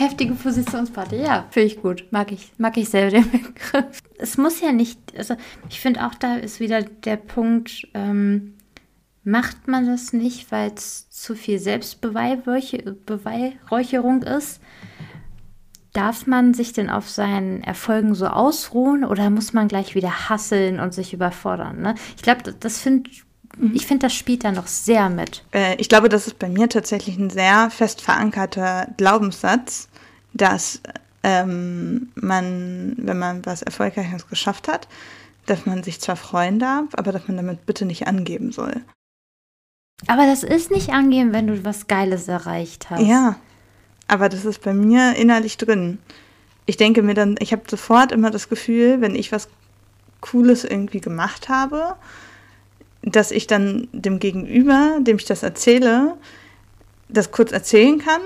Heftige 0.00 0.32
Positionsparty, 0.32 1.16
ja, 1.16 1.44
finde 1.50 1.66
ich 1.66 1.82
gut. 1.82 2.06
Mag 2.10 2.32
ich, 2.32 2.52
mag 2.56 2.78
ich 2.78 2.88
selber 2.88 3.10
den 3.18 3.30
Begriff. 3.30 3.98
Es 4.16 4.38
muss 4.38 4.62
ja 4.62 4.72
nicht, 4.72 4.98
also 5.14 5.36
ich 5.68 5.78
finde 5.78 6.06
auch 6.06 6.14
da 6.14 6.36
ist 6.36 6.58
wieder 6.58 6.80
der 6.80 7.16
Punkt, 7.16 7.86
ähm, 7.92 8.54
macht 9.24 9.68
man 9.68 9.86
das 9.86 10.14
nicht, 10.14 10.50
weil 10.50 10.72
es 10.74 11.10
zu 11.10 11.34
viel 11.34 11.58
Selbstbeweihräucherung 11.58 14.22
ist? 14.22 14.62
Darf 15.92 16.26
man 16.26 16.54
sich 16.54 16.72
denn 16.72 16.88
auf 16.88 17.10
seinen 17.10 17.62
Erfolgen 17.62 18.14
so 18.14 18.28
ausruhen 18.28 19.04
oder 19.04 19.28
muss 19.28 19.52
man 19.52 19.68
gleich 19.68 19.94
wieder 19.94 20.30
hasseln 20.30 20.80
und 20.80 20.94
sich 20.94 21.12
überfordern? 21.12 21.82
Ne? 21.82 21.94
Ich 22.16 22.22
glaube, 22.22 22.54
das 22.58 22.80
finde 22.80 23.10
mhm. 23.58 23.72
ich 23.74 23.86
finde, 23.86 24.06
das 24.06 24.14
spielt 24.14 24.44
da 24.44 24.52
noch 24.52 24.66
sehr 24.66 25.10
mit. 25.10 25.44
Äh, 25.52 25.74
ich 25.76 25.90
glaube, 25.90 26.08
das 26.08 26.26
ist 26.26 26.38
bei 26.38 26.48
mir 26.48 26.70
tatsächlich 26.70 27.18
ein 27.18 27.28
sehr 27.28 27.68
fest 27.70 28.00
verankerter 28.00 28.88
Glaubenssatz, 28.96 29.89
dass 30.32 30.80
ähm, 31.22 32.10
man, 32.14 32.94
wenn 32.98 33.18
man 33.18 33.44
was 33.44 33.62
Erfolgreiches 33.62 34.28
geschafft 34.28 34.68
hat, 34.68 34.88
dass 35.46 35.66
man 35.66 35.82
sich 35.82 36.00
zwar 36.00 36.16
freuen 36.16 36.58
darf, 36.58 36.86
aber 36.92 37.12
dass 37.12 37.26
man 37.28 37.36
damit 37.36 37.66
bitte 37.66 37.84
nicht 37.84 38.06
angeben 38.06 38.52
soll. 38.52 38.82
Aber 40.06 40.26
das 40.26 40.42
ist 40.42 40.70
nicht 40.70 40.90
angeben, 40.90 41.32
wenn 41.32 41.46
du 41.46 41.64
was 41.64 41.86
Geiles 41.86 42.28
erreicht 42.28 42.88
hast. 42.88 43.02
Ja, 43.02 43.36
aber 44.08 44.28
das 44.28 44.44
ist 44.44 44.62
bei 44.62 44.72
mir 44.72 45.14
innerlich 45.16 45.56
drin. 45.56 45.98
Ich 46.66 46.76
denke 46.76 47.02
mir 47.02 47.14
dann, 47.14 47.36
ich 47.38 47.52
habe 47.52 47.62
sofort 47.68 48.12
immer 48.12 48.30
das 48.30 48.48
Gefühl, 48.48 49.00
wenn 49.00 49.14
ich 49.14 49.32
was 49.32 49.48
Cooles 50.20 50.64
irgendwie 50.64 51.00
gemacht 51.00 51.48
habe, 51.48 51.96
dass 53.02 53.30
ich 53.30 53.46
dann 53.46 53.88
dem 53.92 54.18
Gegenüber, 54.18 54.98
dem 55.00 55.16
ich 55.16 55.24
das 55.24 55.42
erzähle, 55.42 56.16
das 57.08 57.32
kurz 57.32 57.52
erzählen 57.52 57.98
kann. 57.98 58.20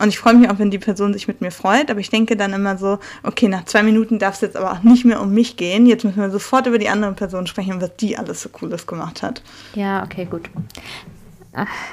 Und 0.00 0.08
ich 0.08 0.18
freue 0.18 0.34
mich 0.34 0.48
auch, 0.48 0.58
wenn 0.58 0.70
die 0.70 0.78
Person 0.78 1.12
sich 1.12 1.28
mit 1.28 1.42
mir 1.42 1.50
freut, 1.50 1.90
aber 1.90 2.00
ich 2.00 2.08
denke 2.08 2.34
dann 2.34 2.54
immer 2.54 2.78
so, 2.78 2.98
okay, 3.22 3.48
nach 3.48 3.66
zwei 3.66 3.82
Minuten 3.82 4.18
darf 4.18 4.36
es 4.36 4.40
jetzt 4.40 4.56
aber 4.56 4.72
auch 4.72 4.82
nicht 4.82 5.04
mehr 5.04 5.20
um 5.20 5.34
mich 5.34 5.58
gehen. 5.58 5.84
Jetzt 5.84 6.04
müssen 6.04 6.20
wir 6.20 6.30
sofort 6.30 6.66
über 6.66 6.78
die 6.78 6.88
andere 6.88 7.12
Person 7.12 7.46
sprechen, 7.46 7.82
was 7.82 7.94
die 7.96 8.16
alles 8.16 8.40
so 8.40 8.48
Cooles 8.48 8.86
gemacht 8.86 9.22
hat. 9.22 9.42
Ja, 9.74 10.02
okay, 10.02 10.24
gut. 10.24 10.48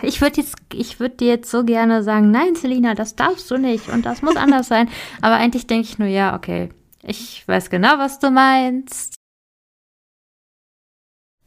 Ich 0.02 0.22
würde 0.22 0.40
jetzt, 0.40 0.56
ich 0.72 1.02
würde 1.02 1.18
dir 1.18 1.28
jetzt 1.28 1.52
so 1.52 1.66
gerne 1.66 2.02
sagen, 2.02 2.32
nein, 2.32 2.56
Selina, 2.56 2.94
das 2.94 3.18
darfst 3.18 3.52
du 3.52 3.58
nicht 3.58 3.90
und 3.90 4.06
das 4.06 4.22
muss 4.22 4.38
anders 4.38 4.70
sein. 4.70 4.88
Aber 5.22 5.36
eigentlich 5.36 5.68
denke 5.68 5.88
ich 5.90 6.00
nur, 6.00 6.08
ja, 6.08 6.34
okay, 6.34 6.70
ich 7.04 7.46
weiß 7.46 7.70
genau, 7.70 7.98
was 7.98 8.20
du 8.20 8.32
meinst. 8.32 9.16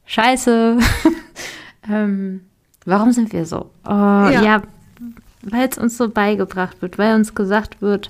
Scheiße. 0.04 0.76
ähm, 1.90 2.50
warum 2.84 3.12
sind 3.12 3.32
wir 3.32 3.46
so? 3.46 3.70
Oh, 3.86 3.88
ja, 3.88 4.42
ja 4.42 4.62
weil 5.42 5.68
es 5.68 5.78
uns 5.78 5.96
so 5.96 6.08
beigebracht 6.08 6.82
wird, 6.82 6.98
weil 6.98 7.14
uns 7.14 7.34
gesagt 7.34 7.80
wird, 7.80 8.08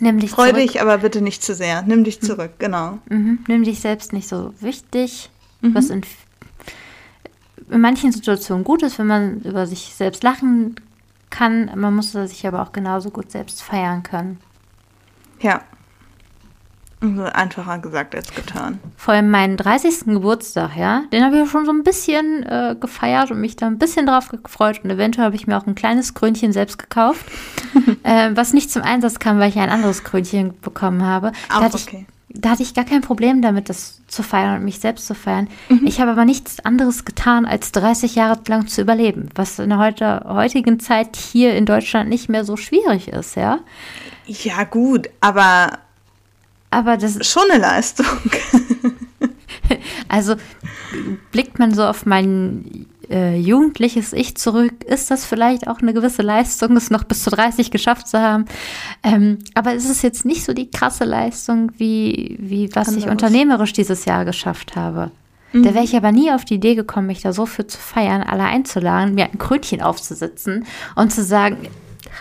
nimm 0.00 0.18
dich 0.18 0.30
Freu 0.30 0.50
zurück. 0.50 0.62
dich, 0.62 0.80
aber 0.80 0.98
bitte 0.98 1.20
nicht 1.20 1.42
zu 1.42 1.54
sehr. 1.54 1.82
Nimm 1.82 2.04
dich 2.04 2.20
zurück, 2.20 2.52
genau. 2.58 2.98
Mhm. 3.08 3.40
Nimm 3.48 3.64
dich 3.64 3.80
selbst 3.80 4.12
nicht 4.12 4.28
so 4.28 4.52
wichtig, 4.60 5.30
mhm. 5.60 5.74
was 5.74 5.90
in, 5.90 6.02
in 7.70 7.80
manchen 7.80 8.12
Situationen 8.12 8.64
gut 8.64 8.82
ist, 8.82 8.98
wenn 8.98 9.06
man 9.06 9.40
über 9.40 9.66
sich 9.66 9.94
selbst 9.94 10.22
lachen 10.22 10.76
kann. 11.30 11.70
Man 11.74 11.94
muss 11.94 12.12
sich 12.12 12.46
aber 12.46 12.62
auch 12.62 12.72
genauso 12.72 13.10
gut 13.10 13.30
selbst 13.30 13.62
feiern 13.62 14.02
können. 14.02 14.38
Ja, 15.40 15.62
Einfacher 17.02 17.78
gesagt 17.78 18.14
als 18.14 18.32
getan. 18.34 18.78
Vor 18.96 19.14
allem 19.14 19.30
meinen 19.30 19.56
30. 19.56 20.06
Geburtstag, 20.06 20.76
ja, 20.76 21.02
den 21.12 21.24
habe 21.24 21.40
ich 21.40 21.50
schon 21.50 21.66
so 21.66 21.72
ein 21.72 21.82
bisschen 21.82 22.44
äh, 22.44 22.76
gefeiert 22.78 23.30
und 23.30 23.40
mich 23.40 23.56
da 23.56 23.66
ein 23.66 23.78
bisschen 23.78 24.06
drauf 24.06 24.28
gefreut. 24.28 24.80
Und 24.84 24.90
eventuell 24.90 25.26
habe 25.26 25.36
ich 25.36 25.46
mir 25.46 25.58
auch 25.58 25.66
ein 25.66 25.74
kleines 25.74 26.14
Krönchen 26.14 26.52
selbst 26.52 26.78
gekauft, 26.78 27.26
äh, 28.04 28.30
was 28.34 28.52
nicht 28.52 28.70
zum 28.70 28.82
Einsatz 28.82 29.18
kam, 29.18 29.38
weil 29.38 29.48
ich 29.50 29.58
ein 29.58 29.70
anderes 29.70 30.04
Krönchen 30.04 30.54
bekommen 30.60 31.04
habe. 31.04 31.32
Auch 31.48 31.58
da 31.58 31.64
hatte 31.64 31.76
okay. 31.76 32.06
Ich, 32.28 32.40
da 32.40 32.50
hatte 32.50 32.62
ich 32.62 32.74
gar 32.74 32.84
kein 32.84 33.02
Problem 33.02 33.42
damit, 33.42 33.68
das 33.68 34.00
zu 34.06 34.22
feiern 34.22 34.58
und 34.58 34.64
mich 34.64 34.78
selbst 34.78 35.06
zu 35.06 35.14
feiern. 35.14 35.48
Mhm. 35.68 35.86
Ich 35.86 36.00
habe 36.00 36.12
aber 36.12 36.24
nichts 36.24 36.64
anderes 36.64 37.04
getan, 37.04 37.44
als 37.44 37.72
30 37.72 38.14
Jahre 38.14 38.38
lang 38.48 38.68
zu 38.68 38.80
überleben, 38.80 39.28
was 39.34 39.58
in 39.58 39.70
der 39.70 39.78
heute, 39.78 40.24
heutigen 40.26 40.80
Zeit 40.80 41.16
hier 41.16 41.54
in 41.54 41.66
Deutschland 41.66 42.08
nicht 42.08 42.28
mehr 42.28 42.44
so 42.44 42.56
schwierig 42.56 43.08
ist, 43.08 43.36
ja. 43.36 43.58
Ja, 44.26 44.64
gut, 44.64 45.10
aber 45.20 45.78
aber 46.72 46.96
das 46.96 47.16
ist 47.16 47.30
schon 47.30 47.50
eine 47.50 47.60
Leistung. 47.60 48.06
also 50.08 50.34
blickt 51.30 51.58
man 51.58 51.74
so 51.74 51.84
auf 51.84 52.06
mein 52.06 52.86
äh, 53.10 53.36
jugendliches 53.36 54.12
Ich 54.12 54.36
zurück, 54.36 54.84
ist 54.84 55.10
das 55.10 55.24
vielleicht 55.24 55.68
auch 55.68 55.80
eine 55.80 55.92
gewisse 55.92 56.22
Leistung, 56.22 56.76
es 56.76 56.90
noch 56.90 57.04
bis 57.04 57.22
zu 57.22 57.30
30 57.30 57.70
geschafft 57.70 58.08
zu 58.08 58.20
haben. 58.20 58.46
Ähm, 59.02 59.38
aber 59.54 59.74
es 59.74 59.88
ist 59.88 60.02
jetzt 60.02 60.24
nicht 60.24 60.44
so 60.44 60.54
die 60.54 60.70
krasse 60.70 61.04
Leistung, 61.04 61.72
wie, 61.76 62.36
wie 62.40 62.74
was 62.74 62.88
Anderes. 62.88 63.04
ich 63.04 63.10
unternehmerisch 63.10 63.72
dieses 63.72 64.04
Jahr 64.04 64.24
geschafft 64.24 64.76
habe. 64.76 65.10
Mhm. 65.52 65.64
Da 65.64 65.74
wäre 65.74 65.84
ich 65.84 65.96
aber 65.96 66.12
nie 66.12 66.30
auf 66.30 66.44
die 66.44 66.54
Idee 66.54 66.74
gekommen, 66.74 67.08
mich 67.08 67.20
da 67.20 67.32
so 67.32 67.46
für 67.46 67.66
zu 67.66 67.78
feiern, 67.78 68.22
alle 68.22 68.44
einzuladen, 68.44 69.14
mir 69.14 69.26
ein 69.26 69.38
Krönchen 69.38 69.82
aufzusetzen 69.82 70.64
und 70.96 71.12
zu 71.12 71.22
sagen, 71.22 71.68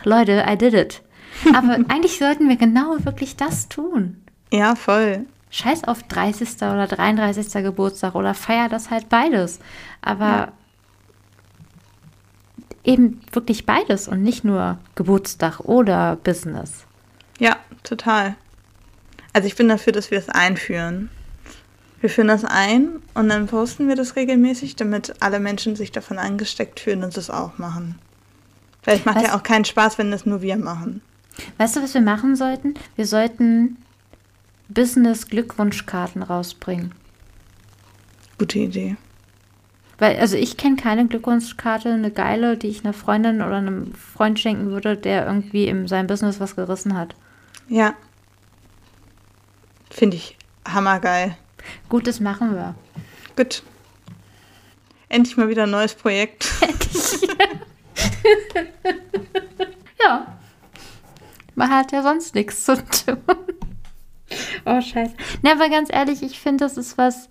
Leute, 0.03 0.45
I 0.47 0.57
did 0.57 0.73
it. 0.73 1.01
Aber 1.55 1.73
eigentlich 1.87 2.19
sollten 2.19 2.49
wir 2.49 2.57
genau 2.57 2.97
wirklich 3.03 3.35
das 3.35 3.69
tun. 3.69 4.17
Ja, 4.51 4.75
voll. 4.75 5.25
Scheiß 5.49 5.83
auf 5.83 6.03
30. 6.03 6.55
oder 6.57 6.87
33. 6.87 7.63
Geburtstag 7.63 8.15
oder 8.15 8.33
feier 8.33 8.69
das 8.69 8.89
halt 8.89 9.09
beides. 9.09 9.59
Aber 10.01 10.25
ja. 10.25 10.51
eben 12.83 13.21
wirklich 13.31 13.65
beides 13.65 14.07
und 14.07 14.21
nicht 14.23 14.43
nur 14.43 14.77
Geburtstag 14.95 15.59
oder 15.61 16.15
Business. 16.17 16.85
Ja, 17.39 17.57
total. 17.83 18.35
Also 19.33 19.47
ich 19.47 19.55
bin 19.55 19.67
dafür, 19.67 19.93
dass 19.93 20.11
wir 20.11 20.17
es 20.17 20.29
einführen. 20.29 21.09
Wir 21.99 22.09
führen 22.09 22.29
das 22.29 22.43
ein 22.45 22.99
und 23.13 23.29
dann 23.29 23.47
posten 23.47 23.87
wir 23.87 23.95
das 23.95 24.15
regelmäßig, 24.15 24.75
damit 24.75 25.15
alle 25.21 25.39
Menschen 25.39 25.75
sich 25.75 25.91
davon 25.91 26.17
angesteckt 26.17 26.79
fühlen 26.79 27.03
und 27.03 27.15
es 27.15 27.29
auch 27.29 27.57
machen. 27.57 27.99
Weil 28.83 28.97
es 28.97 29.05
macht 29.05 29.17
weißt, 29.17 29.27
ja 29.27 29.37
auch 29.37 29.43
keinen 29.43 29.65
Spaß, 29.65 29.97
wenn 29.97 30.11
das 30.11 30.25
nur 30.25 30.41
wir 30.41 30.57
machen. 30.57 31.01
Weißt 31.57 31.75
du, 31.75 31.83
was 31.83 31.93
wir 31.93 32.01
machen 32.01 32.35
sollten? 32.35 32.73
Wir 32.95 33.05
sollten 33.05 33.77
Business-Glückwunschkarten 34.73 36.23
rausbringen. 36.23 36.93
Gute 38.37 38.59
Idee. 38.59 38.97
Weil, 39.97 40.17
also 40.17 40.35
ich 40.35 40.57
kenne 40.57 40.77
keine 40.77 41.05
Glückwunschkarte, 41.05 41.93
eine 41.93 42.09
geile, 42.09 42.57
die 42.57 42.69
ich 42.69 42.83
einer 42.83 42.93
Freundin 42.93 43.41
oder 43.41 43.57
einem 43.57 43.93
Freund 43.93 44.39
schenken 44.39 44.71
würde, 44.71 44.97
der 44.97 45.27
irgendwie 45.27 45.67
in 45.67 45.87
seinem 45.87 46.07
Business 46.07 46.39
was 46.39 46.55
gerissen 46.55 46.97
hat. 46.97 47.15
Ja. 47.67 47.93
Finde 49.91 50.17
ich 50.17 50.37
hammergeil. 50.67 51.37
Gut, 51.87 52.07
das 52.07 52.19
machen 52.19 52.55
wir. 52.55 52.73
Gut. 53.35 53.61
Endlich 55.07 55.37
mal 55.37 55.49
wieder 55.49 55.63
ein 55.63 55.71
neues 55.71 55.93
Projekt. 55.93 56.49
Endlich. 56.61 57.29
ja. 60.03 60.35
Man 61.53 61.69
hat 61.69 61.91
ja 61.91 62.01
sonst 62.01 62.33
nichts 62.33 62.63
zu 62.63 62.75
tun. 62.75 63.17
Oh, 64.65 64.81
scheiße. 64.81 65.13
Na, 65.41 65.53
aber 65.53 65.69
ganz 65.69 65.89
ehrlich, 65.91 66.21
ich 66.23 66.39
finde, 66.39 66.65
das 66.65 66.77
ist 66.77 66.97
was, 66.97 67.29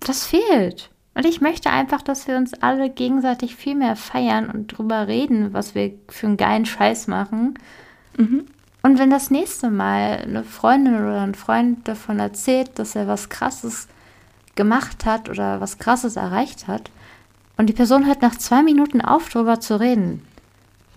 das 0.00 0.26
fehlt. 0.26 0.90
Und 1.14 1.26
ich 1.26 1.40
möchte 1.40 1.70
einfach, 1.70 2.02
dass 2.02 2.28
wir 2.28 2.36
uns 2.36 2.54
alle 2.54 2.90
gegenseitig 2.90 3.56
viel 3.56 3.74
mehr 3.74 3.96
feiern 3.96 4.50
und 4.50 4.68
drüber 4.68 5.08
reden, 5.08 5.52
was 5.52 5.74
wir 5.74 5.92
für 6.08 6.28
einen 6.28 6.36
geilen 6.36 6.64
Scheiß 6.64 7.08
machen. 7.08 7.58
Mhm. 8.16 8.46
Und 8.82 8.98
wenn 8.98 9.10
das 9.10 9.30
nächste 9.30 9.70
Mal 9.70 10.22
eine 10.22 10.44
Freundin 10.44 10.94
oder 10.94 11.22
ein 11.22 11.34
Freund 11.34 11.88
davon 11.88 12.20
erzählt, 12.20 12.78
dass 12.78 12.94
er 12.94 13.08
was 13.08 13.28
Krasses 13.28 13.88
gemacht 14.54 15.04
hat 15.04 15.28
oder 15.28 15.60
was 15.60 15.78
Krasses 15.78 16.16
erreicht 16.16 16.68
hat, 16.68 16.90
und 17.56 17.66
die 17.66 17.74
Person 17.74 18.06
hört 18.06 18.22
nach 18.22 18.36
zwei 18.36 18.62
Minuten 18.62 19.00
auf, 19.00 19.28
darüber 19.28 19.58
zu 19.58 19.80
reden, 19.80 20.22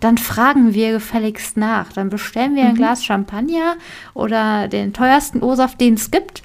dann 0.01 0.17
fragen 0.17 0.73
wir 0.73 0.91
gefälligst 0.91 1.55
nach. 1.55 1.93
Dann 1.93 2.09
bestellen 2.09 2.55
wir 2.55 2.63
ein 2.63 2.73
mhm. 2.73 2.77
Glas 2.77 3.05
Champagner 3.05 3.77
oder 4.13 4.67
den 4.67 4.93
teuersten 4.93 5.41
O-Saft, 5.41 5.79
den 5.79 5.93
es 5.93 6.11
gibt, 6.11 6.43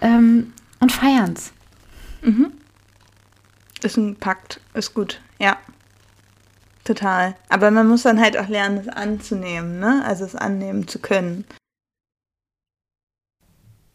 ähm, 0.00 0.52
und 0.78 0.92
feiern's. 0.92 1.52
Mhm. 2.22 2.52
Ist 3.82 3.96
ein 3.96 4.16
Pakt, 4.16 4.60
ist 4.74 4.94
gut, 4.94 5.20
ja. 5.38 5.56
Total. 6.84 7.34
Aber 7.48 7.70
man 7.70 7.86
muss 7.86 8.02
dann 8.02 8.20
halt 8.20 8.38
auch 8.38 8.48
lernen, 8.48 8.78
es 8.78 8.88
anzunehmen, 8.88 9.78
ne? 9.78 10.02
Also 10.06 10.24
es 10.24 10.34
annehmen 10.34 10.88
zu 10.88 10.98
können. 10.98 11.44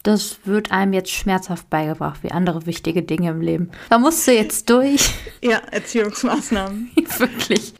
Das 0.04 0.38
wird 0.44 0.70
einem 0.70 0.92
jetzt 0.92 1.10
schmerzhaft 1.10 1.70
beigebracht, 1.70 2.22
wie 2.22 2.30
andere 2.30 2.66
wichtige 2.66 3.02
Dinge 3.02 3.30
im 3.30 3.40
Leben. 3.40 3.70
Da 3.88 3.98
musst 3.98 4.26
du 4.28 4.32
jetzt 4.32 4.68
durch. 4.68 5.14
Ja, 5.42 5.58
Erziehungsmaßnahmen. 5.70 6.90
Wirklich. 7.18 7.74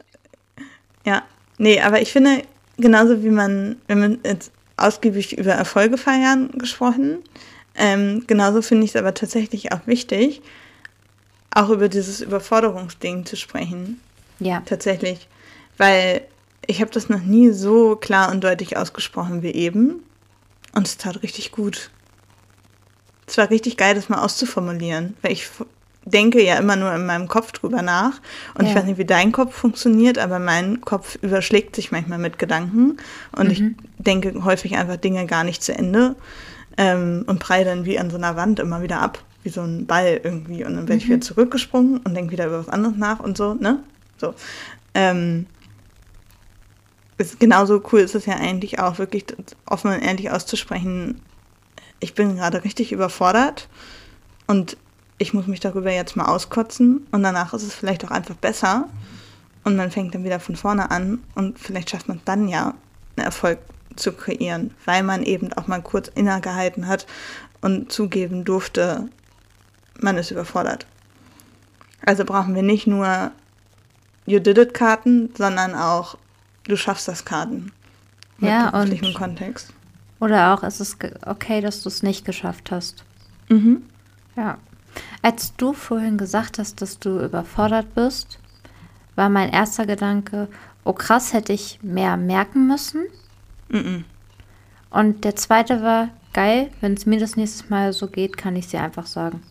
Ja, 1.05 1.23
nee, 1.57 1.79
aber 1.79 2.01
ich 2.01 2.11
finde, 2.11 2.41
genauso 2.77 3.23
wie 3.23 3.29
man, 3.29 3.77
wenn 3.87 3.99
man 3.99 4.19
jetzt 4.25 4.51
ausgiebig 4.77 5.37
über 5.37 5.53
Erfolge 5.53 5.97
feiern 5.97 6.49
gesprochen, 6.57 7.19
ähm, 7.75 8.23
genauso 8.27 8.61
finde 8.61 8.85
ich 8.85 8.91
es 8.91 8.95
aber 8.95 9.13
tatsächlich 9.13 9.71
auch 9.71 9.85
wichtig, 9.85 10.41
auch 11.51 11.69
über 11.69 11.87
dieses 11.87 12.21
Überforderungsding 12.21 13.25
zu 13.25 13.37
sprechen. 13.37 14.01
Ja. 14.39 14.61
Tatsächlich. 14.65 15.27
Weil 15.77 16.21
ich 16.67 16.81
habe 16.81 16.91
das 16.91 17.09
noch 17.09 17.21
nie 17.21 17.51
so 17.51 17.95
klar 17.95 18.31
und 18.31 18.43
deutlich 18.43 18.77
ausgesprochen 18.77 19.41
wie 19.41 19.51
eben. 19.51 20.03
Und 20.73 20.87
es 20.87 20.97
tat 20.97 21.21
richtig 21.23 21.51
gut. 21.51 21.89
Es 23.27 23.37
war 23.37 23.49
richtig 23.49 23.77
geil, 23.77 23.95
das 23.95 24.09
mal 24.09 24.21
auszuformulieren. 24.21 25.15
Weil 25.21 25.31
ich 25.31 25.47
denke 26.05 26.43
ja 26.43 26.55
immer 26.57 26.75
nur 26.75 26.93
in 26.93 27.05
meinem 27.05 27.27
Kopf 27.27 27.51
drüber 27.51 27.81
nach. 27.81 28.21
Und 28.53 28.65
ja. 28.65 28.71
ich 28.71 28.77
weiß 28.77 28.85
nicht, 28.85 28.97
wie 28.97 29.05
dein 29.05 29.31
Kopf 29.31 29.55
funktioniert, 29.55 30.17
aber 30.17 30.39
mein 30.39 30.81
Kopf 30.81 31.17
überschlägt 31.21 31.75
sich 31.75 31.91
manchmal 31.91 32.19
mit 32.19 32.39
Gedanken. 32.39 32.97
Und 33.35 33.45
mhm. 33.45 33.51
ich 33.51 33.63
denke 33.97 34.45
häufig 34.45 34.77
einfach 34.77 34.97
Dinge 34.97 35.25
gar 35.25 35.43
nicht 35.43 35.63
zu 35.63 35.73
Ende 35.73 36.15
ähm, 36.77 37.23
und 37.27 37.39
prall 37.39 37.65
dann 37.65 37.85
wie 37.85 37.99
an 37.99 38.09
so 38.09 38.17
einer 38.17 38.35
Wand 38.35 38.59
immer 38.59 38.81
wieder 38.81 39.01
ab, 39.01 39.19
wie 39.43 39.49
so 39.49 39.61
ein 39.61 39.87
Ball 39.87 40.21
irgendwie. 40.23 40.63
Und 40.63 40.75
dann 40.75 40.87
werde 40.87 40.93
mhm. 40.93 40.99
ich 40.99 41.07
wieder 41.07 41.21
zurückgesprungen 41.21 41.97
und 41.97 42.13
denke 42.13 42.31
wieder 42.31 42.47
über 42.47 42.59
was 42.59 42.69
anderes 42.69 42.97
nach 42.97 43.19
und 43.19 43.35
so, 43.35 43.55
ne? 43.55 43.79
So. 44.17 44.33
Ähm, 44.93 45.47
ist 47.17 47.39
genauso 47.39 47.81
cool 47.91 48.01
ist 48.01 48.15
es 48.15 48.25
ja 48.25 48.35
eigentlich 48.35 48.79
auch, 48.79 48.99
wirklich 48.99 49.25
offen 49.65 49.91
und 49.91 50.01
ehrlich 50.01 50.31
auszusprechen. 50.31 51.21
Ich 51.99 52.13
bin 52.13 52.35
gerade 52.35 52.63
richtig 52.63 52.91
überfordert 52.91 53.69
und 54.47 54.77
ich 55.17 55.33
muss 55.33 55.47
mich 55.47 55.59
darüber 55.59 55.91
jetzt 55.91 56.15
mal 56.15 56.25
auskotzen 56.25 57.07
und 57.11 57.23
danach 57.23 57.53
ist 57.53 57.63
es 57.63 57.73
vielleicht 57.73 58.03
auch 58.05 58.11
einfach 58.11 58.35
besser 58.35 58.87
und 59.63 59.75
man 59.75 59.91
fängt 59.91 60.13
dann 60.13 60.23
wieder 60.23 60.39
von 60.39 60.55
vorne 60.55 60.91
an 60.91 61.19
und 61.35 61.57
vielleicht 61.59 61.89
schafft 61.89 62.07
man 62.07 62.21
dann 62.25 62.47
ja 62.47 62.73
einen 63.15 63.25
Erfolg 63.25 63.59
zu 63.95 64.11
kreieren, 64.11 64.71
weil 64.85 65.03
man 65.03 65.23
eben 65.23 65.53
auch 65.53 65.67
mal 65.67 65.81
kurz 65.81 66.09
innegehalten 66.09 66.87
hat 66.87 67.05
und 67.61 67.91
zugeben 67.91 68.43
durfte, 68.43 69.07
man 69.99 70.17
ist 70.17 70.31
überfordert. 70.31 70.85
Also 72.05 72.25
brauchen 72.25 72.53
wir 72.55 72.61
nicht 72.63 72.87
nur 72.87 73.31
You 74.25 74.39
Did 74.39 74.57
It 74.57 74.73
Karten, 74.73 75.29
sondern 75.37 75.75
auch 75.75 76.17
Du 76.67 76.75
schaffst 76.75 77.07
das 77.07 77.23
Karten. 77.25 77.71
Mit 78.39 78.49
Ja, 78.49 78.65
und- 78.65 78.89
beruflichem 78.89 79.13
Kontext. 79.13 79.71
Oder 80.19 80.53
auch, 80.53 80.63
es 80.63 80.79
ist 80.81 80.97
okay, 81.25 81.61
dass 81.61 81.81
du 81.83 81.89
es 81.89 82.01
nicht 82.01 82.25
geschafft 82.25 82.71
hast. 82.71 83.03
Mhm. 83.49 83.83
Ja. 84.35 84.57
Als 85.25 85.55
du 85.55 85.73
vorhin 85.73 86.19
gesagt 86.19 86.59
hast, 86.59 86.83
dass 86.83 86.99
du 86.99 87.19
überfordert 87.19 87.95
bist, 87.95 88.37
war 89.15 89.27
mein 89.27 89.49
erster 89.49 89.87
Gedanke, 89.87 90.47
oh 90.83 90.93
krass, 90.93 91.33
hätte 91.33 91.51
ich 91.51 91.79
mehr 91.81 92.15
merken 92.15 92.67
müssen. 92.67 93.07
Mhm. 93.69 94.05
Und 94.91 95.23
der 95.23 95.35
zweite 95.35 95.81
war, 95.81 96.09
geil, 96.33 96.69
wenn 96.79 96.93
es 96.93 97.07
mir 97.07 97.19
das 97.19 97.37
nächste 97.37 97.67
Mal 97.71 97.91
so 97.91 98.05
geht, 98.05 98.37
kann 98.37 98.55
ich 98.55 98.67
sie 98.67 98.77
einfach 98.77 99.07
sagen. 99.07 99.41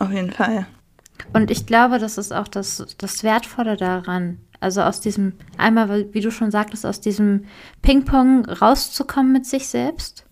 Auf 0.00 0.12
jeden 0.12 0.32
Fall. 0.32 0.66
Und 1.32 1.50
ich 1.50 1.64
glaube, 1.64 1.98
das 1.98 2.18
ist 2.18 2.34
auch 2.34 2.46
das, 2.46 2.94
das 2.98 3.22
Wertvolle 3.22 3.78
daran. 3.78 4.38
Also 4.60 4.82
aus 4.82 5.00
diesem, 5.00 5.32
einmal, 5.56 6.12
wie 6.12 6.20
du 6.20 6.30
schon 6.30 6.50
sagtest, 6.50 6.84
aus 6.84 7.00
diesem 7.00 7.46
Ping-Pong 7.80 8.44
rauszukommen 8.44 9.32
mit 9.32 9.46
sich 9.46 9.66
selbst, 9.68 10.26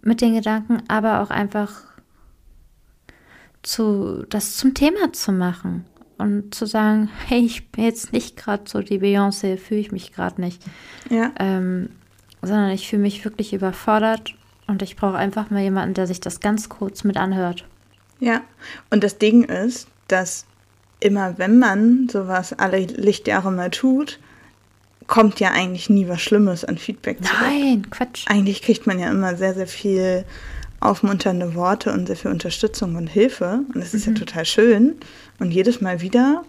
mit 0.00 0.22
den 0.22 0.34
Gedanken, 0.34 0.82
aber 0.88 1.22
auch 1.22 1.30
einfach 1.30 1.87
zu, 3.62 4.24
das 4.28 4.56
zum 4.56 4.74
Thema 4.74 5.12
zu 5.12 5.32
machen 5.32 5.84
und 6.18 6.54
zu 6.54 6.66
sagen, 6.66 7.08
hey, 7.26 7.40
ich 7.40 7.70
bin 7.70 7.84
jetzt 7.84 8.12
nicht 8.12 8.36
gerade 8.36 8.64
so 8.66 8.80
die 8.80 8.98
Beyoncé, 8.98 9.56
fühle 9.56 9.80
ich 9.80 9.92
mich 9.92 10.12
gerade 10.12 10.40
nicht, 10.40 10.62
Ja. 11.10 11.32
ähm, 11.38 11.90
sondern 12.42 12.70
ich 12.70 12.88
fühle 12.88 13.02
mich 13.02 13.24
wirklich 13.24 13.52
überfordert 13.52 14.34
und 14.66 14.82
ich 14.82 14.96
brauche 14.96 15.16
einfach 15.16 15.50
mal 15.50 15.62
jemanden, 15.62 15.94
der 15.94 16.06
sich 16.06 16.20
das 16.20 16.40
ganz 16.40 16.68
kurz 16.68 17.04
mit 17.04 17.16
anhört. 17.16 17.64
Ja, 18.20 18.42
und 18.90 19.04
das 19.04 19.18
Ding 19.18 19.44
ist, 19.44 19.88
dass 20.08 20.44
immer 21.00 21.38
wenn 21.38 21.58
man 21.58 22.08
sowas 22.08 22.52
alle 22.52 22.78
Lichtjahre 22.80 23.52
mal 23.52 23.70
tut, 23.70 24.18
kommt 25.06 25.40
ja 25.40 25.52
eigentlich 25.52 25.88
nie 25.88 26.08
was 26.08 26.20
Schlimmes 26.20 26.64
an 26.64 26.76
Feedback 26.78 27.24
zurück. 27.24 27.38
Nein, 27.40 27.86
Quatsch. 27.90 28.24
Eigentlich 28.28 28.60
kriegt 28.62 28.86
man 28.86 28.98
ja 28.98 29.08
immer 29.10 29.36
sehr, 29.36 29.54
sehr 29.54 29.66
viel 29.68 30.24
aufmunternde 30.80 31.54
Worte 31.54 31.92
und 31.92 32.06
sehr 32.06 32.16
viel 32.16 32.30
Unterstützung 32.30 32.96
und 32.96 33.08
Hilfe. 33.08 33.60
Und 33.74 33.76
das 33.76 33.94
ist 33.94 34.06
ja 34.06 34.12
total 34.12 34.44
schön. 34.44 34.96
Und 35.38 35.50
jedes 35.50 35.80
Mal 35.80 36.00
wieder 36.00 36.44